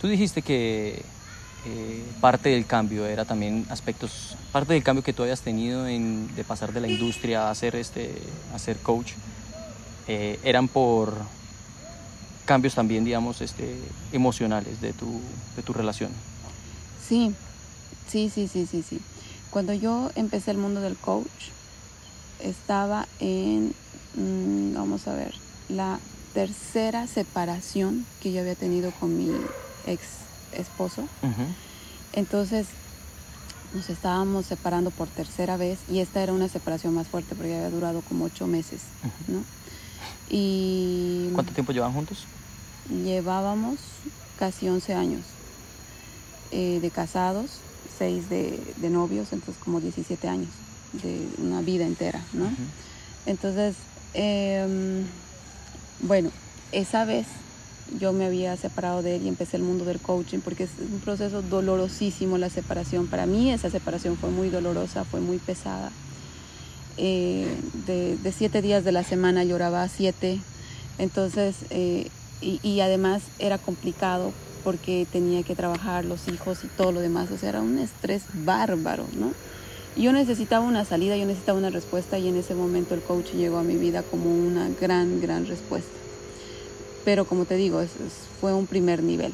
Tú 0.00 0.06
dijiste 0.06 0.42
que 0.42 1.02
eh, 1.66 2.04
parte 2.20 2.50
del 2.50 2.66
cambio 2.66 3.04
era 3.06 3.24
también 3.24 3.66
aspectos, 3.68 4.36
parte 4.52 4.74
del 4.74 4.84
cambio 4.84 5.02
que 5.02 5.12
tú 5.12 5.24
hayas 5.24 5.40
tenido 5.40 5.88
en, 5.88 6.34
de 6.36 6.44
pasar 6.44 6.72
de 6.72 6.80
la 6.80 6.88
industria 6.88 7.50
a 7.50 7.54
ser, 7.54 7.74
este, 7.74 8.14
a 8.54 8.58
ser 8.60 8.76
coach, 8.78 9.12
eh, 10.06 10.38
eran 10.44 10.68
por 10.68 11.14
cambios 12.48 12.74
también, 12.74 13.04
digamos, 13.04 13.42
este, 13.42 13.78
emocionales 14.10 14.80
de 14.80 14.94
tu, 14.94 15.20
de 15.54 15.62
tu 15.62 15.74
relación. 15.74 16.10
Sí, 17.06 17.34
sí, 18.10 18.30
sí, 18.34 18.48
sí, 18.48 18.64
sí, 18.64 18.82
sí. 18.82 19.00
Cuando 19.50 19.74
yo 19.74 20.10
empecé 20.14 20.52
el 20.52 20.56
mundo 20.56 20.80
del 20.80 20.96
coach, 20.96 21.52
estaba 22.40 23.06
en, 23.20 23.74
mm, 24.14 24.72
vamos 24.72 25.06
a 25.08 25.14
ver, 25.14 25.34
la 25.68 26.00
tercera 26.32 27.06
separación 27.06 28.06
que 28.22 28.32
yo 28.32 28.40
había 28.40 28.54
tenido 28.54 28.92
con 28.92 29.14
mi 29.18 29.30
ex 29.86 30.00
esposo. 30.52 31.06
Entonces 32.14 32.66
nos 33.74 33.90
estábamos 33.90 34.46
separando 34.46 34.90
por 34.90 35.08
tercera 35.08 35.58
vez 35.58 35.78
y 35.90 35.98
esta 35.98 36.22
era 36.22 36.32
una 36.32 36.48
separación 36.48 36.94
más 36.94 37.08
fuerte 37.08 37.34
porque 37.34 37.54
había 37.54 37.68
durado 37.68 38.00
como 38.00 38.24
ocho 38.24 38.46
meses, 38.46 38.80
¿no? 39.26 39.42
Y... 40.30 41.28
¿Cuánto 41.34 41.52
tiempo 41.52 41.72
llevan 41.72 41.92
juntos? 41.92 42.24
Llevábamos 42.90 43.78
casi 44.38 44.68
11 44.68 44.94
años 44.94 45.20
eh, 46.50 46.78
de 46.80 46.90
casados, 46.90 47.50
6 47.98 48.30
de, 48.30 48.90
novios, 48.90 49.32
entonces 49.32 49.62
como 49.62 49.80
17 49.80 50.28
años 50.28 50.48
de 51.02 51.28
una 51.38 51.60
vida 51.60 51.84
entera, 51.84 52.24
¿no? 52.32 52.48
Entonces, 53.26 53.74
em, 54.14 55.04
bueno, 56.00 56.30
esa 56.72 57.04
vez 57.04 57.26
yo 57.98 58.12
me 58.12 58.26
había 58.26 58.56
separado 58.56 59.02
de 59.02 59.16
él 59.16 59.22
y 59.24 59.28
empecé 59.28 59.56
el 59.56 59.62
mundo 59.62 59.84
del 59.84 59.98
coaching 59.98 60.38
porque 60.38 60.64
es 60.64 60.70
un 60.80 61.00
proceso 61.00 61.42
dolorosísimo 61.42 62.38
la 62.38 62.50
separación. 62.50 63.06
Para 63.06 63.26
mí 63.26 63.50
esa 63.50 63.70
separación 63.70 64.16
fue 64.16 64.30
muy 64.30 64.48
dolorosa, 64.48 65.04
fue 65.04 65.20
muy 65.20 65.38
pesada. 65.38 65.90
Eh, 66.96 67.46
de, 67.86 68.16
de, 68.16 68.32
siete 68.32 68.60
días 68.60 68.84
de 68.84 68.92
la 68.92 69.04
semana 69.04 69.44
lloraba 69.44 69.86
siete. 69.88 70.40
Entonces, 70.98 71.56
eh, 71.70 72.10
y, 72.40 72.80
además 72.80 73.22
era 73.38 73.58
complicado 73.58 74.32
porque 74.64 75.06
tenía 75.10 75.42
que 75.42 75.54
trabajar 75.54 76.04
los 76.04 76.28
hijos 76.28 76.64
y 76.64 76.68
todo 76.68 76.92
lo 76.92 77.00
demás, 77.00 77.30
o 77.30 77.38
sea, 77.38 77.48
era 77.50 77.62
un 77.62 77.78
estrés 77.78 78.22
bárbaro, 78.44 79.04
¿no? 79.18 79.32
Yo 79.96 80.12
necesitaba 80.12 80.64
una 80.64 80.84
salida, 80.84 81.16
yo 81.16 81.26
necesitaba 81.26 81.58
una 81.58 81.70
respuesta 81.70 82.18
y 82.18 82.28
en 82.28 82.36
ese 82.36 82.54
momento 82.54 82.94
el 82.94 83.00
coach 83.02 83.32
llegó 83.32 83.58
a 83.58 83.62
mi 83.62 83.76
vida 83.76 84.02
como 84.02 84.30
una 84.30 84.68
gran, 84.80 85.20
gran 85.20 85.46
respuesta. 85.46 85.90
Pero 87.04 87.24
como 87.24 87.44
te 87.46 87.56
digo, 87.56 87.82
fue 88.40 88.52
un 88.52 88.66
primer 88.66 89.02
nivel. 89.02 89.32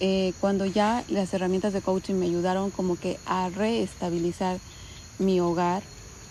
Eh, 0.00 0.32
cuando 0.40 0.64
ya 0.66 1.04
las 1.08 1.32
herramientas 1.34 1.72
de 1.72 1.80
coaching 1.80 2.14
me 2.14 2.26
ayudaron 2.26 2.70
como 2.70 2.96
que 2.96 3.18
a 3.26 3.48
reestabilizar 3.50 4.58
mi 5.18 5.40
hogar 5.40 5.82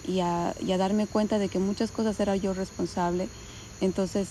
y 0.07 0.19
a, 0.19 0.55
y 0.59 0.71
a 0.71 0.77
darme 0.77 1.07
cuenta 1.07 1.37
de 1.37 1.49
que 1.49 1.59
muchas 1.59 1.91
cosas 1.91 2.19
era 2.19 2.35
yo 2.35 2.53
responsable, 2.53 3.27
entonces 3.81 4.29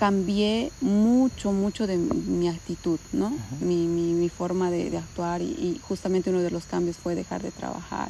cambié 0.00 0.72
mucho, 0.80 1.52
mucho 1.52 1.86
de 1.86 1.98
mi 1.98 2.48
actitud, 2.48 2.98
¿no? 3.12 3.36
mi, 3.60 3.86
mi, 3.86 4.30
forma 4.30 4.70
de, 4.70 4.96
actuar 4.96 5.42
y, 5.42 5.78
justamente 5.86 6.30
uno 6.30 6.40
de 6.40 6.50
los 6.50 6.64
cambios 6.64 6.96
fue 6.96 7.14
dejar 7.14 7.42
de 7.42 7.50
trabajar. 7.50 8.08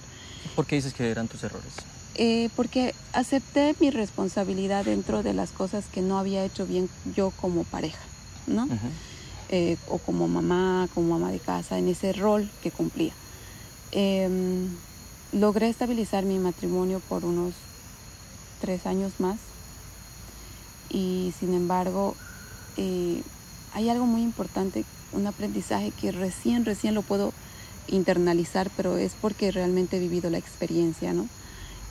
¿Por 0.54 0.66
qué 0.66 0.76
dices 0.76 0.94
que 0.94 1.10
eran 1.10 1.26
tus 1.26 1.42
errores? 1.42 1.74
Eh, 2.14 2.48
porque 2.54 2.94
acepté 3.12 3.74
mi 3.80 3.90
responsabilidad 3.90 4.84
dentro 4.84 5.24
de 5.24 5.34
las 5.34 5.50
cosas 5.50 5.84
que 5.88 6.00
no 6.00 6.16
había 6.20 6.44
hecho 6.44 6.64
bien 6.64 6.88
yo 7.16 7.32
como 7.32 7.64
pareja, 7.64 8.04
¿no? 8.46 8.68
Eh, 9.48 9.76
o 9.88 9.98
como 9.98 10.28
mamá, 10.28 10.86
como 10.94 11.18
mamá 11.18 11.32
de 11.32 11.40
casa, 11.40 11.76
en 11.76 11.88
ese 11.88 12.12
rol 12.12 12.48
que 12.62 12.70
cumplía. 12.70 13.14
Em, 13.90 14.68
logré 15.32 15.68
estabilizar 15.68 16.24
mi 16.24 16.38
matrimonio 16.38 17.00
por 17.08 17.24
unos 17.24 17.54
tres 18.60 18.86
años 18.86 19.18
más 19.18 19.40
y 20.90 21.32
sin 21.38 21.54
embargo 21.54 22.16
eh, 22.76 23.22
hay 23.72 23.88
algo 23.88 24.06
muy 24.06 24.22
importante, 24.22 24.84
un 25.12 25.26
aprendizaje 25.26 25.92
que 25.92 26.12
recién, 26.12 26.64
recién 26.64 26.94
lo 26.94 27.02
puedo 27.02 27.32
internalizar, 27.88 28.70
pero 28.76 28.96
es 28.96 29.12
porque 29.20 29.50
realmente 29.50 29.96
he 29.96 30.00
vivido 30.00 30.30
la 30.30 30.38
experiencia, 30.38 31.12
¿no? 31.12 31.28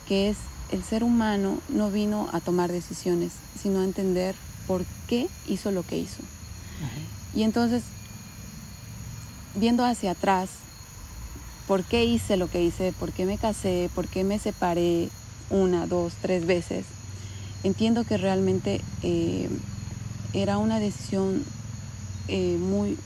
Que 0.06 0.30
es 0.30 0.36
el 0.72 0.84
ser 0.84 1.02
humano 1.04 1.58
no 1.68 1.90
vino 1.90 2.28
a 2.32 2.40
tomar 2.40 2.70
decisiones, 2.70 3.32
sino 3.60 3.80
a 3.80 3.84
entender 3.84 4.34
por 4.66 4.84
qué 5.08 5.28
hizo 5.48 5.70
lo 5.72 5.82
que 5.82 5.98
hizo. 5.98 6.22
Y 7.34 7.42
entonces, 7.42 7.82
viendo 9.54 9.84
hacia 9.84 10.12
atrás, 10.12 10.48
por 11.66 11.84
qué 11.84 12.04
hice 12.04 12.36
lo 12.36 12.48
que 12.48 12.62
hice, 12.62 12.92
por 12.98 13.12
qué 13.12 13.26
me 13.26 13.38
casé, 13.38 13.90
por 13.94 14.08
qué 14.08 14.24
me 14.24 14.38
separé 14.38 15.08
una, 15.50 15.86
dos, 15.86 16.14
tres 16.20 16.46
veces, 16.46 16.84
entiendo 17.64 18.04
que 18.04 18.16
realmente 18.16 18.80
eh, 19.02 19.48
era 20.32 20.58
una 20.58 20.80
decisión 20.80 21.44
eh, 22.28 22.56
muy, 22.58 22.96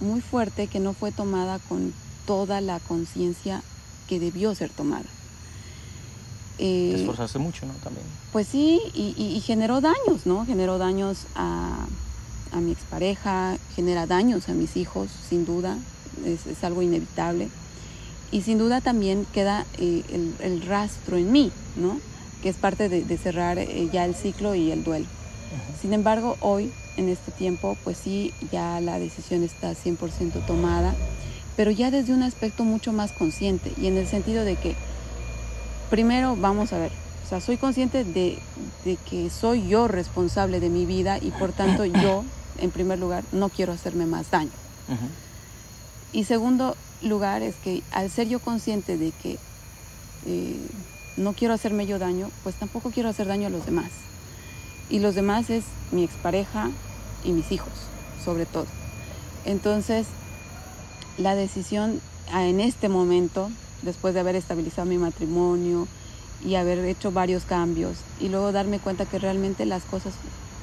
muy 0.00 0.20
fuerte 0.20 0.66
que 0.66 0.80
no 0.80 0.92
fue 0.92 1.12
tomada 1.12 1.58
con 1.58 1.92
toda 2.26 2.60
la 2.60 2.80
conciencia 2.80 3.62
que 4.08 4.20
debió 4.20 4.54
ser 4.54 4.70
tomada. 4.70 5.06
Eh, 6.58 6.94
esforzarse 6.94 7.38
mucho, 7.38 7.64
¿no? 7.64 7.72
También. 7.82 8.04
Pues 8.32 8.46
sí, 8.46 8.80
y, 8.94 9.40
generó 9.40 9.80
daños, 9.80 10.26
¿no? 10.26 10.44
Generó 10.44 10.76
daños 10.76 11.26
a, 11.34 11.86
a, 12.52 12.60
mi 12.60 12.72
expareja, 12.72 13.56
genera 13.74 14.06
daños 14.06 14.48
a 14.50 14.52
mis 14.52 14.76
hijos, 14.76 15.08
sin 15.28 15.46
duda, 15.46 15.78
es, 16.24 16.46
es 16.46 16.62
algo 16.62 16.82
inevitable. 16.82 17.48
Y 18.30 18.42
sin 18.42 18.58
duda 18.58 18.80
también 18.80 19.26
queda 19.32 19.64
el, 19.78 20.34
el, 20.38 20.62
rastro 20.62 21.16
en 21.16 21.32
mí, 21.32 21.50
¿no? 21.76 21.98
Que 22.42 22.48
es 22.48 22.56
parte 22.56 22.88
de, 22.88 23.18
cerrar 23.18 23.58
eh, 23.58 23.88
ya 23.92 24.04
el 24.04 24.14
ciclo 24.14 24.54
y 24.54 24.70
el 24.70 24.84
duelo. 24.84 25.06
Sin 25.80 25.92
embargo, 25.92 26.36
hoy, 26.40 26.70
en 26.96 27.08
este 27.08 27.32
tiempo, 27.32 27.76
pues 27.82 27.98
sí, 27.98 28.32
ya 28.52 28.80
la 28.80 28.98
decisión 28.98 29.42
está 29.42 29.72
100% 29.72 30.46
tomada, 30.46 30.94
pero 31.56 31.70
ya 31.70 31.90
desde 31.90 32.12
un 32.12 32.22
aspecto 32.22 32.64
mucho 32.64 32.92
más 32.92 33.12
consciente 33.12 33.72
y 33.80 33.86
en 33.86 33.96
el 33.96 34.06
sentido 34.06 34.44
de 34.44 34.56
que 34.56 34.76
primero 35.88 36.36
vamos 36.36 36.72
a 36.72 36.78
ver, 36.78 36.92
o 37.24 37.28
sea, 37.28 37.40
soy 37.40 37.56
consciente 37.56 38.04
de, 38.04 38.38
de 38.84 38.96
que 38.96 39.30
soy 39.30 39.66
yo 39.66 39.88
responsable 39.88 40.60
de 40.60 40.68
mi 40.68 40.86
vida 40.86 41.18
y 41.20 41.30
por 41.30 41.52
tanto 41.52 41.84
yo, 41.84 42.24
en 42.58 42.70
primer 42.70 42.98
lugar, 42.98 43.24
no 43.32 43.48
quiero 43.48 43.72
hacerme 43.72 44.06
más 44.06 44.30
daño. 44.30 44.50
Ujú. 44.88 45.06
Y 46.12 46.24
segundo 46.24 46.76
lugar 47.02 47.42
es 47.42 47.54
que 47.56 47.82
al 47.92 48.10
ser 48.10 48.28
yo 48.28 48.40
consciente 48.40 48.98
de 48.98 49.12
que 49.12 49.38
eh, 50.26 50.56
no 51.16 51.32
quiero 51.32 51.54
hacerme 51.54 51.86
yo 51.86 51.98
daño, 51.98 52.30
pues 52.42 52.54
tampoco 52.56 52.90
quiero 52.90 53.08
hacer 53.08 53.26
daño 53.26 53.48
a 53.48 53.50
los 53.50 53.66
demás. 53.66 53.90
Y 54.88 54.98
los 54.98 55.14
demás 55.14 55.50
es 55.50 55.64
mi 55.92 56.04
expareja 56.04 56.70
y 57.24 57.32
mis 57.32 57.52
hijos, 57.52 57.72
sobre 58.24 58.46
todo. 58.46 58.66
Entonces, 59.44 60.06
la 61.18 61.34
decisión 61.34 62.00
ah, 62.32 62.46
en 62.46 62.60
este 62.60 62.88
momento, 62.88 63.50
después 63.82 64.14
de 64.14 64.20
haber 64.20 64.36
estabilizado 64.36 64.88
mi 64.88 64.98
matrimonio 64.98 65.86
y 66.44 66.54
haber 66.54 66.78
hecho 66.84 67.12
varios 67.12 67.44
cambios, 67.44 67.98
y 68.18 68.28
luego 68.28 68.52
darme 68.52 68.78
cuenta 68.78 69.04
que 69.06 69.18
realmente 69.18 69.66
las 69.66 69.84
cosas 69.84 70.14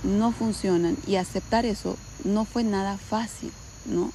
no 0.03 0.31
funcionan 0.31 0.97
y 1.07 1.15
aceptar 1.15 1.65
eso 1.65 1.97
no 2.23 2.45
fue 2.45 2.63
nada 2.63 2.97
fácil, 2.97 3.51
¿no? 3.85 4.11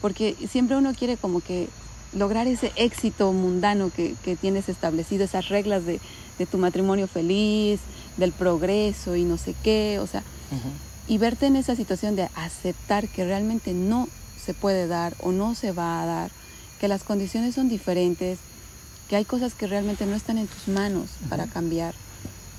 Porque 0.00 0.36
siempre 0.48 0.76
uno 0.76 0.94
quiere 0.94 1.16
como 1.16 1.40
que 1.40 1.68
lograr 2.12 2.46
ese 2.46 2.72
éxito 2.76 3.32
mundano 3.32 3.90
que, 3.90 4.14
que 4.24 4.36
tienes 4.36 4.68
establecido, 4.68 5.24
esas 5.24 5.48
reglas 5.48 5.84
de, 5.84 6.00
de 6.38 6.46
tu 6.46 6.58
matrimonio 6.58 7.06
feliz, 7.06 7.80
del 8.16 8.32
progreso 8.32 9.16
y 9.16 9.24
no 9.24 9.36
sé 9.36 9.54
qué, 9.62 9.98
o 10.00 10.06
sea, 10.06 10.22
y 11.06 11.18
verte 11.18 11.46
en 11.46 11.56
esa 11.56 11.76
situación 11.76 12.16
de 12.16 12.28
aceptar 12.34 13.08
que 13.08 13.24
realmente 13.24 13.72
no 13.72 14.08
se 14.44 14.54
puede 14.54 14.86
dar 14.86 15.14
o 15.20 15.32
no 15.32 15.54
se 15.54 15.72
va 15.72 16.02
a 16.02 16.06
dar, 16.06 16.30
que 16.80 16.88
las 16.88 17.04
condiciones 17.04 17.54
son 17.54 17.68
diferentes, 17.68 18.38
que 19.08 19.16
hay 19.16 19.24
cosas 19.24 19.54
que 19.54 19.66
realmente 19.66 20.06
no 20.06 20.14
están 20.16 20.38
en 20.38 20.46
tus 20.46 20.68
manos 20.68 21.08
para 21.28 21.46
cambiar. 21.46 21.94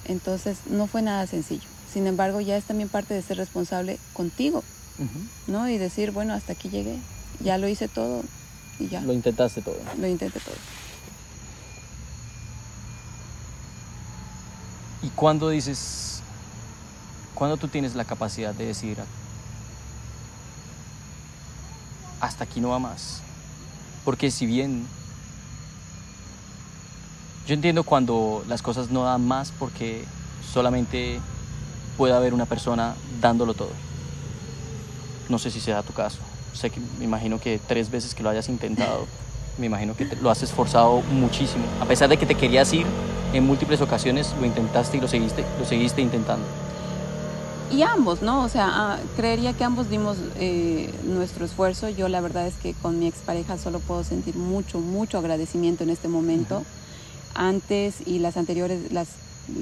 Entonces 0.06 0.58
no 0.70 0.88
fue 0.88 1.02
nada 1.02 1.28
sencillo. 1.28 1.68
Sin 1.94 2.08
embargo, 2.08 2.42
ya 2.42 2.58
es 2.58 2.64
también 2.64 2.90
parte 2.90 3.14
de 3.14 3.22
ser 3.22 3.38
responsable 3.38 4.00
contigo. 4.14 4.64
¿no? 5.48 5.70
Y 5.70 5.78
decir, 5.78 6.12
bueno, 6.12 6.34
hasta 6.34 6.54
aquí 6.54 6.70
llegué, 6.70 6.98
ya 7.42 7.58
lo 7.58 7.70
hice 7.70 7.88
todo 7.88 8.24
y 8.80 8.88
ya, 8.88 9.02
Lo 9.02 9.08
lo, 9.08 9.14
intentaste 9.14 9.62
todo. 9.62 9.78
intenté 10.08 10.40
todo. 10.40 10.56
¿Y 15.02 15.10
cuándo 15.10 15.50
dices, 15.50 16.22
cuándo 17.36 17.58
tú 17.58 17.68
tienes 17.68 17.96
la 17.96 18.06
capacidad 18.06 18.54
de 18.54 18.66
decir, 18.66 18.98
hasta 22.22 22.44
aquí 22.44 22.62
no 22.62 22.70
va 22.70 22.80
más? 22.80 23.22
Porque 24.06 24.32
si 24.32 24.46
bien 24.46 24.88
yo 27.50 27.54
entiendo 27.56 27.84
cuando 27.84 28.44
las 28.48 28.62
cosas 28.62 28.92
no 28.92 29.04
dan 29.04 29.26
más 29.28 29.52
porque 29.52 30.06
solamente 30.54 31.20
puede 31.98 32.14
haber 32.14 32.34
una 32.34 32.46
persona 32.46 32.96
dándolo 33.20 33.54
todo. 33.56 33.72
No 35.30 35.40
sé 35.40 35.50
si 35.50 35.60
sea 35.60 35.82
tu 35.82 35.92
caso. 35.92 36.29
Sé 36.54 36.70
que 36.70 36.80
me 36.98 37.06
imagino 37.06 37.40
que 37.40 37.60
tres 37.68 37.90
veces 37.92 38.14
que 38.16 38.24
lo 38.24 38.30
hayas 38.30 38.50
intentado, 38.50 39.06
me 39.58 39.66
imagino 39.68 39.96
que 39.96 40.06
te- 40.06 40.16
lo 40.18 40.30
has 40.30 40.42
esforzado 40.44 41.02
muchísimo. 41.02 41.64
A 41.82 41.86
pesar 41.86 42.10
de 42.10 42.18
que 42.18 42.26
te 42.26 42.36
querías 42.36 42.72
ir 42.74 42.86
en 43.34 43.46
múltiples 43.46 43.82
ocasiones, 43.82 44.34
lo 44.40 44.46
intentaste 44.46 44.98
y 44.98 45.02
lo 45.02 45.08
seguiste, 45.08 45.44
lo 45.60 45.66
seguiste 45.66 46.02
intentando. 46.02 46.46
Y 47.72 47.84
ambos, 47.84 48.24
¿no? 48.24 48.42
O 48.44 48.50
sea, 48.50 48.68
ah, 48.72 48.98
creería 49.16 49.54
que 49.54 49.64
ambos 49.64 49.90
dimos 49.92 50.18
eh, 50.38 50.90
nuestro 51.04 51.46
esfuerzo. 51.46 51.88
Yo 51.90 52.10
la 52.10 52.20
verdad 52.20 52.48
es 52.48 52.56
que 52.56 52.74
con 52.74 52.98
mi 52.98 53.06
expareja 53.06 53.60
solo 53.60 53.80
puedo 53.80 54.04
sentir 54.04 54.36
mucho, 54.36 54.80
mucho 54.80 55.20
agradecimiento 55.20 55.84
en 55.84 55.92
este 55.92 56.08
momento. 56.08 56.56
Ujú. 56.56 56.66
Antes 57.36 57.96
y 58.08 58.18
las 58.20 58.38
anteriores, 58.38 58.92
las, 58.92 59.10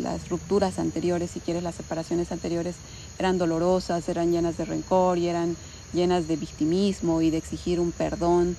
las 0.01 0.29
rupturas 0.29 0.79
anteriores, 0.79 1.31
si 1.31 1.41
quieres, 1.41 1.63
las 1.63 1.75
separaciones 1.75 2.31
anteriores, 2.31 2.75
eran 3.19 3.37
dolorosas, 3.37 4.07
eran 4.07 4.31
llenas 4.31 4.57
de 4.57 4.63
rencor 4.63 5.17
y 5.17 5.27
eran 5.27 5.57
llenas 5.93 6.27
de 6.27 6.35
victimismo 6.35 7.21
y 7.21 7.29
de 7.29 7.37
exigir 7.37 7.79
un 7.79 7.91
perdón 7.91 8.57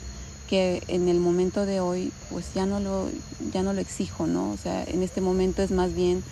que 0.48 0.82
en 0.88 1.08
el 1.08 1.20
momento 1.20 1.66
de 1.66 1.80
hoy 1.80 2.10
pues 2.30 2.54
ya 2.54 2.64
no 2.64 2.80
lo 2.80 3.08
ya 3.52 3.62
no 3.62 3.74
lo 3.74 3.80
exijo 3.80 4.26
no 4.26 4.50
o 4.50 4.56
sea 4.56 4.82
en 4.84 5.02
este 5.02 5.20
momento 5.20 5.62
es 5.62 5.70
más 5.70 5.94
bien 5.94 6.22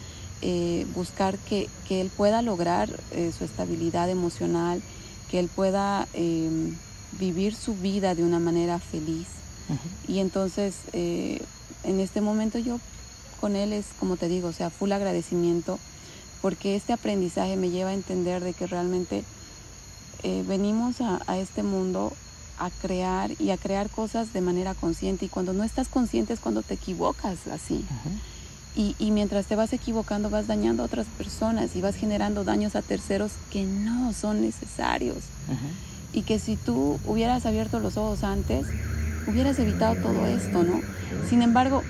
eh, 0.41 0.87
buscar 0.95 1.37
que, 1.39 1.69
que 1.87 2.01
él 2.01 2.11
pueda 2.17 2.41
lograr 2.41 2.89
eh, 3.13 3.31
su 3.37 3.45
estabilidad 3.45 4.09
emocional 4.09 4.83
que 5.31 5.39
él 5.39 5.49
pueda 5.55 6.09
eh, 6.15 6.73
vivir 7.19 7.55
su 7.55 7.75
vida 7.75 8.15
de 8.15 8.23
una 8.23 8.39
manera 8.39 8.79
feliz. 8.79 9.27
Y 10.07 10.21
entonces 10.21 10.77
eh, 10.93 11.43
en 11.83 11.99
este 11.99 12.21
momento 12.21 12.59
yo 12.59 12.79
con 13.41 13.57
él 13.57 13.73
es 13.73 13.87
como 13.99 14.17
te 14.17 14.29
digo 14.29 14.49
o 14.49 14.53
sea 14.53 14.71
full 14.71 14.93
agradecimiento 14.93 15.81
porque 16.41 16.77
este 16.77 16.93
aprendizaje 16.93 17.57
me 17.57 17.71
lleva 17.71 17.91
a 17.91 17.95
entender 17.95 18.45
de 18.45 18.53
que 18.53 18.69
realmente 18.69 19.25
eh, 20.23 20.45
venimos 20.47 21.01
a, 21.01 21.21
a 21.27 21.39
este 21.39 21.63
mundo 21.63 22.13
a 22.59 22.71
crear 22.71 23.31
y 23.39 23.51
a 23.51 23.57
crear 23.57 23.91
cosas 23.91 24.33
de 24.33 24.41
manera 24.41 24.75
consciente. 24.75 25.27
Y 25.27 25.29
cuando 25.29 25.53
no 25.53 25.65
estás 25.65 25.89
consciente 25.89 26.33
es 26.33 26.41
cuando 26.41 26.63
te 26.63 26.75
equivocas 26.75 27.47
así. 27.49 27.85
Y, 28.75 28.95
y 28.99 29.11
mientras 29.11 29.47
te 29.47 29.57
vas 29.57 29.73
equivocando 29.73 30.29
vas 30.31 30.47
dañando 30.47 30.83
a 30.83 30.87
otras 30.87 31.07
personas 31.19 31.77
y 31.77 31.81
vas 31.81 31.97
generando 31.97 32.45
daños 32.45 32.77
a 32.77 32.83
terceros 32.83 33.33
que 33.51 33.65
no 33.65 34.13
son 34.13 34.43
necesarios. 34.43 35.19
Y 36.13 36.23
que 36.23 36.39
si 36.39 36.57
tú 36.57 36.99
hubieras 37.07 37.47
abierto 37.47 37.81
los 37.81 37.97
ojos 37.97 38.25
antes 38.25 38.67
hubieras 39.27 39.59
evitado 39.59 39.97
todo 39.97 40.27
esto, 40.27 40.63
¿no? 40.63 40.81
Sin 41.29 41.43
embargo, 41.43 41.83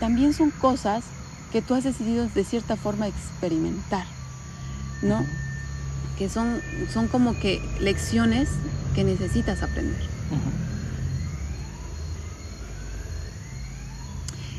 también 0.00 0.34
son 0.34 0.50
cosas 0.50 1.04
que 1.52 1.62
tú 1.62 1.74
has 1.74 1.84
decidido 1.84 2.28
de 2.28 2.44
cierta 2.44 2.76
forma 2.76 3.08
experimentar, 3.08 4.06
¿no? 5.02 5.24
Que 6.16 6.28
son, 6.28 6.60
son 6.92 7.08
como 7.08 7.38
que 7.38 7.62
lecciones 7.80 8.48
que 8.94 9.04
necesitas 9.04 9.62
aprender. 9.62 10.02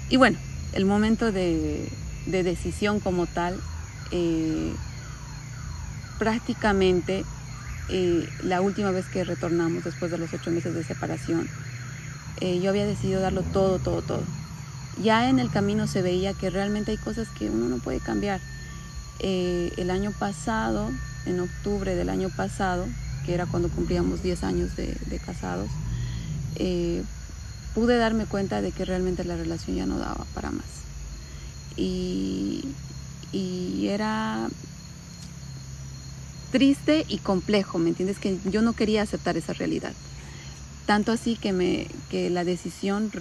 Y 0.10 0.18
bueno, 0.18 0.38
el 0.74 0.86
momento 0.86 1.32
de, 1.32 1.88
de 2.26 2.44
decisión 2.44 3.00
como 3.00 3.28
tal, 3.28 3.60
eh, 4.12 4.74
prácticamente 6.18 7.24
eh, 7.90 8.30
la 8.44 8.62
última 8.62 8.92
vez 8.92 9.06
que 9.08 9.24
retornamos 9.24 9.84
después 9.84 10.12
de 10.12 10.18
los 10.18 10.32
ocho 10.34 10.52
meses 10.52 10.76
de 10.76 10.84
separación, 10.84 11.50
eh, 12.42 12.60
yo 12.62 12.70
había 12.70 12.86
decidido 12.86 13.22
darlo 13.22 13.42
todo, 13.42 13.80
todo, 13.80 14.02
todo. 14.02 14.24
Ya 15.02 15.30
en 15.30 15.40
el 15.40 15.50
camino 15.50 15.88
se 15.88 16.02
veía 16.02 16.34
que 16.34 16.50
realmente 16.50 16.92
hay 16.92 16.98
cosas 16.98 17.28
que 17.30 17.50
uno 17.50 17.68
no 17.68 17.78
puede 17.78 18.00
cambiar. 18.00 18.40
Eh, 19.20 19.74
el 19.78 19.90
año 19.90 20.12
pasado, 20.12 20.92
en 21.26 21.40
octubre 21.40 21.96
del 21.96 22.10
año 22.10 22.30
pasado, 22.30 22.86
que 23.26 23.34
era 23.34 23.46
cuando 23.46 23.70
cumplíamos 23.70 24.24
10 24.24 24.44
años 24.44 24.76
de, 24.76 25.22
casados, 25.26 25.70
eh, 26.56 27.04
pude 27.74 27.98
darme 27.98 28.26
cuenta 28.26 28.62
de 28.62 28.72
que 28.72 28.86
realmente 28.86 29.24
la 29.24 29.36
relación 29.36 29.76
ya 29.76 29.86
no 29.86 30.00
daba 30.00 30.26
para 30.34 30.52
más. 30.52 30.66
Y, 31.76 32.66
era 33.82 34.50
triste 36.52 37.06
y 37.08 37.18
complejo, 37.18 37.80
¿me 37.80 37.90
entiendes? 37.90 38.20
Que 38.20 38.38
yo 38.46 38.62
no 38.62 38.74
quería 38.74 39.02
aceptar 39.02 39.36
esa 39.36 39.54
realidad. 39.54 39.94
Tanto 40.86 41.12
así 41.12 41.36
que, 41.36 41.54
me, 41.54 41.88
que 42.10 42.30
la 42.30 42.44
decisión, 42.44 43.12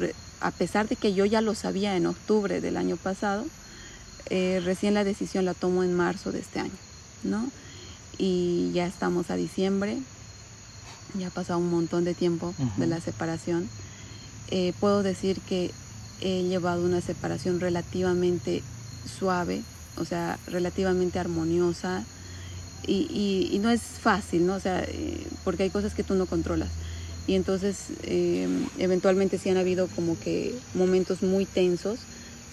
a 0.41 0.51
pesar 0.51 0.89
de 0.89 0.97
que 0.97 1.15
yo 1.15 1.25
ya 1.25 1.41
lo 1.41 1.55
sabía 1.55 1.97
en 1.97 2.07
octubre 2.07 2.61
del 2.61 2.77
año 2.77 2.97
pasado, 2.97 3.47
eh, 4.31 4.61
recién 4.63 4.93
la 4.93 5.05
decisión 5.05 5.47
la 5.47 5.55
tomo 5.55 5.83
en 5.83 5.95
marzo 5.95 6.33
de 6.33 6.41
este 6.41 6.61
año, 6.61 6.79
¿no? 7.23 7.51
Y 8.19 8.73
ya 8.73 8.87
estamos 8.87 9.31
a 9.31 9.37
diciembre, 9.37 9.99
ya 11.19 11.29
ha 11.29 11.31
pasado 11.31 11.59
un 11.61 11.71
montón 11.71 12.05
de 12.05 12.15
tiempo 12.15 12.55
de 12.77 12.87
la 12.87 13.01
separación. 13.01 13.69
Eh, 14.51 14.73
puedo 14.81 15.03
decir 15.03 15.41
que 15.49 15.71
he 16.21 16.43
llevado 16.43 16.85
una 16.85 17.01
separación 17.01 17.61
relativamente 17.61 18.63
suave, 19.19 19.63
o 19.97 20.05
sea, 20.05 20.39
relativamente 20.49 21.19
armoniosa. 21.19 22.05
Y, 22.87 23.07
y- 23.11 23.51
y 23.55 23.59
no 23.59 23.71
es 23.71 23.83
fácil, 23.83 24.47
¿no? 24.47 24.55
O 24.55 24.61
sea, 24.61 24.83
eh, 24.83 25.27
porque 25.45 25.65
hay 25.65 25.71
cosas 25.71 25.95
que 25.95 26.03
tú 26.03 26.15
no 26.15 26.27
controlas. 26.27 26.71
Y 27.27 27.35
entonces, 27.35 27.77
eh, 28.05 28.49
eventualmente 28.79 29.37
sí 29.39 29.51
han 29.51 29.59
habido 29.59 29.87
como 29.89 30.19
que 30.19 30.55
momentos 30.75 31.23
muy 31.23 31.45
tensos. 31.45 31.99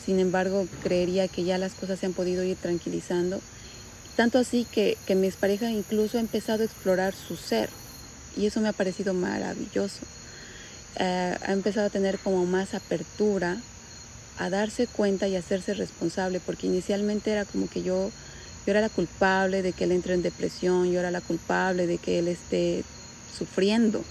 Sin 0.06 0.20
embargo, 0.20 0.68
creería 0.84 1.28
que 1.30 1.44
ya 1.46 1.58
las 1.58 1.74
cosas 1.74 2.00
se 2.00 2.06
han 2.06 2.14
podido 2.14 2.44
ir 2.44 2.58
tranquilizando. 2.58 3.40
Tanto 4.16 4.40
así 4.40 4.66
que, 4.70 4.98
que 5.06 5.16
mi 5.16 5.28
expareja 5.28 5.70
incluso 5.70 6.18
ha 6.18 6.22
empezado 6.22 6.62
a 6.64 6.66
explorar 6.66 7.14
su 7.14 7.36
ser. 7.36 7.70
Y 8.38 8.46
eso 8.46 8.62
me 8.62 8.70
ha 8.70 8.74
parecido 8.74 9.14
maravilloso. 9.14 10.02
Eh, 10.98 11.38
ha 11.42 11.52
empezado 11.52 11.88
a 11.88 11.90
tener 11.90 12.18
como 12.20 12.46
más 12.46 12.74
apertura 12.74 13.58
a 14.38 14.50
darse 14.50 14.88
cuenta 14.88 15.28
y 15.28 15.36
hacerse 15.36 15.74
responsable, 15.74 16.40
porque 16.40 16.68
inicialmente 16.68 17.32
era 17.32 17.46
como 17.46 17.70
que 17.70 17.84
yo, 17.84 18.12
yo 18.66 18.72
era 18.72 18.82
la 18.82 18.90
culpable 18.90 19.62
de 19.62 19.74
que 19.74 19.86
él 19.86 19.92
entre 19.92 20.14
en 20.14 20.22
depresión, 20.22 20.92
yo 20.92 21.00
era 21.00 21.12
la 21.12 21.22
culpable 21.22 21.88
de 21.88 21.98
que 21.98 22.20
él 22.20 22.28
esté 22.28 22.84
sufriendo. 23.38 24.04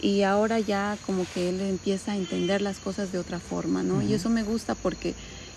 Y 0.00 0.22
ahora 0.22 0.58
ya 0.58 0.96
como 1.06 1.26
que 1.32 1.50
él 1.50 1.60
empieza 1.60 2.12
a 2.12 2.16
entender 2.16 2.60
las 2.60 2.78
cosas 2.78 3.12
de 3.12 3.18
otra 3.18 3.38
forma, 3.38 3.82
¿no? 3.82 4.02
Y 4.02 4.14
eso 4.14 4.30
me 4.30 4.42
gusta 4.42 4.74
porque 4.74 5.14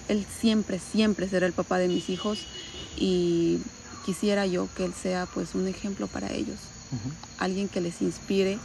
él 0.08 0.26
siempre, 0.40 0.80
siempre 0.80 1.28
será 1.28 1.48
el 1.48 1.54
papá 1.54 1.80
de 1.80 1.88
mis 1.88 2.10
hijos 2.10 2.40
y 2.96 3.60
quisiera 4.06 4.46
yo 4.46 4.68
que 4.76 4.86
él 4.86 4.94
sea 4.94 5.26
pues 5.26 5.56
un 5.56 5.68
ejemplo 5.68 6.08
para 6.08 6.32
ellos, 6.32 6.58
alguien 7.38 7.68
que 7.68 7.82
les 7.82 8.02
inspire 8.02 8.60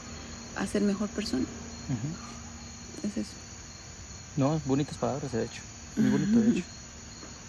a 0.57 0.67
ser 0.67 0.83
mejor 0.83 1.09
persona. 1.09 1.47
Es 3.03 3.17
eso. 3.17 3.33
No, 4.37 4.61
bonitas 4.67 4.97
palabras, 4.97 5.33
de 5.33 5.45
hecho. 5.45 5.63
Muy 5.97 6.11
bonito, 6.11 6.39
de 6.39 6.51
hecho. 6.51 6.65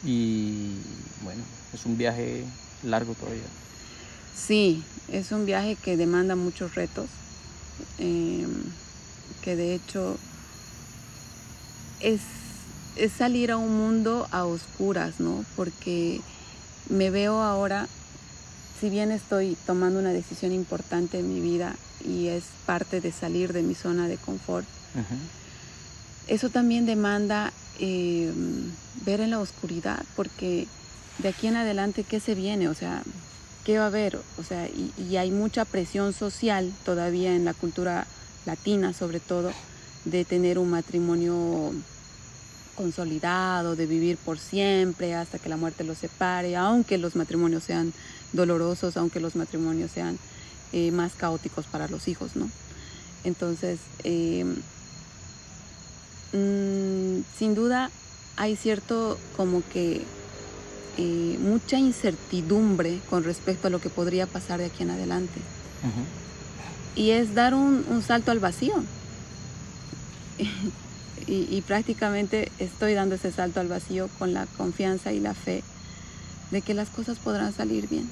Y 0.03 0.75
bueno, 1.23 1.43
es 1.73 1.85
un 1.85 1.97
viaje 1.97 2.43
largo 2.83 3.13
todavía. 3.13 3.43
Sí, 4.35 4.83
es 5.11 5.31
un 5.31 5.45
viaje 5.45 5.75
que 5.75 5.97
demanda 5.97 6.35
muchos 6.35 6.73
retos, 6.73 7.07
em, 7.99 8.49
que 9.43 9.55
de 9.55 9.75
hecho 9.75 10.17
es, 11.99 12.21
es 12.95 13.11
salir 13.11 13.51
a 13.51 13.57
un 13.57 13.77
mundo 13.77 14.27
a 14.31 14.45
oscuras, 14.45 15.19
¿no? 15.19 15.45
Porque 15.55 16.21
me 16.89 17.09
veo 17.09 17.41
ahora, 17.41 17.87
si 18.79 18.89
bien 18.89 19.11
estoy 19.11 19.57
tomando 19.65 19.99
una 19.99 20.11
decisión 20.13 20.51
importante 20.51 21.19
en 21.19 21.33
mi 21.33 21.39
vida 21.39 21.75
y 22.03 22.27
es 22.27 22.43
parte 22.65 22.99
de 23.01 23.11
salir 23.11 23.53
de 23.53 23.61
mi 23.61 23.75
zona 23.75 24.07
de 24.07 24.17
confort, 24.17 24.65
eso 26.27 26.49
también 26.49 26.85
demanda 26.85 27.51
eh, 27.79 28.31
ver 29.05 29.21
en 29.21 29.31
la 29.31 29.39
oscuridad, 29.39 30.03
porque 30.15 30.67
de 31.19 31.29
aquí 31.29 31.47
en 31.47 31.55
adelante, 31.57 32.03
¿qué 32.03 32.19
se 32.19 32.35
viene? 32.35 32.67
O 32.69 32.73
sea, 32.73 33.03
¿qué 33.65 33.77
va 33.77 33.85
a 33.85 33.87
haber? 33.87 34.19
O 34.37 34.43
sea, 34.43 34.67
y, 34.67 34.91
y 34.97 35.17
hay 35.17 35.31
mucha 35.31 35.65
presión 35.65 36.13
social 36.13 36.71
todavía 36.83 37.35
en 37.35 37.45
la 37.45 37.53
cultura 37.53 38.07
latina, 38.45 38.93
sobre 38.93 39.19
todo, 39.19 39.53
de 40.05 40.25
tener 40.25 40.57
un 40.57 40.69
matrimonio 40.69 41.73
consolidado, 42.75 43.75
de 43.75 43.85
vivir 43.85 44.17
por 44.17 44.39
siempre 44.39 45.15
hasta 45.15 45.39
que 45.39 45.49
la 45.49 45.57
muerte 45.57 45.83
los 45.83 45.97
separe, 45.97 46.55
aunque 46.55 46.97
los 46.97 47.15
matrimonios 47.15 47.63
sean 47.63 47.93
dolorosos, 48.33 48.97
aunque 48.97 49.19
los 49.19 49.35
matrimonios 49.35 49.91
sean 49.91 50.17
eh, 50.73 50.91
más 50.91 51.13
caóticos 51.13 51.65
para 51.65 51.87
los 51.87 52.07
hijos, 52.07 52.35
¿no? 52.35 52.49
Entonces, 53.23 53.79
eh, 54.03 54.45
mm, 56.33 57.23
sin 57.37 57.55
duda 57.55 57.91
hay 58.37 58.55
cierto 58.55 59.19
como 59.35 59.61
que 59.71 60.01
eh, 60.97 61.37
mucha 61.39 61.77
incertidumbre 61.77 62.99
con 63.09 63.23
respecto 63.23 63.67
a 63.67 63.69
lo 63.69 63.79
que 63.79 63.89
podría 63.89 64.27
pasar 64.27 64.59
de 64.59 64.65
aquí 64.65 64.83
en 64.83 64.91
adelante. 64.91 65.39
Y 66.95 67.11
es 67.11 67.33
dar 67.33 67.53
un, 67.53 67.85
un 67.89 68.01
salto 68.01 68.31
al 68.31 68.39
vacío. 68.39 68.73
y, 71.27 71.61
prácticamente 71.61 72.51
estoy 72.59 72.93
dando 72.93 73.15
ese 73.15 73.31
salto 73.31 73.59
al 73.59 73.67
vacío 73.67 74.09
con 74.19 74.33
la 74.33 74.45
confianza 74.57 75.11
y 75.11 75.19
la 75.19 75.33
fe 75.33 75.63
de 76.51 76.61
que 76.61 76.73
las 76.73 76.89
cosas 76.89 77.17
podrán 77.19 77.53
salir 77.53 77.87
bien. 77.87 78.09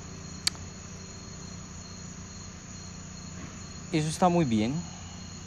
Eso 3.91 4.07
está 4.07 4.30
muy 4.30 4.45
bien, 4.45 4.74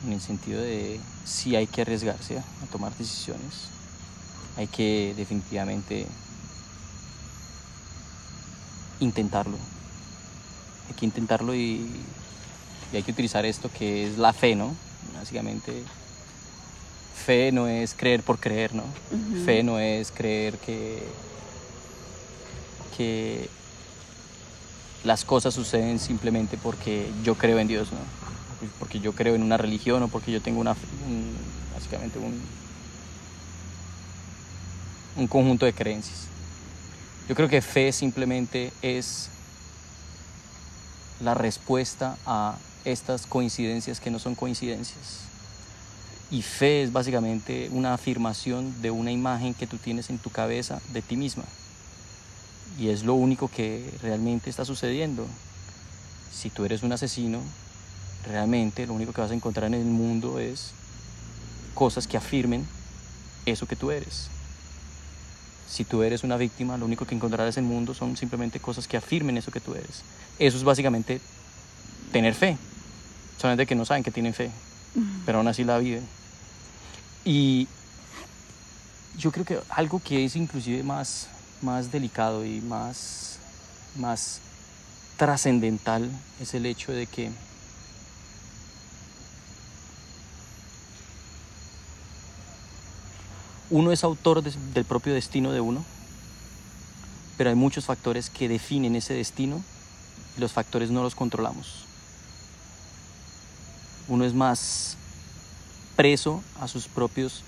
en 0.04 0.12
el 0.12 0.20
sentido 0.20 0.60
de 0.60 1.00
si 1.24 1.56
hay 1.56 1.66
que 1.66 1.82
arriesgarse 1.82 2.38
a 2.38 2.66
tomar 2.70 2.96
decisiones. 2.96 3.68
Hay 4.56 4.66
que 4.66 5.14
definitivamente 5.16 6.06
intentarlo. 9.00 9.56
Hay 10.88 10.94
que 10.94 11.06
intentarlo 11.06 11.54
y, 11.54 11.88
y 12.92 12.96
hay 12.96 13.02
que 13.02 13.12
utilizar 13.12 13.46
esto 13.46 13.70
que 13.72 14.06
es 14.06 14.18
la 14.18 14.32
fe, 14.32 14.54
¿no? 14.54 14.74
Básicamente 15.14 15.84
fe 17.14 17.52
no 17.52 17.68
es 17.68 17.94
creer 17.94 18.22
por 18.22 18.38
creer, 18.38 18.74
¿no? 18.74 18.84
Fe 19.44 19.62
no 19.62 19.78
es 19.78 20.10
creer 20.10 20.58
que, 20.58 21.02
que 22.96 23.48
las 25.04 25.24
cosas 25.24 25.54
suceden 25.54 25.98
simplemente 25.98 26.56
porque 26.56 27.10
yo 27.24 27.34
creo 27.34 27.58
en 27.58 27.68
Dios, 27.68 27.92
¿no? 27.92 27.98
Porque 28.78 29.00
yo 29.00 29.12
creo 29.12 29.34
en 29.34 29.42
una 29.42 29.56
religión 29.56 30.02
o 30.02 30.08
porque 30.08 30.32
yo 30.32 30.40
tengo 30.40 30.60
una, 30.60 30.76
básicamente 31.74 32.18
un, 32.18 32.40
un 35.16 35.26
conjunto 35.26 35.66
de 35.66 35.72
creencias. 35.72 36.26
Yo 37.28 37.34
creo 37.34 37.48
que 37.48 37.62
fe 37.62 37.92
simplemente 37.92 38.72
es 38.82 39.28
la 41.20 41.34
respuesta 41.34 42.16
a 42.26 42.56
estas 42.84 43.26
coincidencias 43.26 44.00
que 44.00 44.10
no 44.10 44.18
son 44.18 44.34
coincidencias. 44.34 45.31
Y 46.32 46.40
fe 46.40 46.82
es 46.82 46.94
básicamente 46.94 47.68
una 47.72 47.92
afirmación 47.92 48.80
de 48.80 48.90
una 48.90 49.12
imagen 49.12 49.52
que 49.52 49.66
tú 49.66 49.76
tienes 49.76 50.08
en 50.08 50.16
tu 50.16 50.30
cabeza 50.30 50.80
de 50.94 51.02
ti 51.02 51.14
misma. 51.14 51.44
Y 52.78 52.88
es 52.88 53.04
lo 53.04 53.12
único 53.12 53.48
que 53.48 53.92
realmente 54.00 54.48
está 54.48 54.64
sucediendo. 54.64 55.26
Si 56.32 56.48
tú 56.48 56.64
eres 56.64 56.82
un 56.82 56.92
asesino, 56.92 57.42
realmente 58.26 58.86
lo 58.86 58.94
único 58.94 59.12
que 59.12 59.20
vas 59.20 59.30
a 59.30 59.34
encontrar 59.34 59.66
en 59.66 59.74
el 59.74 59.84
mundo 59.84 60.38
es 60.38 60.70
cosas 61.74 62.06
que 62.06 62.16
afirmen 62.16 62.66
eso 63.44 63.66
que 63.66 63.76
tú 63.76 63.90
eres. 63.90 64.28
Si 65.68 65.84
tú 65.84 66.02
eres 66.02 66.24
una 66.24 66.38
víctima, 66.38 66.78
lo 66.78 66.86
único 66.86 67.04
que 67.04 67.14
encontrarás 67.14 67.58
en 67.58 67.64
el 67.64 67.70
mundo 67.70 67.92
son 67.92 68.16
simplemente 68.16 68.58
cosas 68.58 68.88
que 68.88 68.96
afirmen 68.96 69.36
eso 69.36 69.52
que 69.52 69.60
tú 69.60 69.74
eres. 69.74 70.02
Eso 70.38 70.56
es 70.56 70.64
básicamente 70.64 71.20
tener 72.10 72.34
fe. 72.34 72.56
Solamente 73.36 73.66
que 73.66 73.74
no 73.74 73.84
saben 73.84 74.02
que 74.02 74.10
tienen 74.10 74.32
fe, 74.32 74.50
pero 75.26 75.36
aún 75.36 75.48
así 75.48 75.62
la 75.62 75.76
viven. 75.76 76.21
Y 77.24 77.68
yo 79.16 79.30
creo 79.30 79.44
que 79.44 79.60
algo 79.68 80.00
que 80.00 80.24
es 80.24 80.36
inclusive 80.36 80.82
más, 80.82 81.28
más 81.60 81.92
delicado 81.92 82.44
y 82.44 82.60
más, 82.60 83.38
más 83.96 84.40
trascendental 85.16 86.10
es 86.40 86.54
el 86.54 86.66
hecho 86.66 86.92
de 86.92 87.06
que 87.06 87.30
uno 93.70 93.92
es 93.92 94.02
autor 94.02 94.42
del 94.42 94.84
propio 94.84 95.14
destino 95.14 95.52
de 95.52 95.60
uno, 95.60 95.84
pero 97.38 97.50
hay 97.50 97.56
muchos 97.56 97.84
factores 97.84 98.28
que 98.30 98.48
definen 98.48 98.96
ese 98.96 99.14
destino 99.14 99.62
y 100.36 100.40
los 100.40 100.52
factores 100.52 100.90
no 100.90 101.02
los 101.02 101.14
controlamos. 101.14 101.86
Uno 104.08 104.24
es 104.24 104.34
más 104.34 104.96
preso 106.02 106.42
a 106.60 106.66
sus 106.66 106.88
propios 106.88 107.44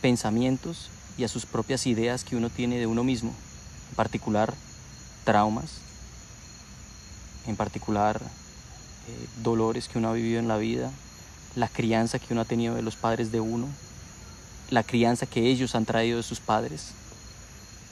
pensamientos 0.00 0.90
y 1.16 1.22
a 1.22 1.28
sus 1.28 1.46
propias 1.46 1.86
ideas 1.86 2.24
que 2.24 2.34
uno 2.34 2.50
tiene 2.50 2.76
de 2.76 2.88
uno 2.88 3.04
mismo, 3.04 3.32
en 3.90 3.94
particular 3.94 4.52
traumas, 5.22 5.74
en 7.46 7.54
particular 7.54 8.20
eh, 8.20 9.28
dolores 9.44 9.86
que 9.86 9.98
uno 9.98 10.08
ha 10.08 10.12
vivido 10.12 10.40
en 10.40 10.48
la 10.48 10.56
vida, 10.56 10.90
la 11.54 11.68
crianza 11.68 12.18
que 12.18 12.32
uno 12.32 12.40
ha 12.40 12.46
tenido 12.46 12.74
de 12.74 12.82
los 12.82 12.96
padres 12.96 13.30
de 13.30 13.38
uno, 13.38 13.68
la 14.70 14.82
crianza 14.82 15.26
que 15.26 15.48
ellos 15.48 15.76
han 15.76 15.84
traído 15.84 16.16
de 16.16 16.24
sus 16.24 16.40
padres. 16.40 16.94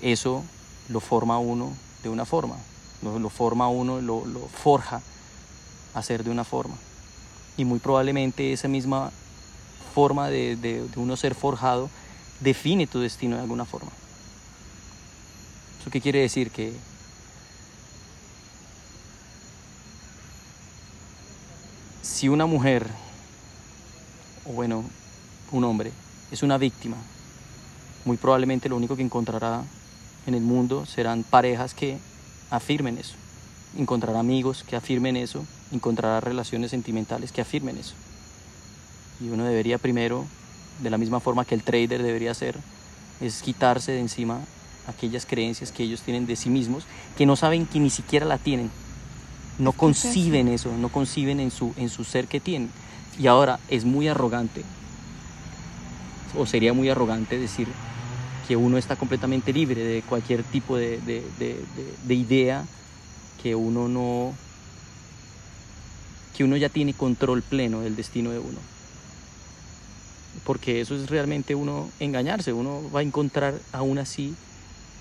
Eso 0.03 0.43
lo 0.89 0.99
forma 0.99 1.39
uno 1.39 1.72
de 2.03 2.09
una 2.09 2.24
forma, 2.24 2.57
lo, 3.03 3.20
lo 3.20 3.28
forma 3.28 3.68
uno, 3.68 4.01
lo, 4.01 4.26
lo 4.26 4.49
forja 4.49 5.01
a 5.95 6.03
ser 6.03 6.24
de 6.24 6.30
una 6.30 6.43
forma. 6.43 6.74
Y 7.57 7.64
muy 7.64 7.78
probablemente 7.78 8.53
esa 8.53 8.66
misma 8.66 9.12
forma 9.95 10.29
de, 10.29 10.87
uno 10.97 11.16
ser 11.16 11.35
forjado 11.35 11.89
define 12.41 12.87
tu 12.87 13.01
destino 13.01 13.37
de 13.37 13.43
alguna 13.43 13.64
forma. 13.64 13.91
¿Eso 15.81 15.91
qué 15.91 16.01
quiere 16.01 16.20
decir? 16.20 16.51
Que 16.51 16.74
si 22.03 22.29
una 22.29 22.47
mujer, 22.47 22.87
o 24.45 24.53
bueno, 24.53 24.85
un 25.53 25.64
hombre, 25.64 25.93
es 26.31 26.43
una 26.43 26.59
víctima, 26.59 26.97
muy 28.05 28.16
probablemente 28.16 28.68
lo 28.68 28.77
único 28.77 28.97
que 28.97 29.03
encontrará 29.03 29.64
en 30.27 30.35
el 30.35 30.43
mundo 30.43 30.87
serán 30.87 31.24
parejas 31.24 31.72
que 31.72 31.99
afirmen 32.51 32.99
eso, 32.99 33.14
encontrará 33.79 34.20
amigos 34.20 34.62
que 34.62 34.77
afirmen 34.77 35.16
eso, 35.16 35.45
encontrará 35.72 36.20
relaciones 36.20 36.70
sentimentales 36.70 37.33
que 37.33 37.41
afirmen 37.41 37.79
eso. 37.79 37.95
Y 39.21 39.29
uno 39.29 39.45
debería 39.45 39.79
primero, 39.79 40.27
de 40.83 40.91
la 40.91 40.99
misma 40.99 41.21
forma 41.21 41.45
que 41.45 41.55
el 41.55 41.62
trader 41.62 42.03
debería 42.03 42.31
hacer, 42.31 42.57
es 43.21 43.43
quitarse 43.43 43.93
de 43.93 44.01
encima 44.01 44.41
aquellas 44.87 45.27
creencias 45.27 45.73
que 45.73 45.83
ellos 45.83 46.03
tienen 46.03 46.27
de 46.27 46.37
sí 46.37 46.51
mismos, 46.51 46.85
que 47.17 47.27
no 47.27 47.35
saben 47.37 47.67
que 47.67 47.81
ni 47.81 47.91
siquiera 47.91 48.27
la 48.27 48.39
tienen. 48.39 48.71
No 49.59 49.73
conciben 49.73 50.49
eso, 50.49 50.77
no 50.77 50.91
conciben 50.91 51.41
en 51.41 51.51
su, 51.51 51.73
en 51.77 51.89
su 51.89 52.05
ser 52.05 52.27
que 52.27 52.41
tienen. 52.41 52.71
Y 53.19 53.27
ahora 53.27 53.59
es 53.69 53.85
muy 53.85 54.09
arrogante, 54.09 54.62
o 56.37 56.45
sería 56.45 56.75
muy 56.75 56.91
arrogante 56.91 57.39
decir 57.39 57.67
que 58.47 58.57
uno 58.57 58.77
está 58.77 58.97
completamente 58.97 59.53
libre 59.53 59.83
de 59.83 60.03
cualquier 60.03 60.43
tipo 60.45 60.77
de, 60.77 61.01
de 61.01 62.14
idea 62.14 62.64
que 63.43 63.55
uno 63.55 63.89
no 63.89 64.35
que 66.37 66.45
uno 66.45 66.57
ya 66.57 66.69
tiene 66.69 66.93
control 66.93 67.43
pleno 67.43 67.81
del 67.81 67.97
destino 67.97 68.31
de 68.31 68.39
uno. 68.39 68.59
Porque 70.45 70.80
eso 70.80 70.95
es 70.95 71.11
realmente 71.11 71.55
uno 71.55 71.89
engañarse, 72.01 72.53
uno 72.53 72.91
va 72.95 73.01
a 73.01 73.03
encontrar 73.03 73.55
aún 73.72 73.99
así 73.99 74.34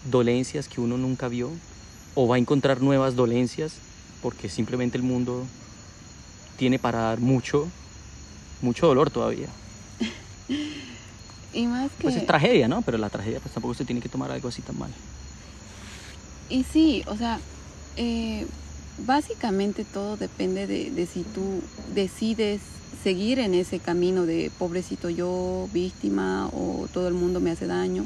dolencias 0.09 0.67
que 0.67 0.81
uno 0.81 0.97
nunca 0.97 1.27
vio 1.27 1.49
o 2.13 2.27
va 2.27 2.35
a 2.35 2.39
encontrar 2.39 2.81
nuevas 2.81 3.15
dolencias 3.15 3.73
porque 4.21 4.49
simplemente 4.49 4.97
el 4.97 5.03
mundo 5.03 5.45
tiene 6.57 6.79
para 6.79 6.99
dar 6.99 7.19
mucho, 7.19 7.67
mucho 8.61 8.87
dolor 8.87 9.09
todavía. 9.09 9.47
y 11.53 11.67
más 11.67 11.91
que... 11.91 12.03
Pues 12.03 12.15
es 12.15 12.25
tragedia, 12.25 12.67
¿no? 12.67 12.81
Pero 12.81 12.97
la 12.97 13.09
tragedia 13.09 13.39
pues 13.39 13.53
tampoco 13.53 13.73
se 13.73 13.85
tiene 13.85 14.01
que 14.01 14.09
tomar 14.09 14.31
algo 14.31 14.47
así 14.47 14.61
tan 14.61 14.79
mal. 14.79 14.91
Y 16.49 16.63
sí, 16.63 17.03
o 17.07 17.17
sea, 17.17 17.39
eh, 17.97 18.45
básicamente 18.99 19.85
todo 19.85 20.17
depende 20.17 20.67
de, 20.67 21.05
si 21.05 21.23
tú 21.23 21.61
decides 21.93 22.61
seguir 23.03 23.39
en 23.39 23.53
ese 23.53 23.79
camino 23.79 24.25
de 24.25 24.51
pobrecito 24.57 25.09
yo, 25.09 25.69
víctima 25.73 26.47
o 26.47 26.87
todo 26.91 27.07
el 27.07 27.13
mundo 27.13 27.39
me 27.39 27.51
hace 27.51 27.67
daño. 27.67 28.05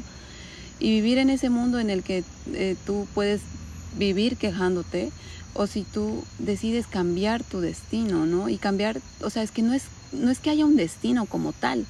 Y 0.78 0.90
vivir 0.90 1.18
en 1.18 1.30
ese 1.30 1.50
mundo 1.50 1.78
en 1.78 1.90
el 1.90 2.02
que 2.02 2.24
eh, 2.52 2.76
tú 2.86 3.06
puedes 3.14 3.40
vivir 3.98 4.36
quejándote 4.36 5.10
o 5.54 5.66
si 5.66 5.82
tú 5.82 6.24
decides 6.38 6.86
cambiar 6.86 7.42
tu 7.42 7.60
destino, 7.60 8.24
¿no? 8.26 8.48
Y 8.48 8.56
cambiar, 8.56 9.00
o 9.22 9.30
sea, 9.30 9.42
es 9.42 9.50
que 9.50 9.62
no 9.62 9.74
es, 9.74 9.84
no 10.12 10.30
es 10.30 10.38
que 10.38 10.50
haya 10.50 10.64
un 10.64 10.76
destino 10.76 11.26
como 11.26 11.52
tal, 11.52 11.86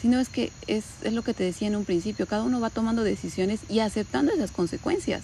sino 0.00 0.20
es 0.20 0.28
que 0.28 0.52
es, 0.66 0.84
es 1.02 1.12
lo 1.12 1.22
que 1.22 1.34
te 1.34 1.44
decía 1.44 1.68
en 1.68 1.76
un 1.76 1.84
principio, 1.84 2.26
cada 2.26 2.42
uno 2.42 2.60
va 2.60 2.70
tomando 2.70 3.04
decisiones 3.04 3.60
y 3.68 3.80
aceptando 3.80 4.32
esas 4.32 4.50
consecuencias. 4.50 5.22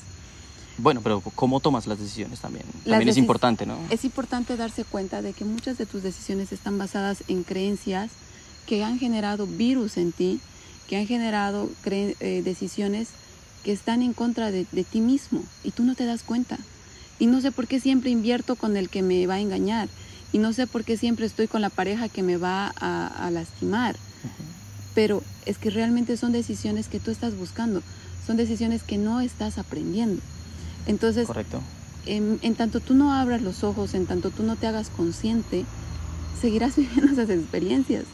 Bueno, 0.79 1.01
pero 1.03 1.21
¿cómo 1.21 1.61
tomas 1.61 1.87
las 1.87 1.99
decisiones 1.99 2.41
también? 2.41 2.64
También 2.85 3.09
es 3.09 3.16
importante, 3.16 3.66
¿no? 3.66 3.79
Es 3.91 4.05
importante 4.05 4.57
darse 4.57 4.85
cuenta 4.85 5.21
de 5.21 5.33
que 5.33 5.45
muchas 5.45 5.77
de 5.79 5.87
tus 5.87 6.03
decisiones 6.03 6.53
están 6.53 6.79
basadas 6.79 7.23
en 7.29 7.43
creencias 7.43 8.11
que 8.66 8.85
han 8.85 8.99
generado 8.99 9.47
virus 9.47 9.97
en 9.97 10.12
ti, 10.12 10.41
que 10.89 10.97
han 10.97 11.07
generado 11.07 11.68
eh, 11.85 12.43
decisiones 12.45 13.09
que 13.64 13.73
están 13.73 14.03
en 14.03 14.14
contra 14.14 14.51
de, 14.51 14.66
de 14.73 14.85
ti 14.85 15.01
mismo 15.01 15.43
y 15.64 15.73
tú 15.73 15.85
no 15.85 15.95
te 15.95 16.07
das 16.07 16.23
cuenta. 16.23 16.59
Y 17.18 17.27
no 17.27 17.41
sé 17.43 17.53
por 17.53 17.66
qué 17.66 17.81
siempre 17.81 18.11
invierto 18.11 18.57
con 18.57 18.77
el 18.77 18.89
que 18.89 19.03
me 19.03 19.27
va 19.27 19.35
a 19.35 19.41
engañar. 19.41 19.89
Y 20.33 20.39
no 20.39 20.53
sé 20.53 20.66
por 20.66 20.85
qué 20.85 20.97
siempre 20.97 21.27
estoy 21.27 21.49
con 21.49 21.61
la 21.61 21.68
pareja 21.68 22.09
que 22.09 22.23
me 22.23 22.39
va 22.39 22.73
a, 22.81 23.07
a 23.07 23.31
lastimar. 23.31 23.97
Pero 24.95 25.23
es 25.45 25.59
que 25.59 25.71
realmente 25.71 26.16
son 26.16 26.33
decisiones 26.33 26.89
que 26.89 27.01
tú 27.01 27.11
estás 27.11 27.37
buscando. 27.37 27.83
Son 28.27 28.37
decisiones 28.37 28.83
que 28.83 28.97
no 28.97 29.21
estás 29.21 29.59
aprendiendo. 29.59 30.23
Entonces, 30.87 31.26
Correcto. 31.26 31.61
En, 32.07 32.39
en, 32.43 32.55
tanto 32.55 32.81
tú 32.81 32.95
no 32.95 33.12
abras 33.12 33.43
los 33.43 33.62
ojos, 33.62 33.95
en 33.95 34.07
tanto 34.07 34.31
tú 34.31 34.43
no 34.43 34.57
te 34.57 34.66
hagas 34.66 34.89
consciente, 34.89 35.64
seguirás 36.41 36.76
viviendo 36.76 37.12
esas 37.12 37.31
experiencias. 37.31 38.05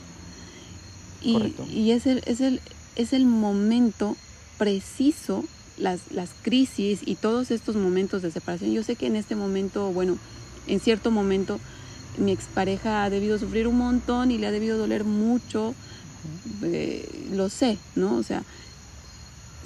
Y, 1.23 1.55
y 1.73 1.93
es, 1.93 2.07
el, 2.07 2.23
es, 2.27 2.41
el, 2.41 2.61
es 2.95 3.13
el 3.13 3.27
momento 3.27 4.17
preciso 4.59 5.45
las, 5.79 6.01
las 6.11 6.31
crisis 6.43 7.01
y 7.05 7.17
todos 7.17 7.51
estos 7.51 7.77
momentos 7.77 8.23
de 8.23 8.31
separación. 8.31 8.73
Yo 8.73 8.83
sé 8.83 8.97
que 8.97 9.07
en 9.07 9.17
este 9.17 9.37
momento, 9.37 9.93
bueno, 9.93 10.19
en 10.67 10.81
cierto 10.81 11.11
momento 11.11 11.61
mi 12.19 12.33
expareja 12.33 13.05
ha 13.05 13.11
debido 13.11 13.39
sufrir 13.39 13.67
un 13.67 13.79
montón 13.79 14.31
y 14.31 14.39
le 14.39 14.47
ha 14.47 14.51
debido 14.51 14.79
doler 14.79 15.05
mucho, 15.05 15.75
eh, 16.63 17.29
lo 17.33 17.49
sé, 17.49 17.79
¿no? 17.95 18.17
O 18.17 18.23
sea, 18.23 18.43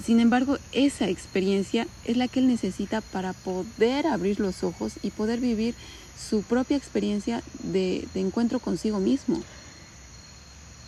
sin 0.01 0.19
embargo, 0.19 0.57
esa 0.71 1.09
experiencia 1.09 1.87
es 2.05 2.17
la 2.17 2.27
que 2.27 2.39
él 2.39 2.47
necesita 2.47 3.01
para 3.01 3.33
poder 3.33 4.07
abrir 4.07 4.39
los 4.39 4.63
ojos 4.63 4.93
y 5.01 5.11
poder 5.11 5.39
vivir 5.39 5.75
su 6.17 6.43
propia 6.43 6.77
experiencia 6.77 7.43
de, 7.63 8.07
de 8.13 8.19
encuentro 8.19 8.59
consigo 8.59 8.99
mismo. 8.99 9.41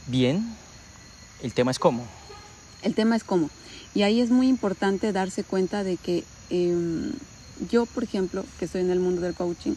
Bien, 0.08 0.56
el 1.42 1.54
tema 1.54 1.72
es 1.72 1.80
cómo. 1.80 2.06
El 2.82 2.96
tema 2.96 3.16
es 3.16 3.24
cómo. 3.24 3.50
Y 3.96 4.04
ahí 4.04 4.22
es 4.22 4.30
muy 4.30 4.48
importante 4.48 5.12
darse 5.12 5.44
cuenta 5.44 5.84
de 5.84 5.98
que 5.98 6.24
eh, 6.50 7.12
yo, 7.70 7.86
por 7.86 8.04
ejemplo, 8.04 8.46
que 8.60 8.66
estoy 8.66 8.82
en 8.82 8.90
el 8.90 9.00
mundo 9.00 9.22
del 9.22 9.34
coaching, 9.34 9.74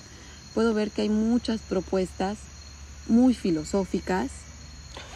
puedo 0.55 0.75
ver 0.75 0.91
que 0.91 1.03
hay 1.03 1.09
muchas 1.09 1.61
propuestas 1.61 2.39
muy 3.09 3.35
filosóficas. 3.35 4.31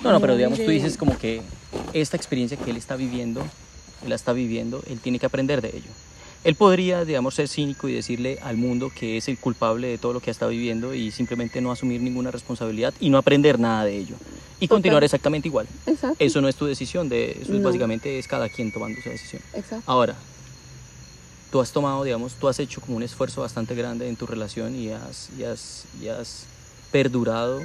No, 0.02 0.12
no, 0.12 0.20
pero 0.20 0.36
digamos, 0.36 0.58
tú 0.58 0.70
dices 0.70 0.96
como 0.96 1.16
que 1.16 1.42
esta 1.92 2.16
experiencia 2.16 2.56
que 2.56 2.70
él 2.70 2.76
está 2.76 2.96
viviendo, 2.96 3.44
él 4.02 4.08
la 4.08 4.14
está 4.14 4.32
viviendo, 4.32 4.82
él 4.88 5.00
tiene 5.00 5.18
que 5.18 5.26
aprender 5.26 5.60
de 5.62 5.68
ello. 5.68 5.90
Él 6.42 6.54
podría, 6.54 7.04
digamos, 7.04 7.34
ser 7.34 7.48
cínico 7.48 7.88
y 7.88 7.92
decirle 7.92 8.38
al 8.42 8.56
mundo 8.56 8.90
que 8.94 9.18
es 9.18 9.28
el 9.28 9.36
culpable 9.36 9.88
de 9.88 9.98
todo 9.98 10.14
lo 10.14 10.20
que 10.20 10.30
está 10.30 10.46
viviendo 10.46 10.94
y 10.94 11.10
simplemente 11.10 11.60
no 11.60 11.70
asumir 11.70 12.00
ninguna 12.00 12.30
responsabilidad 12.30 12.94
y 12.98 13.10
no 13.10 13.18
aprender 13.18 13.58
nada 13.58 13.84
de 13.84 13.98
ello. 13.98 14.16
Y 14.58 14.66
Total. 14.66 14.76
continuar 14.76 15.04
exactamente 15.04 15.48
igual. 15.48 15.66
Exacto. 15.86 16.16
Eso 16.18 16.40
no 16.40 16.48
es 16.48 16.56
tu 16.56 16.64
decisión, 16.64 17.10
de, 17.10 17.38
eso 17.42 17.54
es 17.54 17.62
básicamente 17.62 18.18
es 18.18 18.26
cada 18.26 18.48
quien 18.48 18.72
tomando 18.72 18.98
esa 18.98 19.10
decisión. 19.10 19.42
Exacto. 19.52 19.84
Ahora, 19.90 20.16
tú 21.52 21.60
has 21.60 21.72
tomado, 21.72 22.04
digamos, 22.04 22.34
tú 22.34 22.48
has 22.48 22.58
hecho 22.58 22.80
como 22.80 22.96
un 22.96 23.02
esfuerzo 23.02 23.42
bastante 23.42 23.74
grande 23.74 24.08
en 24.08 24.16
tu 24.16 24.26
relación 24.26 24.74
y 24.74 24.90
has, 24.90 25.28
y 25.38 25.44
has, 25.44 25.84
y 26.00 26.08
has 26.08 26.46
perdurado 26.90 27.60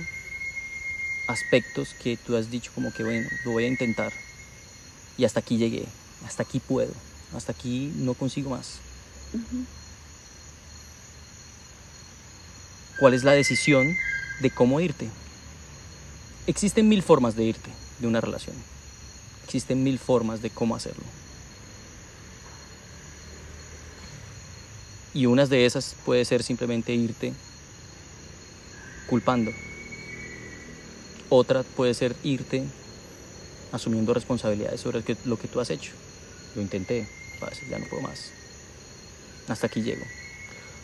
aspectos 1.27 1.89
que 2.01 2.17
tú 2.17 2.35
has 2.35 2.51
dicho 2.51 2.71
como 2.75 2.91
que, 2.93 3.03
bueno, 3.03 3.27
lo 3.45 3.51
voy 3.51 3.63
a 3.63 3.67
intentar. 3.67 4.11
Y 5.17 5.23
hasta 5.23 5.39
aquí 5.39 5.57
llegué, 5.57 5.85
hasta 6.25 6.43
aquí 6.43 6.59
puedo 6.59 6.93
hasta 7.33 7.51
aquí 7.51 7.91
no 7.95 8.13
consigo 8.13 8.51
más. 8.51 8.79
Uh 9.33 9.37
-huh. 9.37 9.65
¿Cuál 12.99 13.13
es 13.13 13.23
la 13.23 13.33
decisión 13.33 13.95
de 14.41 14.49
cómo 14.49 14.79
irte? 14.79 15.09
Existen 16.47 16.87
mil 16.87 17.01
formas 17.01 17.35
de 17.35 17.43
irte 17.43 17.69
de 17.99 18.07
una 18.07 18.21
relación. 18.21 18.55
Existen 19.43 19.83
mil 19.83 19.99
formas 19.99 20.41
de 20.41 20.49
cómo 20.49 20.75
hacerlo. 20.75 21.03
Y 25.13 25.25
unas 25.27 25.49
de 25.49 25.65
esas 25.65 25.95
puede 26.05 26.25
ser 26.25 26.43
simplemente 26.43 26.93
irte 26.93 27.33
culpando. 29.07 29.51
Otra 31.29 31.63
puede 31.63 31.93
ser 31.93 32.15
irte 32.23 32.63
asumiendo 33.71 34.13
responsabilidades 34.13 34.79
sobre 34.81 35.03
lo 35.25 35.37
que 35.37 35.47
tú 35.47 35.59
has 35.59 35.69
hecho. 35.69 35.91
Lo 36.55 36.61
intenté, 36.61 37.07
ya 37.69 37.79
no 37.79 37.85
puedo 37.85 38.01
más. 38.01 38.31
Hasta 39.47 39.67
aquí 39.67 39.81
llego. 39.81 40.05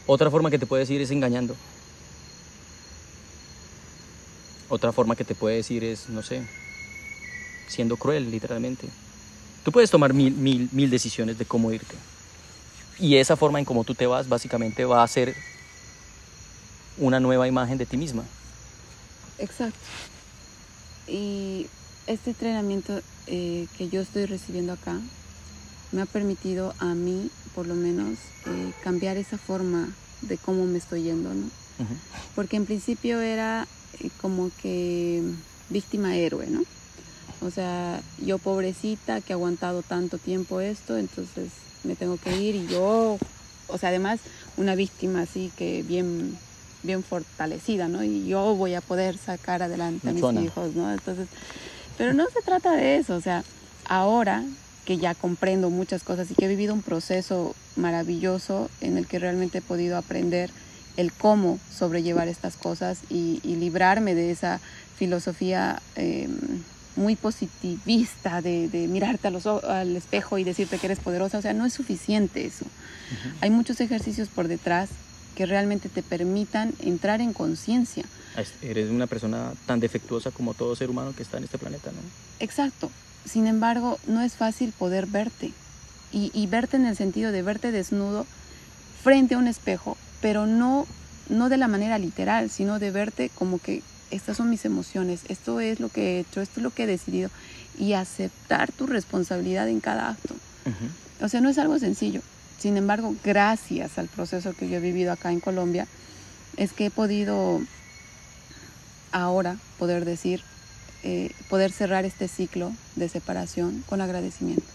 Otra 0.05 0.29
forma 0.29 0.49
que 0.49 0.59
te 0.59 0.65
puede 0.65 0.81
decir 0.81 1.01
es 1.01 1.11
engañando. 1.11 1.55
Otra 4.69 4.91
forma 4.91 5.15
que 5.15 5.23
te 5.23 5.35
puede 5.35 5.57
decir 5.57 5.83
es, 5.83 6.09
no 6.09 6.23
sé, 6.23 6.41
siendo 7.67 7.97
cruel, 7.97 8.31
literalmente. 8.31 8.87
Tú 9.63 9.71
puedes 9.71 9.91
tomar 9.91 10.13
mil, 10.13 10.33
mil, 10.33 10.69
mil 10.71 10.89
decisiones 10.89 11.37
de 11.37 11.45
cómo 11.45 11.71
irte. 11.71 11.95
Y 12.99 13.15
esa 13.15 13.35
forma 13.35 13.59
en 13.59 13.65
cómo 13.65 13.83
tú 13.83 13.95
te 13.95 14.07
vas, 14.07 14.29
básicamente 14.29 14.85
va 14.85 15.03
a 15.03 15.07
ser 15.07 15.35
una 16.97 17.19
nueva 17.19 17.47
imagen 17.47 17.77
de 17.77 17.85
ti 17.85 17.97
misma. 17.97 18.23
Exacto. 19.39 19.79
Y 21.07 21.67
este 22.07 22.31
entrenamiento 22.31 23.01
eh, 23.27 23.67
que 23.77 23.89
yo 23.89 24.01
estoy 24.01 24.25
recibiendo 24.25 24.73
acá, 24.73 24.99
me 25.91 26.01
ha 26.01 26.05
permitido 26.05 26.73
a 26.79 26.93
mí, 26.93 27.29
por 27.53 27.67
lo 27.67 27.75
menos, 27.75 28.17
eh, 28.45 28.71
cambiar 28.83 29.17
esa 29.17 29.37
forma 29.37 29.89
de 30.21 30.37
cómo 30.37 30.65
me 30.65 30.77
estoy 30.77 31.03
yendo, 31.03 31.33
¿no? 31.33 31.45
Uh 31.45 31.83
-huh. 31.83 31.97
Porque 32.35 32.57
en 32.57 32.65
principio 32.65 33.19
era 33.21 33.67
eh, 33.99 34.09
como 34.21 34.51
que 34.61 35.21
víctima 35.69 36.15
héroe, 36.15 36.47
¿no? 36.47 36.63
O 37.41 37.49
sea, 37.49 38.01
yo 38.23 38.37
pobrecita 38.37 39.21
que 39.21 39.33
he 39.33 39.35
aguantado 39.35 39.81
tanto 39.81 40.17
tiempo 40.17 40.61
esto, 40.61 40.97
entonces 40.97 41.49
me 41.83 41.95
tengo 41.95 42.17
que 42.17 42.37
ir 42.37 42.55
y 42.55 42.67
yo, 42.67 43.17
o 43.67 43.77
sea, 43.77 43.89
además 43.89 44.19
una 44.57 44.75
víctima 44.75 45.21
así 45.21 45.51
que 45.57 45.83
bien 45.83 46.37
bien 46.83 47.03
fortalecida, 47.03 47.87
¿no? 47.87 48.03
Y 48.03 48.25
yo 48.27 48.55
voy 48.55 48.73
a 48.73 48.81
poder 48.81 49.17
sacar 49.17 49.61
adelante 49.61 50.09
a 50.09 50.13
mis 50.13 50.23
hijos, 50.43 50.75
¿no? 50.75 50.91
Entonces, 50.91 51.27
pero 51.97 52.13
no 52.13 52.25
se 52.33 52.41
trata 52.41 52.71
de 52.75 52.97
eso, 52.97 53.15
o 53.15 53.21
sea, 53.21 53.43
ahora 53.85 54.43
que 54.85 54.97
ya 54.97 55.13
comprendo 55.15 55.69
muchas 55.69 56.03
cosas 56.03 56.31
y 56.31 56.35
que 56.35 56.45
he 56.45 56.47
vivido 56.47 56.73
un 56.73 56.81
proceso 56.81 57.55
maravilloso 57.75 58.69
en 58.81 58.97
el 58.97 59.07
que 59.07 59.19
realmente 59.19 59.59
he 59.59 59.61
podido 59.61 59.97
aprender 59.97 60.49
el 60.97 61.13
cómo 61.13 61.59
sobrellevar 61.73 62.27
estas 62.27 62.57
cosas 62.57 62.99
y, 63.09 63.39
y 63.43 63.55
librarme 63.55 64.15
de 64.15 64.31
esa 64.31 64.59
filosofía 64.97 65.81
eh, 65.95 66.27
muy 66.95 67.15
positivista 67.15 68.41
de, 68.41 68.67
de 68.67 68.87
mirarte 68.87 69.27
a 69.27 69.31
los, 69.31 69.45
al 69.45 69.95
espejo 69.95 70.37
y 70.37 70.43
decirte 70.43 70.77
que 70.77 70.87
eres 70.87 70.99
poderosa. 70.99 71.37
O 71.37 71.41
sea, 71.41 71.53
no 71.53 71.65
es 71.65 71.73
suficiente 71.73 72.45
eso. 72.45 72.65
Uh 72.65 72.67
-huh. 72.67 73.33
Hay 73.41 73.49
muchos 73.49 73.79
ejercicios 73.79 74.27
por 74.27 74.47
detrás 74.47 74.89
que 75.35 75.45
realmente 75.45 75.87
te 75.87 76.03
permitan 76.03 76.73
entrar 76.79 77.21
en 77.21 77.33
conciencia. 77.33 78.03
Eres 78.61 78.89
una 78.89 79.07
persona 79.07 79.53
tan 79.65 79.79
defectuosa 79.79 80.31
como 80.31 80.53
todo 80.53 80.75
ser 80.75 80.89
humano 80.89 81.13
que 81.15 81.23
está 81.23 81.37
en 81.37 81.45
este 81.45 81.57
planeta, 81.57 81.91
¿no? 81.91 81.99
Exacto. 82.39 82.91
Sin 83.25 83.47
embargo, 83.47 83.99
no 84.07 84.21
es 84.21 84.33
fácil 84.33 84.71
poder 84.71 85.05
verte 85.05 85.53
y, 86.11 86.31
y, 86.33 86.47
verte 86.47 86.77
en 86.77 86.85
el 86.85 86.97
sentido 86.97 87.31
de 87.31 87.41
verte 87.41 87.71
desnudo 87.71 88.25
frente 89.03 89.35
a 89.35 89.37
un 89.37 89.47
espejo, 89.47 89.97
pero 90.21 90.45
no 90.45 90.85
no 91.31 91.49
de 91.49 91.57
la 91.57 91.67
manera 91.67 91.97
literal, 91.97 92.49
sino 92.49 92.77
de 92.77 92.91
verte 92.91 93.31
como 93.33 93.57
que 93.59 93.81
estas 94.11 94.37
son 94.37 94.49
mis 94.49 94.65
emociones, 94.65 95.21
esto 95.29 95.61
es 95.61 95.79
lo 95.79 95.89
que 95.89 96.17
he 96.17 96.19
hecho, 96.19 96.41
esto 96.41 96.59
es 96.59 96.63
lo 96.63 96.71
que 96.71 96.83
he 96.83 96.87
decidido 96.87 97.29
y 97.79 97.93
aceptar 97.93 98.71
tu 98.71 98.85
responsabilidad 98.85 99.69
en 99.69 99.79
cada 99.79 100.09
acto. 100.09 100.35
O 101.21 101.29
sea, 101.29 101.39
no 101.39 101.49
es 101.49 101.57
algo 101.57 101.79
sencillo. 101.79 102.21
Sin 102.59 102.77
embargo, 102.77 103.15
gracias 103.23 103.97
al 103.97 104.07
proceso 104.07 104.53
que 104.53 104.69
yo 104.69 104.77
he 104.77 104.81
vivido 104.81 105.13
acá 105.13 105.31
en 105.31 105.39
Colombia, 105.39 105.87
es 106.57 106.73
que 106.73 106.87
he 106.87 106.91
podido 106.91 107.61
ahora 109.13 109.57
poder 109.79 110.03
decir, 110.03 110.43
eh, 111.03 111.31
poder 111.49 111.71
cerrar 111.71 112.05
este 112.05 112.27
ciclo 112.27 112.71
de 112.95 113.09
separación 113.09 113.83
con 113.87 114.01
agradecimiento. 114.01 114.65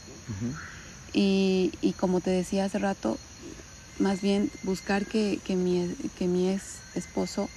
y, 1.13 1.73
y, 1.81 1.93
como 1.93 2.21
te 2.21 2.31
decía 2.31 2.65
hace 2.65 2.79
rato, 2.79 3.17
más 3.99 4.21
bien 4.21 4.51
buscar 4.63 5.07
que, 5.07 5.39
que, 5.45 5.57
mi, 5.57 5.95
que 6.19 6.27
mi 6.27 6.51
ex 6.51 6.63
esposo 6.95 7.49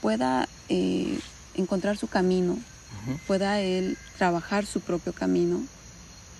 pueda 0.00 0.48
eh, 0.68 1.18
encontrar 1.54 1.96
su 1.96 2.06
camino, 2.06 2.58
pueda 3.26 3.60
él 3.60 3.98
trabajar 4.16 4.64
su 4.64 4.80
propio 4.80 5.12
camino 5.12 5.62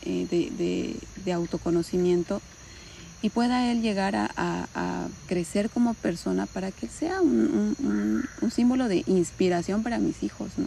eh, 0.02 0.26
de, 0.30 0.96
de, 1.24 1.32
autoconocimiento 1.32 2.40
y 3.20 3.30
pueda 3.30 3.70
él 3.70 3.82
llegar 3.82 4.14
a, 4.14 4.30
a, 4.36 5.08
crecer 5.26 5.70
como 5.70 5.94
persona 5.94 6.46
para 6.46 6.70
que 6.70 6.88
sea 6.88 7.20
un, 7.20 7.76
un, 7.78 8.28
un, 8.40 8.50
símbolo 8.50 8.88
de 8.88 9.02
inspiración 9.06 9.82
para 9.82 9.98
mis 9.98 10.22
hijos, 10.22 10.50
¿no? 10.56 10.66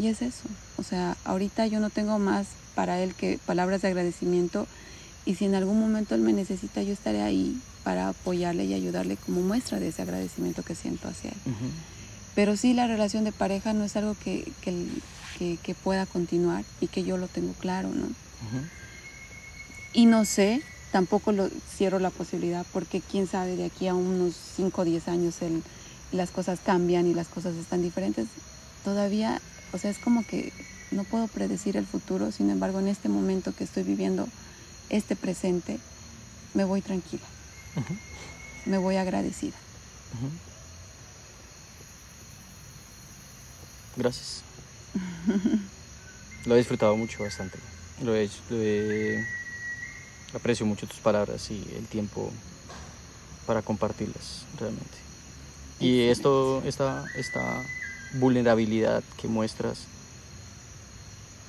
Y 0.00 0.06
es 0.06 0.22
eso, 0.22 0.44
o 0.78 0.82
sea, 0.82 1.18
ahorita 1.24 1.66
yo 1.66 1.78
no 1.78 1.90
tengo 1.90 2.18
más 2.18 2.46
para 2.74 3.00
él 3.00 3.14
que 3.14 3.38
palabras 3.44 3.82
de 3.82 3.88
agradecimiento 3.88 4.66
y 5.26 5.34
si 5.34 5.44
en 5.44 5.54
algún 5.54 5.78
momento 5.78 6.14
él 6.14 6.22
me 6.22 6.32
necesita, 6.32 6.82
yo 6.82 6.94
estaré 6.94 7.20
ahí 7.20 7.60
para 7.84 8.08
apoyarle 8.08 8.64
y 8.64 8.72
ayudarle 8.72 9.16
como 9.16 9.42
muestra 9.42 9.78
de 9.78 9.88
ese 9.88 10.00
agradecimiento 10.00 10.62
que 10.62 10.74
siento 10.74 11.06
hacia 11.08 11.30
él. 11.32 11.36
Pero 12.34 12.56
sí, 12.56 12.72
la 12.72 12.86
relación 12.86 13.24
de 13.24 13.32
pareja 13.32 13.74
no 13.74 13.84
es 13.84 13.94
algo 13.96 14.16
que, 14.24 14.50
que, 14.62 15.58
que, 15.58 15.74
pueda 15.74 16.06
continuar 16.06 16.64
y 16.80 16.86
que 16.86 17.04
yo 17.04 17.18
lo 17.18 17.28
tengo 17.28 17.52
claro, 17.52 17.90
¿no? 17.90 18.08
Y 19.92 20.06
no 20.06 20.24
sé, 20.24 20.62
tampoco 20.92 21.32
lo 21.32 21.50
cierro 21.76 21.98
la 21.98 22.10
posibilidad, 22.10 22.64
porque 22.72 23.02
quién 23.02 23.26
sabe, 23.26 23.56
de 23.56 23.66
aquí 23.66 23.86
a 23.88 23.94
unos 23.94 24.34
5 24.56 24.80
o 24.80 24.84
10 24.86 25.08
años 25.08 25.42
el, 25.42 25.62
las 26.12 26.30
cosas 26.30 26.60
cambian 26.64 27.06
y 27.06 27.12
las 27.12 27.28
cosas 27.28 27.56
están 27.56 27.82
diferentes. 27.82 28.28
Todavía, 28.84 29.40
o 29.72 29.78
sea, 29.78 29.90
es 29.90 29.98
como 29.98 30.26
que 30.26 30.52
no 30.90 31.04
puedo 31.04 31.28
predecir 31.28 31.76
el 31.76 31.86
futuro, 31.86 32.32
sin 32.32 32.50
embargo, 32.50 32.80
en 32.80 32.88
este 32.88 33.08
momento 33.08 33.54
que 33.54 33.64
estoy 33.64 33.82
viviendo, 33.82 34.28
este 34.88 35.14
presente, 35.16 35.78
me 36.54 36.64
voy 36.64 36.82
tranquila. 36.82 37.22
Me 38.66 38.78
voy 38.78 38.96
agradecida. 38.96 39.56
Gracias. 43.96 44.42
lo 46.46 46.54
he 46.54 46.58
disfrutado 46.58 46.96
mucho, 46.96 47.22
bastante. 47.22 47.58
Lo 48.02 48.14
he, 48.16 48.28
lo 50.32 50.38
aprecio 50.38 50.66
mucho 50.66 50.86
tus 50.86 50.98
palabras 50.98 51.50
y 51.50 51.64
el 51.76 51.86
tiempo 51.86 52.32
para 53.46 53.62
compartirlas 53.62 54.44
realmente. 54.58 54.98
Y 55.78 56.02
esto, 56.02 56.62
esta, 56.66 57.04
esta 57.14 57.62
vulnerabilidad 58.14 59.02
que 59.16 59.28
muestras 59.28 59.86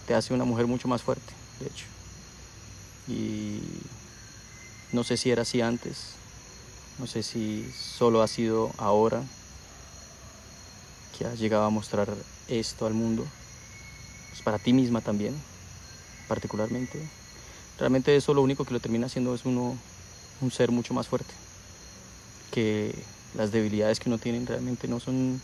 te 0.08 0.14
hace 0.14 0.34
una 0.34 0.46
mujer 0.46 0.68
mucho 0.68 0.88
más 0.88 1.02
fuerte, 1.02 1.34
de 1.60 1.68
hecho. 1.68 1.86
Y 3.08 3.60
no 4.92 5.04
sé 5.04 5.18
si 5.18 5.32
era 5.32 5.44
así 5.44 5.62
antes, 5.62 6.14
no 7.00 7.08
sé 7.08 7.24
si 7.24 7.72
solo 7.72 8.22
ha 8.22 8.28
sido 8.28 8.72
ahora 8.78 9.24
que 11.18 11.26
has 11.26 11.40
llegado 11.40 11.64
a 11.64 11.70
mostrar 11.70 12.14
esto 12.48 12.86
al 12.86 12.94
mundo, 12.94 13.26
pues 14.30 14.42
para 14.42 14.60
ti 14.60 14.74
misma 14.74 15.02
también, 15.02 15.36
particularmente. 16.28 17.00
Realmente 17.80 18.16
eso 18.16 18.34
lo 18.34 18.42
único 18.42 18.66
que 18.66 18.74
lo 18.74 18.80
termina 18.80 19.08
haciendo 19.08 19.34
es 19.34 19.46
uno 19.46 19.76
un 20.42 20.52
ser 20.52 20.72
mucho 20.72 20.94
más 20.94 21.08
fuerte, 21.08 21.34
que 22.52 22.94
las 23.36 23.52
debilidades 23.52 24.00
que 24.00 24.10
uno 24.10 24.18
tiene 24.18 24.46
realmente 24.46 24.88
no 24.88 25.00
son 25.00 25.42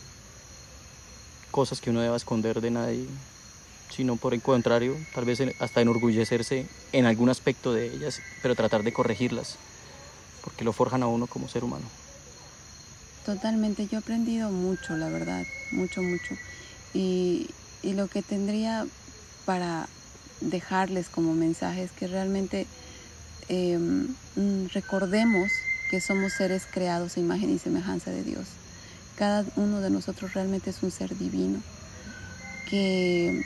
cosas 1.50 1.80
que 1.80 1.90
uno 1.90 2.00
deba 2.00 2.16
esconder 2.16 2.60
de 2.60 2.70
nadie, 2.70 3.06
sino 3.90 4.16
por 4.16 4.34
el 4.34 4.42
contrario, 4.42 4.94
tal 5.14 5.24
vez 5.24 5.40
hasta 5.60 5.80
enorgullecerse 5.80 6.66
en 6.92 7.06
algún 7.06 7.28
aspecto 7.28 7.72
de 7.72 7.86
ellas, 7.86 8.20
pero 8.42 8.54
tratar 8.54 8.82
de 8.82 8.92
corregirlas, 8.92 9.56
porque 10.44 10.64
lo 10.64 10.72
forjan 10.72 11.02
a 11.02 11.06
uno 11.06 11.26
como 11.26 11.48
ser 11.48 11.64
humano. 11.64 11.86
Totalmente, 13.24 13.86
yo 13.86 13.98
he 13.98 14.00
aprendido 14.00 14.50
mucho, 14.50 14.96
la 14.96 15.08
verdad, 15.08 15.44
mucho, 15.72 16.02
mucho. 16.02 16.34
Y, 16.94 17.48
y 17.82 17.92
lo 17.92 18.08
que 18.08 18.22
tendría 18.22 18.86
para 19.44 19.86
dejarles 20.40 21.08
como 21.08 21.34
mensaje 21.34 21.82
es 21.82 21.92
que 21.92 22.06
realmente 22.06 22.66
em, 23.48 24.08
recordemos 24.72 25.50
que 25.90 26.00
somos 26.00 26.32
seres 26.32 26.66
creados 26.70 27.16
a 27.16 27.20
imagen 27.20 27.50
y 27.50 27.58
semejanza 27.58 28.10
de 28.10 28.22
Dios. 28.22 28.57
Cada 29.18 29.44
uno 29.56 29.80
de 29.80 29.90
nosotros 29.90 30.34
realmente 30.34 30.70
es 30.70 30.80
un 30.84 30.92
ser 30.92 31.18
divino 31.18 31.60
que 32.70 33.42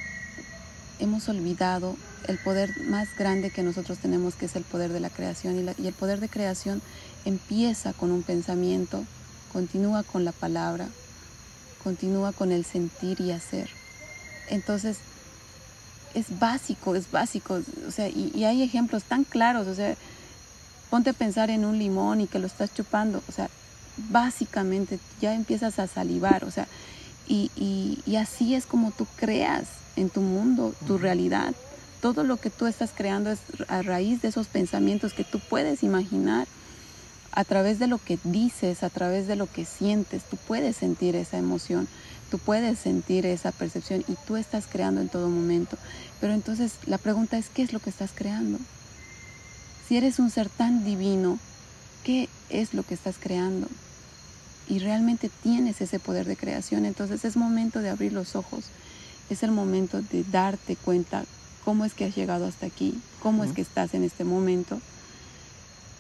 hemos 0.98 1.28
olvidado 1.30 1.96
el 2.28 2.36
poder 2.38 2.70
más 2.88 3.08
grande 3.16 3.50
que 3.50 3.62
nosotros 3.62 3.96
tenemos, 3.98 4.34
que 4.34 4.46
es 4.46 4.54
el 4.54 4.64
poder 4.64 4.92
de 4.92 5.00
la 5.00 5.08
creación. 5.08 5.56
Y, 5.78 5.86
el 5.86 5.94
poder 5.94 6.20
de 6.20 6.28
creación 6.28 6.82
empieza 7.24 7.94
con 7.94 8.10
un 8.10 8.22
pensamiento, 8.22 9.02
continúa 9.50 10.02
con 10.02 10.26
la 10.26 10.32
palabra, 10.32 10.88
continúa 11.82 12.32
con 12.32 12.52
el 12.52 12.66
sentir 12.66 13.20
y 13.20 13.32
hacer. 13.32 13.70
Entonces, 14.50 14.98
es 16.14 16.38
básico, 16.38 16.94
es 16.94 17.10
básico. 17.10 17.60
O 17.88 17.90
sea, 17.90 18.08
y, 18.08 18.44
hay 18.44 18.62
ejemplos 18.62 19.04
tan 19.04 19.24
claros. 19.24 19.66
O 19.68 19.74
sea, 19.74 19.96
ponte 20.90 21.10
a 21.10 21.14
pensar 21.14 21.48
en 21.50 21.64
un 21.64 21.78
limón 21.78 22.20
y 22.20 22.26
que 22.26 22.38
lo 22.38 22.46
estás 22.46 22.74
chupando. 22.74 23.22
O 23.26 23.32
sea, 23.32 23.48
básicamente 23.96 24.98
ya 25.20 25.34
empiezas 25.34 25.78
a 25.78 25.86
salivar. 25.86 26.44
O 26.44 26.50
sea, 26.50 26.68
y, 27.26 27.50
y 28.04 28.16
así 28.16 28.54
es 28.54 28.66
como 28.66 28.90
tú 28.90 29.06
creas 29.16 29.64
en 29.96 30.10
tu 30.10 30.20
mundo, 30.20 30.74
tu 30.86 30.98
realidad. 30.98 31.54
Todo 32.00 32.24
lo 32.24 32.36
que 32.36 32.50
tú 32.50 32.66
estás 32.66 32.90
creando 32.94 33.30
es 33.30 33.38
a 33.68 33.82
raíz 33.82 34.22
de 34.22 34.28
esos 34.28 34.48
pensamientos 34.48 35.14
que 35.14 35.24
tú 35.24 35.38
puedes 35.38 35.82
imaginar 35.82 36.46
a 37.32 37.44
través 37.44 37.78
de 37.78 37.86
lo 37.86 37.98
que 37.98 38.18
dices, 38.24 38.82
a 38.82 38.90
través 38.90 39.26
de 39.26 39.36
lo 39.36 39.46
que 39.46 39.64
sientes. 39.64 40.24
Tú 40.24 40.36
puedes 40.36 40.76
sentir 40.76 41.16
esa 41.16 41.38
emoción, 41.38 41.88
tú 42.30 42.38
puedes 42.38 42.78
sentir 42.78 43.24
esa 43.26 43.52
percepción 43.52 44.04
y 44.06 44.16
tú 44.26 44.36
estás 44.36 44.66
creando 44.70 45.00
en 45.00 45.08
todo 45.08 45.28
momento. 45.28 45.78
Pero 46.20 46.34
entonces 46.34 46.72
la 46.86 46.98
pregunta 46.98 47.38
es, 47.38 47.48
¿qué 47.48 47.62
es 47.62 47.72
lo 47.72 47.80
que 47.80 47.90
estás 47.90 48.10
creando? 48.14 48.58
Si 49.88 49.96
eres 49.96 50.18
un 50.18 50.30
ser 50.30 50.48
tan 50.48 50.84
divino, 50.84 51.38
¿qué 52.04 52.28
es 52.50 52.74
lo 52.74 52.82
que 52.82 52.94
estás 52.94 53.16
creando? 53.18 53.68
Y 54.68 54.78
realmente 54.78 55.30
tienes 55.42 55.80
ese 55.80 55.98
poder 55.98 56.26
de 56.26 56.36
creación, 56.36 56.86
entonces 56.86 57.24
es 57.24 57.36
momento 57.36 57.80
de 57.80 57.90
abrir 57.90 58.12
los 58.12 58.36
ojos. 58.36 58.64
Es 59.30 59.42
el 59.42 59.50
momento 59.50 60.02
de 60.02 60.24
darte 60.24 60.76
cuenta 60.76 61.24
cómo 61.64 61.84
es 61.84 61.94
que 61.94 62.04
has 62.04 62.14
llegado 62.14 62.46
hasta 62.46 62.66
aquí, 62.66 63.00
cómo 63.20 63.44
es 63.44 63.52
que 63.52 63.62
estás 63.62 63.94
en 63.94 64.04
este 64.04 64.24
momento. 64.24 64.80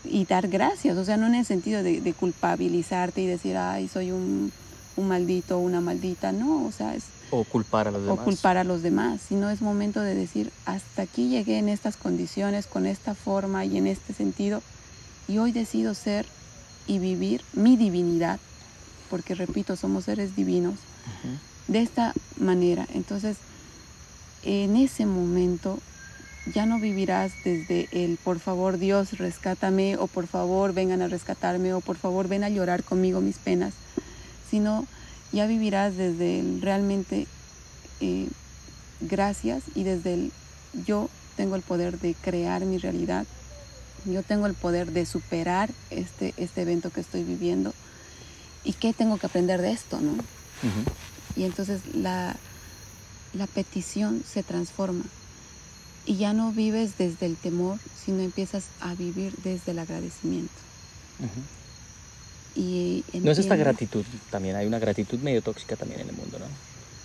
Y 0.04 0.24
dar 0.24 0.48
gracias, 0.48 0.96
o 0.96 1.04
sea, 1.04 1.16
no 1.16 1.26
en 1.26 1.36
el 1.36 1.44
sentido 1.44 1.82
de, 1.82 2.14
culpabilizarte 2.18 3.22
y 3.22 3.26
decir, 3.26 3.56
ay, 3.56 3.88
soy 3.88 4.10
un, 4.10 4.52
un 4.96 5.08
maldito 5.08 5.58
o 5.58 5.60
una 5.60 5.80
maldita, 5.80 6.32
no, 6.32 6.66
o 6.66 6.72
sea, 6.72 6.94
es... 6.94 7.04
O 7.30 7.44
culpar 7.44 7.88
a 7.88 7.92
los 7.92 8.02
demás. 8.02 8.18
O 8.18 8.24
culpar 8.24 8.56
a 8.56 8.64
los 8.64 8.82
demás, 8.82 9.20
sino 9.26 9.48
es 9.48 9.62
momento 9.62 10.00
de 10.00 10.14
decir, 10.14 10.52
hasta 10.66 11.02
aquí 11.02 11.28
llegué 11.28 11.58
en 11.58 11.68
estas 11.68 11.96
condiciones, 11.96 12.66
con 12.66 12.84
esta 12.84 13.14
forma 13.14 13.64
y 13.64 13.78
en 13.78 13.86
este 13.86 14.12
sentido, 14.12 14.60
y 15.28 15.38
hoy 15.38 15.52
decido 15.52 15.94
ser 15.94 16.26
y 16.86 16.98
vivir 16.98 17.42
mi 17.52 17.76
divinidad, 17.76 18.40
porque 19.10 19.34
repito, 19.34 19.76
somos 19.76 20.04
seres 20.04 20.34
divinos 20.36 20.74
de 21.68 21.80
esta 21.82 22.12
manera. 22.38 22.86
Entonces, 22.94 23.36
en 24.42 24.76
ese 24.76 25.06
momento 25.06 25.78
ya 26.52 26.66
no 26.66 26.80
vivirás 26.80 27.32
desde 27.44 27.88
el 27.92 28.16
por 28.16 28.40
favor 28.40 28.78
Dios 28.78 29.16
rescátame 29.18 29.96
o 29.96 30.08
por 30.08 30.26
favor 30.26 30.72
vengan 30.72 31.00
a 31.00 31.06
rescatarme 31.06 31.72
o 31.72 31.80
por 31.80 31.96
favor 31.96 32.26
ven 32.26 32.42
a 32.42 32.48
llorar 32.48 32.82
conmigo 32.82 33.20
mis 33.20 33.38
penas, 33.38 33.74
sino 34.50 34.86
ya 35.32 35.46
vivirás 35.46 35.96
desde 35.96 36.40
el 36.40 36.60
realmente 36.60 37.28
eh, 38.00 38.28
gracias 39.00 39.62
y 39.74 39.84
desde 39.84 40.14
el 40.14 40.32
yo 40.84 41.08
tengo 41.36 41.54
el 41.54 41.62
poder 41.62 41.98
de 41.98 42.14
crear 42.14 42.64
mi 42.64 42.78
realidad, 42.78 43.26
yo 44.04 44.22
tengo 44.22 44.46
el 44.46 44.54
poder 44.54 44.92
de 44.92 45.06
superar 45.06 45.70
este, 45.90 46.34
este 46.36 46.62
evento 46.62 46.90
que 46.90 47.00
estoy 47.00 47.22
viviendo 47.22 47.72
y 48.64 48.72
qué 48.74 48.92
tengo 48.92 49.18
que 49.18 49.26
aprender 49.26 49.60
de 49.60 49.72
esto, 49.72 50.00
¿no? 50.00 50.14
Y 51.36 51.44
entonces 51.44 51.80
la, 51.94 52.36
la 53.32 53.46
petición 53.46 54.22
se 54.26 54.42
transforma. 54.42 55.04
Y 56.04 56.16
ya 56.16 56.32
no 56.32 56.52
vives 56.52 56.98
desde 56.98 57.26
el 57.26 57.36
temor, 57.36 57.78
sino 58.04 58.20
empiezas 58.20 58.64
a 58.80 58.94
vivir 58.94 59.34
desde 59.44 59.72
el 59.72 59.78
agradecimiento. 59.78 60.52
Y 62.54 63.04
No 63.14 63.30
es 63.30 63.38
esta 63.38 63.56
gratitud, 63.56 64.04
también 64.30 64.56
hay 64.56 64.66
una 64.66 64.78
gratitud 64.78 65.18
medio 65.20 65.42
tóxica 65.42 65.76
también 65.76 66.00
en 66.00 66.08
el 66.10 66.16
mundo, 66.16 66.38
¿no? 66.38 66.46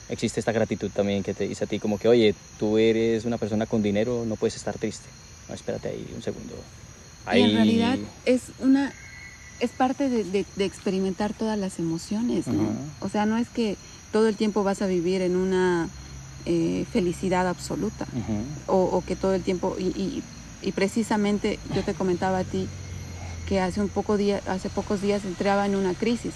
Existe 0.10 0.39
esta 0.39 0.52
gratitud 0.52 0.89
también 0.91 1.22
que 1.24 1.34
te 1.34 1.48
dice 1.48 1.66
a 1.66 1.68
ti 1.68 1.80
como 1.80 2.00
que, 2.00 2.08
oye, 2.08 2.34
tú 2.58 2.78
eres 2.78 3.26
una 3.26 3.38
persona 3.38 3.66
con 3.66 3.82
dinero, 3.84 4.26
no 4.26 4.36
puedes 4.36 4.56
estar 4.56 4.78
triste. 4.78 5.08
No, 5.48 5.56
espérate 5.56 5.89
ahí 5.89 6.12
un 6.16 6.22
segundo. 6.22 6.54
Y 7.36 7.41
en 7.41 7.53
realidad 7.53 7.97
es 8.25 8.41
una 8.59 8.93
es 9.59 9.71
parte 9.71 10.07
de, 10.09 10.23
de- 10.23 10.45
de 10.55 10.65
experimentar 10.65 11.34
todas 11.34 11.57
las 11.57 11.80
emociones. 11.80 12.45
O 13.01 13.09
sea, 13.09 13.25
no 13.25 13.38
es 13.38 13.47
que 13.49 13.75
todo 14.13 14.28
el 14.28 14.36
tiempo 14.36 14.63
vas 14.63 14.82
a 14.84 14.88
vivir 14.88 15.21
en 15.21 15.36
una 15.36 15.89
eh, 16.45 16.86
felicidad 16.93 17.47
absoluta 17.47 18.05
o, 18.67 18.84
o 18.84 19.03
que 19.03 19.15
todo 19.15 19.34
el 19.34 19.41
tiempo 19.41 19.75
y, 19.80 19.86
y- 19.99 20.23
y 20.61 20.71
precisamente 20.73 21.59
yo 21.75 21.82
te 21.84 21.93
comentaba 21.93 22.39
a 22.39 22.43
ti 22.43 22.67
que 23.47 23.59
hace 23.59 23.82
un 23.82 23.89
poco 23.89 24.15
día, 24.17 24.41
hace 24.47 24.69
pocos 24.69 25.01
días 25.01 25.23
entraba 25.25 25.65
en 25.65 25.75
una 25.75 25.93
crisis. 25.93 26.34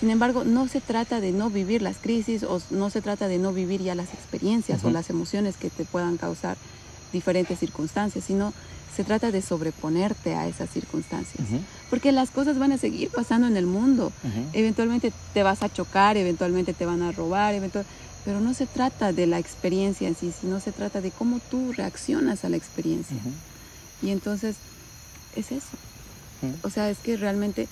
Sin 0.00 0.10
embargo, 0.10 0.44
no 0.44 0.66
se 0.68 0.80
trata 0.80 1.20
de 1.20 1.32
no 1.32 1.50
vivir 1.50 1.80
las 1.82 1.96
crisis 1.98 2.42
o 2.42 2.60
no 2.70 2.88
se 2.90 3.00
trata 3.02 3.28
de 3.28 3.38
no 3.38 3.52
vivir 3.52 3.82
ya 3.82 3.94
las 3.94 4.12
experiencias 4.14 4.82
o 4.84 4.90
las 4.90 5.10
emociones 5.10 5.56
que 5.56 5.70
te 5.70 5.84
puedan 5.84 6.16
causar 6.16 6.56
diferentes 7.12 7.58
circunstancias, 7.58 8.24
sino 8.24 8.52
se 8.96 9.04
trata 9.04 9.30
de 9.30 9.40
sobreponerte 9.42 10.34
a 10.34 10.46
esas 10.48 10.68
circunstancias. 10.70 11.46
Porque 11.90 12.12
las 12.12 12.30
cosas 12.30 12.58
van 12.58 12.72
a 12.72 12.78
seguir 12.78 13.08
pasando 13.10 13.46
en 13.46 13.56
el 13.56 13.66
mundo. 13.66 14.12
Eventualmente 14.52 15.12
te 15.34 15.42
vas 15.42 15.62
a 15.62 15.72
chocar, 15.72 16.16
eventualmente 16.16 16.74
te 16.74 16.84
van 16.86 17.02
a 17.02 17.12
robar, 17.12 17.54
eventual- 17.54 17.86
pero 18.24 18.40
no 18.40 18.54
se 18.54 18.66
trata 18.66 19.12
de 19.12 19.26
la 19.26 19.38
experiencia 19.38 20.06
en 20.08 20.14
sí, 20.14 20.32
sino 20.38 20.60
se 20.60 20.72
trata 20.72 21.00
de 21.00 21.10
cómo 21.10 21.40
tú 21.50 21.72
reaccionas 21.72 22.44
a 22.44 22.48
la 22.48 22.56
experiencia. 22.56 23.16
Y 24.02 24.10
entonces 24.10 24.56
es 25.36 25.52
eso. 25.52 25.66
O 26.62 26.70
sea, 26.70 26.90
es 26.90 26.98
que 26.98 27.16
realmente 27.16 27.68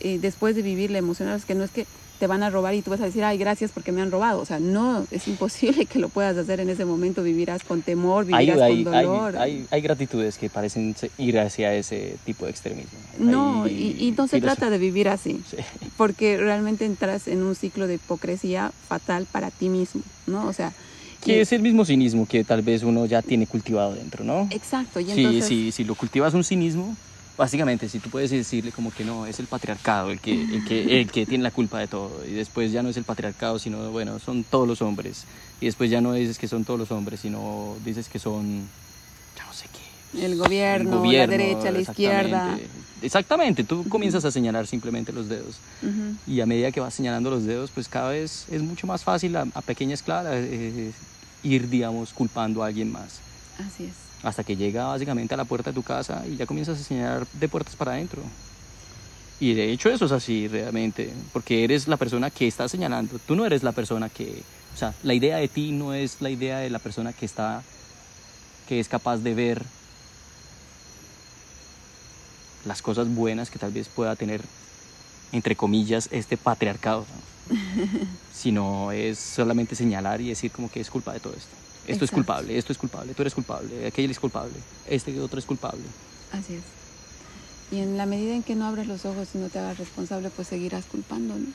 eh, 0.00 0.18
después 0.20 0.54
de 0.56 0.62
vivir 0.62 0.90
la 0.90 0.98
emoción, 0.98 1.28
es 1.30 1.44
que 1.44 1.54
no 1.54 1.64
es 1.64 1.70
que 1.70 1.86
te 2.20 2.26
van 2.26 2.42
a 2.42 2.50
robar 2.50 2.74
y 2.74 2.82
tú 2.82 2.90
vas 2.90 3.00
a 3.00 3.06
decir, 3.06 3.24
ay, 3.24 3.38
gracias 3.38 3.72
porque 3.72 3.92
me 3.92 4.02
han 4.02 4.10
robado. 4.10 4.40
O 4.42 4.44
sea, 4.44 4.60
no, 4.60 5.06
es 5.10 5.26
imposible 5.26 5.86
que 5.86 5.98
lo 5.98 6.10
puedas 6.10 6.36
hacer 6.36 6.60
en 6.60 6.68
ese 6.68 6.84
momento. 6.84 7.22
Vivirás 7.22 7.64
con 7.64 7.80
temor, 7.80 8.26
Hay, 8.30 8.44
vivirás 8.46 8.60
hay, 8.60 8.84
con 8.84 8.94
hay, 8.94 9.04
dolor. 9.06 9.36
hay- 9.38 9.66
hay 9.70 9.80
gratitudes 9.80 10.36
que 10.36 10.50
parecen 10.50 10.94
ir 11.16 11.38
hacia 11.40 11.74
ese 11.74 12.16
tipo 12.26 12.44
de 12.44 12.50
extremismo. 12.50 12.98
no, 13.18 13.64
Hay 13.64 13.96
y, 13.98 14.08
y 14.08 14.12
no 14.12 14.28
se 14.28 14.38
trata 14.42 14.68
de 14.68 14.76
vivir 14.76 15.08
así. 15.08 15.40
Sí. 15.50 15.56
porque 15.96 16.36
realmente 16.36 16.84
entras 16.84 17.26
en 17.26 17.42
un 17.42 17.54
ciclo 17.54 17.86
de 17.86 17.94
hipocresía 17.94 18.70
fatal 18.86 19.26
para 19.32 19.50
ti 19.50 19.70
mismo, 19.70 20.02
¿no? 20.26 20.46
O 20.46 20.52
sea, 20.52 20.74
Que 21.24 21.40
es 21.40 21.52
el 21.52 21.62
mismo 21.62 21.86
cinismo 21.86 22.26
que 22.28 22.44
tal 22.44 22.60
vez 22.60 22.82
uno 22.82 23.06
ya 23.06 23.22
tiene 23.22 23.46
cultivado 23.46 23.94
dentro, 23.94 24.24
¿no? 24.24 24.46
exacto, 24.50 25.00
y 25.00 25.06
Sí, 25.06 25.12
entonces 25.22 25.46
sí, 25.46 25.72
si 25.72 25.84
lo 25.84 25.94
cultivas 25.94 26.34
un 26.34 26.44
cinismo, 26.44 26.94
básicamente, 27.40 27.88
si 27.88 28.00
tú 28.00 28.10
puedes 28.10 28.30
decirle 28.30 28.70
como 28.70 28.92
que 28.92 29.02
no, 29.02 29.24
es 29.24 29.40
el 29.40 29.46
patriarcado 29.46 30.10
el 30.10 30.20
que, 30.20 30.42
el 30.42 30.62
que, 30.62 31.00
el 31.00 31.10
que 31.10 31.24
tiene 31.24 31.42
la 31.42 31.50
culpa 31.50 31.78
de 31.78 31.88
todo, 31.88 32.22
y 32.28 32.32
después 32.32 32.70
ya 32.70 32.82
no 32.82 32.90
es 32.90 32.98
el 32.98 33.04
patriarcado, 33.04 33.58
sino, 33.58 33.90
bueno, 33.90 34.18
son 34.18 34.44
todos 34.44 34.68
los 34.68 34.82
hombres, 34.82 35.24
y 35.58 35.64
después 35.64 35.90
ya 35.90 36.02
no 36.02 36.12
dices 36.12 36.38
que 36.38 36.48
son 36.48 36.66
todos 36.66 36.78
los 36.78 36.90
hombres, 36.90 37.20
sino 37.20 37.76
dices 37.82 38.10
que 38.10 38.18
son, 38.18 38.68
ya 39.38 39.46
no 39.46 39.54
sé 39.54 39.64
qué. 39.72 40.26
el 40.26 40.36
gobierno, 40.36 40.90
el 40.90 40.98
gobierno, 40.98 41.34
la 41.34 41.42
derecha, 41.42 41.70
la 41.70 41.80
izquierda. 41.80 42.58
exactamente. 43.00 43.64
Tú 43.64 43.88
comienzas 43.88 44.26
a 44.26 44.30
señalar 44.30 44.66
simplemente 44.66 45.10
los 45.10 45.30
dedos. 45.30 45.56
Y 46.26 46.42
a 46.42 46.46
medida 46.46 46.70
que 46.72 46.80
vas 46.80 46.92
señalando 46.92 47.30
los 47.30 47.46
dedos, 47.46 47.70
pues 47.70 47.88
cada 47.88 48.10
vez 48.10 48.44
es 48.50 48.60
mucho 48.60 48.86
más 48.86 49.02
fácil 49.02 49.34
a, 49.36 49.46
a 49.54 49.62
pequeña 49.62 49.94
escala 49.94 50.32
eh, 50.34 50.92
ir, 51.42 51.70
digamos, 51.70 52.12
culpando 52.12 52.62
a 52.62 52.66
alguien 52.66 52.92
más. 52.92 53.20
Así 53.58 53.84
es. 53.84 54.09
Hasta 54.22 54.44
que 54.44 54.56
llega 54.56 54.84
básicamente 54.86 55.34
a 55.34 55.36
la 55.36 55.44
puerta 55.44 55.70
de 55.70 55.74
tu 55.74 55.82
casa 55.82 56.24
y 56.26 56.36
ya 56.36 56.46
comienzas 56.46 56.78
a 56.78 56.84
señalar 56.84 57.26
de 57.32 57.48
puertas 57.48 57.76
para 57.76 57.92
adentro. 57.92 58.22
Y 59.40 59.54
de 59.54 59.72
hecho 59.72 59.88
eso 59.88 60.04
es 60.04 60.12
así 60.12 60.48
realmente, 60.48 61.10
porque 61.32 61.64
eres 61.64 61.88
la 61.88 61.96
persona 61.96 62.30
que 62.30 62.46
está 62.46 62.68
señalando. 62.68 63.18
Tú 63.26 63.34
no 63.34 63.46
eres 63.46 63.62
la 63.62 63.72
persona 63.72 64.10
que, 64.10 64.42
o 64.74 64.76
sea, 64.76 64.92
la 65.02 65.14
idea 65.14 65.38
de 65.38 65.48
ti 65.48 65.72
no 65.72 65.94
es 65.94 66.20
la 66.20 66.28
idea 66.28 66.58
de 66.58 66.68
la 66.68 66.78
persona 66.78 67.14
que 67.14 67.24
está, 67.24 67.62
que 68.68 68.80
es 68.80 68.88
capaz 68.88 69.18
de 69.18 69.34
ver 69.34 69.64
las 72.66 72.82
cosas 72.82 73.08
buenas 73.08 73.50
que 73.50 73.58
tal 73.58 73.72
vez 73.72 73.88
pueda 73.88 74.14
tener, 74.14 74.42
entre 75.32 75.56
comillas, 75.56 76.08
este 76.12 76.36
patriarcado, 76.36 77.06
¿no? 77.08 77.30
sino 78.34 78.92
es 78.92 79.18
solamente 79.18 79.74
señalar 79.74 80.20
y 80.20 80.28
decir 80.28 80.50
como 80.50 80.70
que 80.70 80.80
es 80.80 80.90
culpa 80.90 81.14
de 81.14 81.20
todo 81.20 81.32
esto. 81.32 81.56
Esto 81.90 82.04
es 82.04 82.10
culpable, 82.10 82.56
esto 82.56 82.72
es 82.72 82.78
culpable, 82.78 83.14
tú 83.14 83.22
eres 83.22 83.34
culpable, 83.34 83.86
aquel 83.86 84.10
es 84.10 84.18
culpable, 84.18 84.54
este 84.88 85.18
otro 85.20 85.38
es 85.38 85.46
culpable. 85.46 85.82
Así 86.32 86.54
es. 86.54 86.62
Y 87.72 87.80
en 87.80 87.96
la 87.96 88.06
medida 88.06 88.34
en 88.34 88.42
que 88.42 88.54
no 88.54 88.66
abras 88.66 88.86
los 88.86 89.04
ojos 89.04 89.28
y 89.34 89.38
no 89.38 89.48
te 89.48 89.58
hagas 89.58 89.78
responsable, 89.78 90.30
pues 90.30 90.48
seguirás 90.48 90.84
culpando, 90.86 91.34
¿no? 91.34 91.46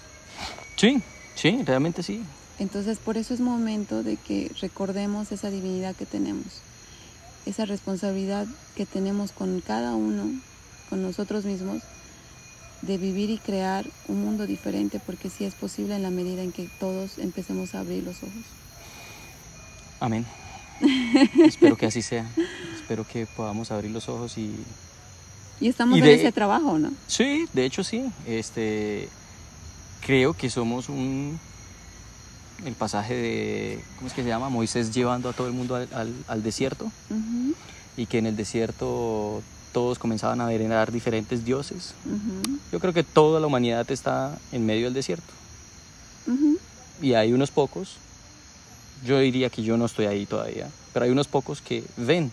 Sí, 0.78 1.02
sí, 1.36 1.62
realmente 1.66 2.04
sí. 2.04 2.22
Entonces, 2.60 3.00
por 3.00 3.18
eso 3.18 3.34
es 3.34 3.42
momento 3.42 4.04
de 4.04 4.16
que 4.16 4.52
recordemos 4.62 5.32
esa 5.32 5.50
divinidad 5.50 5.96
que 5.96 6.06
tenemos, 6.06 6.62
esa 7.46 7.66
responsabilidad 7.66 8.48
que 8.76 8.86
tenemos 8.86 9.32
con 9.32 9.60
cada 9.60 9.94
uno, 9.94 10.30
con 10.90 11.02
nosotros 11.02 11.44
mismos, 11.44 11.82
de 12.82 12.98
vivir 12.98 13.30
y 13.30 13.38
crear 13.38 13.86
un 14.08 14.22
mundo 14.22 14.48
diferente, 14.48 15.02
porque 15.06 15.30
sí 15.30 15.44
es 15.44 15.56
posible 15.56 15.96
en 15.96 16.04
la 16.04 16.12
medida 16.12 16.44
en 16.44 16.52
que 16.52 16.70
todos 16.80 17.18
empecemos 17.18 17.76
a 17.76 17.80
abrir 17.80 18.04
los 18.04 18.18
ojos. 18.18 18.65
Amén. 20.06 20.24
Espero 21.44 21.76
que 21.78 21.88
así 21.88 22.04
sea. 22.04 22.26
Espero 22.76 23.08
que 23.08 23.26
podamos 23.26 23.72
abrir 23.72 23.90
los 23.90 24.08
ojos 24.08 24.38
y... 24.38 24.54
Y 25.60 25.68
estamos 25.70 25.98
Y 25.98 26.02
en 26.02 26.08
ese 26.08 26.32
trabajo, 26.32 26.78
¿no? 26.78 26.92
Sí, 27.08 27.48
de 27.54 27.66
hecho 27.66 27.84
sí. 27.84 28.06
Este, 28.28 29.10
creo 30.06 30.34
que 30.34 30.50
somos 30.52 30.90
un... 30.90 31.40
El 32.66 32.74
pasaje 32.74 33.16
de... 33.16 33.84
¿Cómo 33.96 34.08
es 34.08 34.14
que 34.14 34.22
se 34.22 34.28
llama? 34.30 34.50
Moisés 34.50 34.94
llevando 34.94 35.28
a 35.30 35.34
todo 35.34 35.48
el 35.48 35.54
mundo 35.54 35.76
al, 35.76 35.88
al- 35.92 36.14
al 36.28 36.44
desierto 36.44 36.92
y 37.98 38.06
que 38.06 38.20
en 38.20 38.28
el 38.28 38.36
desierto 38.36 39.42
todos 39.74 39.98
comenzaban 39.98 40.40
a 40.40 40.46
venerar 40.46 40.92
diferentes 40.92 41.44
dioses. 41.46 41.96
Yo 42.72 42.80
creo 42.80 42.94
que 42.94 43.04
toda 43.04 43.40
la 43.40 43.48
humanidad 43.48 43.90
está 43.90 44.38
en 44.52 44.66
medio 44.68 44.86
del 44.86 44.94
desierto. 44.94 45.34
y 47.02 47.14
hay 47.16 47.34
unos 47.34 47.50
pocos, 47.50 47.98
yo 49.04 49.20
diría 49.20 49.50
que 49.50 49.64
yo 49.64 49.78
no 49.78 49.86
estoy 49.86 50.06
ahí 50.06 50.26
todavía, 50.26 50.70
pero 50.94 51.06
hay 51.06 51.12
unos 51.12 51.28
pocos 51.28 51.62
que 51.62 51.84
ven 51.98 52.32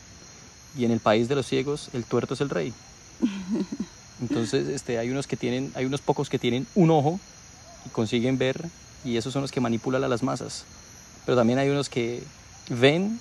y 0.76 0.84
en 0.84 0.90
el 0.90 1.00
país 1.00 1.28
de 1.28 1.34
los 1.34 1.46
ciegos 1.46 1.88
el 1.92 2.04
tuerto 2.04 2.34
es 2.34 2.40
el 2.40 2.50
rey. 2.50 2.72
Entonces, 4.20 4.68
este, 4.68 4.98
hay 4.98 5.10
unos 5.10 5.26
que 5.26 5.36
tienen, 5.36 5.72
hay 5.74 5.84
unos 5.84 6.00
pocos 6.00 6.28
que 6.28 6.38
tienen 6.38 6.66
un 6.74 6.90
ojo 6.90 7.18
y 7.84 7.88
consiguen 7.88 8.38
ver 8.38 8.68
y 9.04 9.16
esos 9.16 9.32
son 9.32 9.42
los 9.42 9.50
que 9.50 9.60
manipulan 9.60 10.04
a 10.04 10.08
las 10.08 10.22
masas. 10.22 10.64
Pero 11.26 11.36
también 11.36 11.58
hay 11.58 11.68
unos 11.68 11.88
que 11.88 12.22
ven 12.68 13.18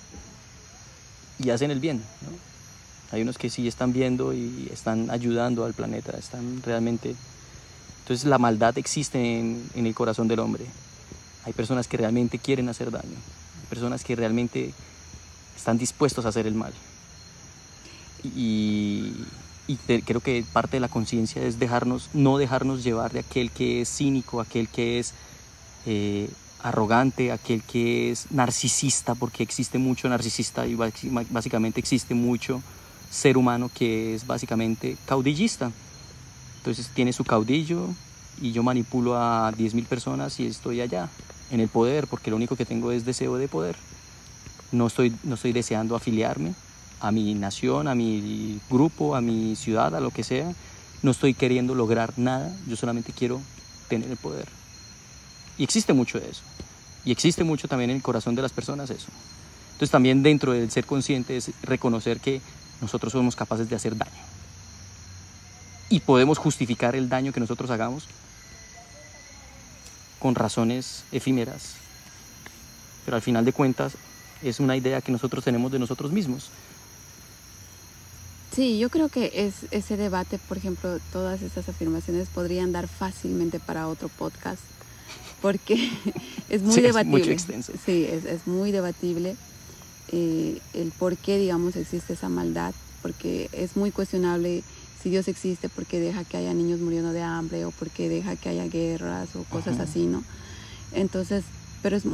y 1.38 1.50
hacen 1.50 1.70
el 1.70 1.80
bien. 1.80 1.98
¿no? 1.98 2.30
Hay 3.10 3.22
unos 3.22 3.36
que 3.36 3.50
sí 3.50 3.66
están 3.66 3.92
viendo 3.92 4.32
y 4.32 4.68
están 4.72 5.10
ayudando 5.10 5.64
al 5.64 5.74
planeta, 5.74 6.16
están 6.16 6.62
realmente. 6.64 7.14
Entonces 8.02 8.26
la 8.26 8.38
maldad 8.38 8.78
existe 8.78 9.18
en, 9.18 9.68
en 9.74 9.86
el 9.86 9.94
corazón 9.94 10.28
del 10.28 10.38
hombre. 10.38 10.64
Hay 11.44 11.52
personas 11.52 11.88
que 11.88 11.96
realmente 11.96 12.38
quieren 12.38 12.68
hacer 12.68 12.90
daño. 12.90 13.16
Hay 13.60 13.66
personas 13.68 14.04
que 14.04 14.14
realmente 14.16 14.72
están 15.56 15.78
dispuestos 15.78 16.24
a 16.24 16.28
hacer 16.28 16.46
el 16.46 16.54
mal. 16.54 16.72
Y, 18.24 19.12
y 19.66 19.76
te- 19.76 20.02
creo 20.02 20.20
que 20.20 20.44
parte 20.52 20.76
de 20.76 20.80
la 20.80 20.88
conciencia 20.88 21.42
es 21.42 21.58
dejarnos, 21.58 22.08
no 22.12 22.38
dejarnos 22.38 22.84
llevar 22.84 23.12
de 23.12 23.20
aquel 23.20 23.50
que 23.50 23.80
es 23.82 23.88
cínico, 23.88 24.40
aquel 24.40 24.68
que 24.68 24.98
es 24.98 25.12
eh, 25.86 26.30
arrogante, 26.62 27.32
aquel 27.32 27.62
que 27.62 28.10
es 28.12 28.30
narcisista, 28.30 29.14
porque 29.16 29.42
existe 29.42 29.78
mucho 29.78 30.08
narcisista 30.08 30.66
y 30.66 30.76
básicamente 30.76 31.80
existe 31.80 32.14
mucho 32.14 32.62
ser 33.10 33.36
humano 33.36 33.70
que 33.74 34.14
es 34.14 34.26
básicamente 34.26 34.96
caudillista. 35.06 35.72
Entonces 36.58 36.88
tiene 36.94 37.12
su 37.12 37.24
caudillo 37.24 37.88
y 38.40 38.52
yo 38.52 38.62
manipulo 38.62 39.16
a 39.16 39.52
10.000 39.52 39.86
personas 39.86 40.38
y 40.40 40.46
estoy 40.46 40.80
allá, 40.80 41.08
en 41.52 41.60
el 41.60 41.68
poder, 41.68 42.06
porque 42.06 42.30
lo 42.30 42.36
único 42.36 42.56
que 42.56 42.64
tengo 42.64 42.90
es 42.92 43.04
deseo 43.04 43.36
de 43.36 43.46
poder. 43.46 43.76
No 44.72 44.86
estoy, 44.86 45.14
no 45.22 45.34
estoy 45.34 45.52
deseando 45.52 45.94
afiliarme 45.94 46.54
a 46.98 47.12
mi 47.12 47.34
nación, 47.34 47.88
a 47.88 47.94
mi 47.94 48.58
grupo, 48.70 49.14
a 49.14 49.20
mi 49.20 49.54
ciudad, 49.54 49.94
a 49.94 50.00
lo 50.00 50.10
que 50.10 50.24
sea. 50.24 50.50
No 51.02 51.10
estoy 51.10 51.34
queriendo 51.34 51.74
lograr 51.74 52.14
nada, 52.16 52.56
yo 52.66 52.74
solamente 52.74 53.12
quiero 53.12 53.40
tener 53.88 54.10
el 54.10 54.16
poder. 54.16 54.48
Y 55.58 55.64
existe 55.64 55.92
mucho 55.92 56.18
de 56.18 56.30
eso. 56.30 56.42
Y 57.04 57.12
existe 57.12 57.44
mucho 57.44 57.68
también 57.68 57.90
en 57.90 57.96
el 57.96 58.02
corazón 58.02 58.34
de 58.34 58.40
las 58.40 58.52
personas 58.52 58.88
eso. 58.88 59.08
Entonces 59.72 59.90
también 59.90 60.22
dentro 60.22 60.52
del 60.52 60.70
ser 60.70 60.86
consciente 60.86 61.36
es 61.36 61.50
reconocer 61.62 62.18
que 62.18 62.40
nosotros 62.80 63.12
somos 63.12 63.36
capaces 63.36 63.68
de 63.68 63.76
hacer 63.76 63.94
daño. 63.94 64.10
Y 65.90 66.00
podemos 66.00 66.38
justificar 66.38 66.96
el 66.96 67.10
daño 67.10 67.32
que 67.32 67.40
nosotros 67.40 67.70
hagamos 67.70 68.08
con 70.22 70.36
razones 70.36 71.02
efímeras. 71.10 71.72
Pero 73.04 73.16
al 73.16 73.22
final 73.22 73.44
de 73.44 73.52
cuentas 73.52 73.94
es 74.40 74.60
una 74.60 74.76
idea 74.76 75.00
que 75.00 75.10
nosotros 75.10 75.42
tenemos 75.42 75.72
de 75.72 75.80
nosotros 75.80 76.12
mismos. 76.12 76.48
Sí, 78.54 78.78
yo 78.78 78.88
creo 78.88 79.08
que 79.08 79.32
es 79.34 79.54
ese 79.72 79.96
debate, 79.96 80.38
por 80.38 80.58
ejemplo, 80.58 80.98
todas 81.12 81.42
estas 81.42 81.68
afirmaciones 81.68 82.28
podrían 82.28 82.70
dar 82.70 82.86
fácilmente 82.86 83.58
para 83.58 83.88
otro 83.88 84.08
podcast, 84.10 84.60
porque 85.40 85.90
es 86.50 86.62
muy 86.62 86.74
Sí, 86.74 86.80
es 86.80 86.86
debatible. 86.86 87.18
mucho 87.18 87.30
extenso. 87.32 87.72
Sí, 87.84 88.04
es, 88.08 88.24
es 88.26 88.46
muy 88.46 88.70
debatible 88.70 89.36
eh, 90.12 90.60
el 90.74 90.92
por 90.92 91.16
qué, 91.16 91.38
digamos, 91.38 91.74
existe 91.76 92.12
esa 92.12 92.28
maldad, 92.28 92.74
porque 93.00 93.48
es 93.52 93.74
muy 93.74 93.90
cuestionable 93.90 94.62
si 95.02 95.10
Dios 95.10 95.26
existe, 95.28 95.68
por 95.68 95.84
qué 95.84 95.98
deja 95.98 96.24
que 96.24 96.36
haya 96.36 96.54
niños 96.54 96.80
muriendo 96.80 97.12
de 97.12 97.22
hambre 97.22 97.64
o 97.64 97.70
por 97.72 97.90
qué 97.90 98.08
deja 98.08 98.36
que 98.36 98.48
haya 98.48 98.66
guerras 98.66 99.34
o 99.34 99.42
cosas 99.44 99.80
así, 99.80 100.06
¿no? 100.06 100.22
Entonces, 100.92 101.44
pero 101.82 101.96
es 101.96 102.04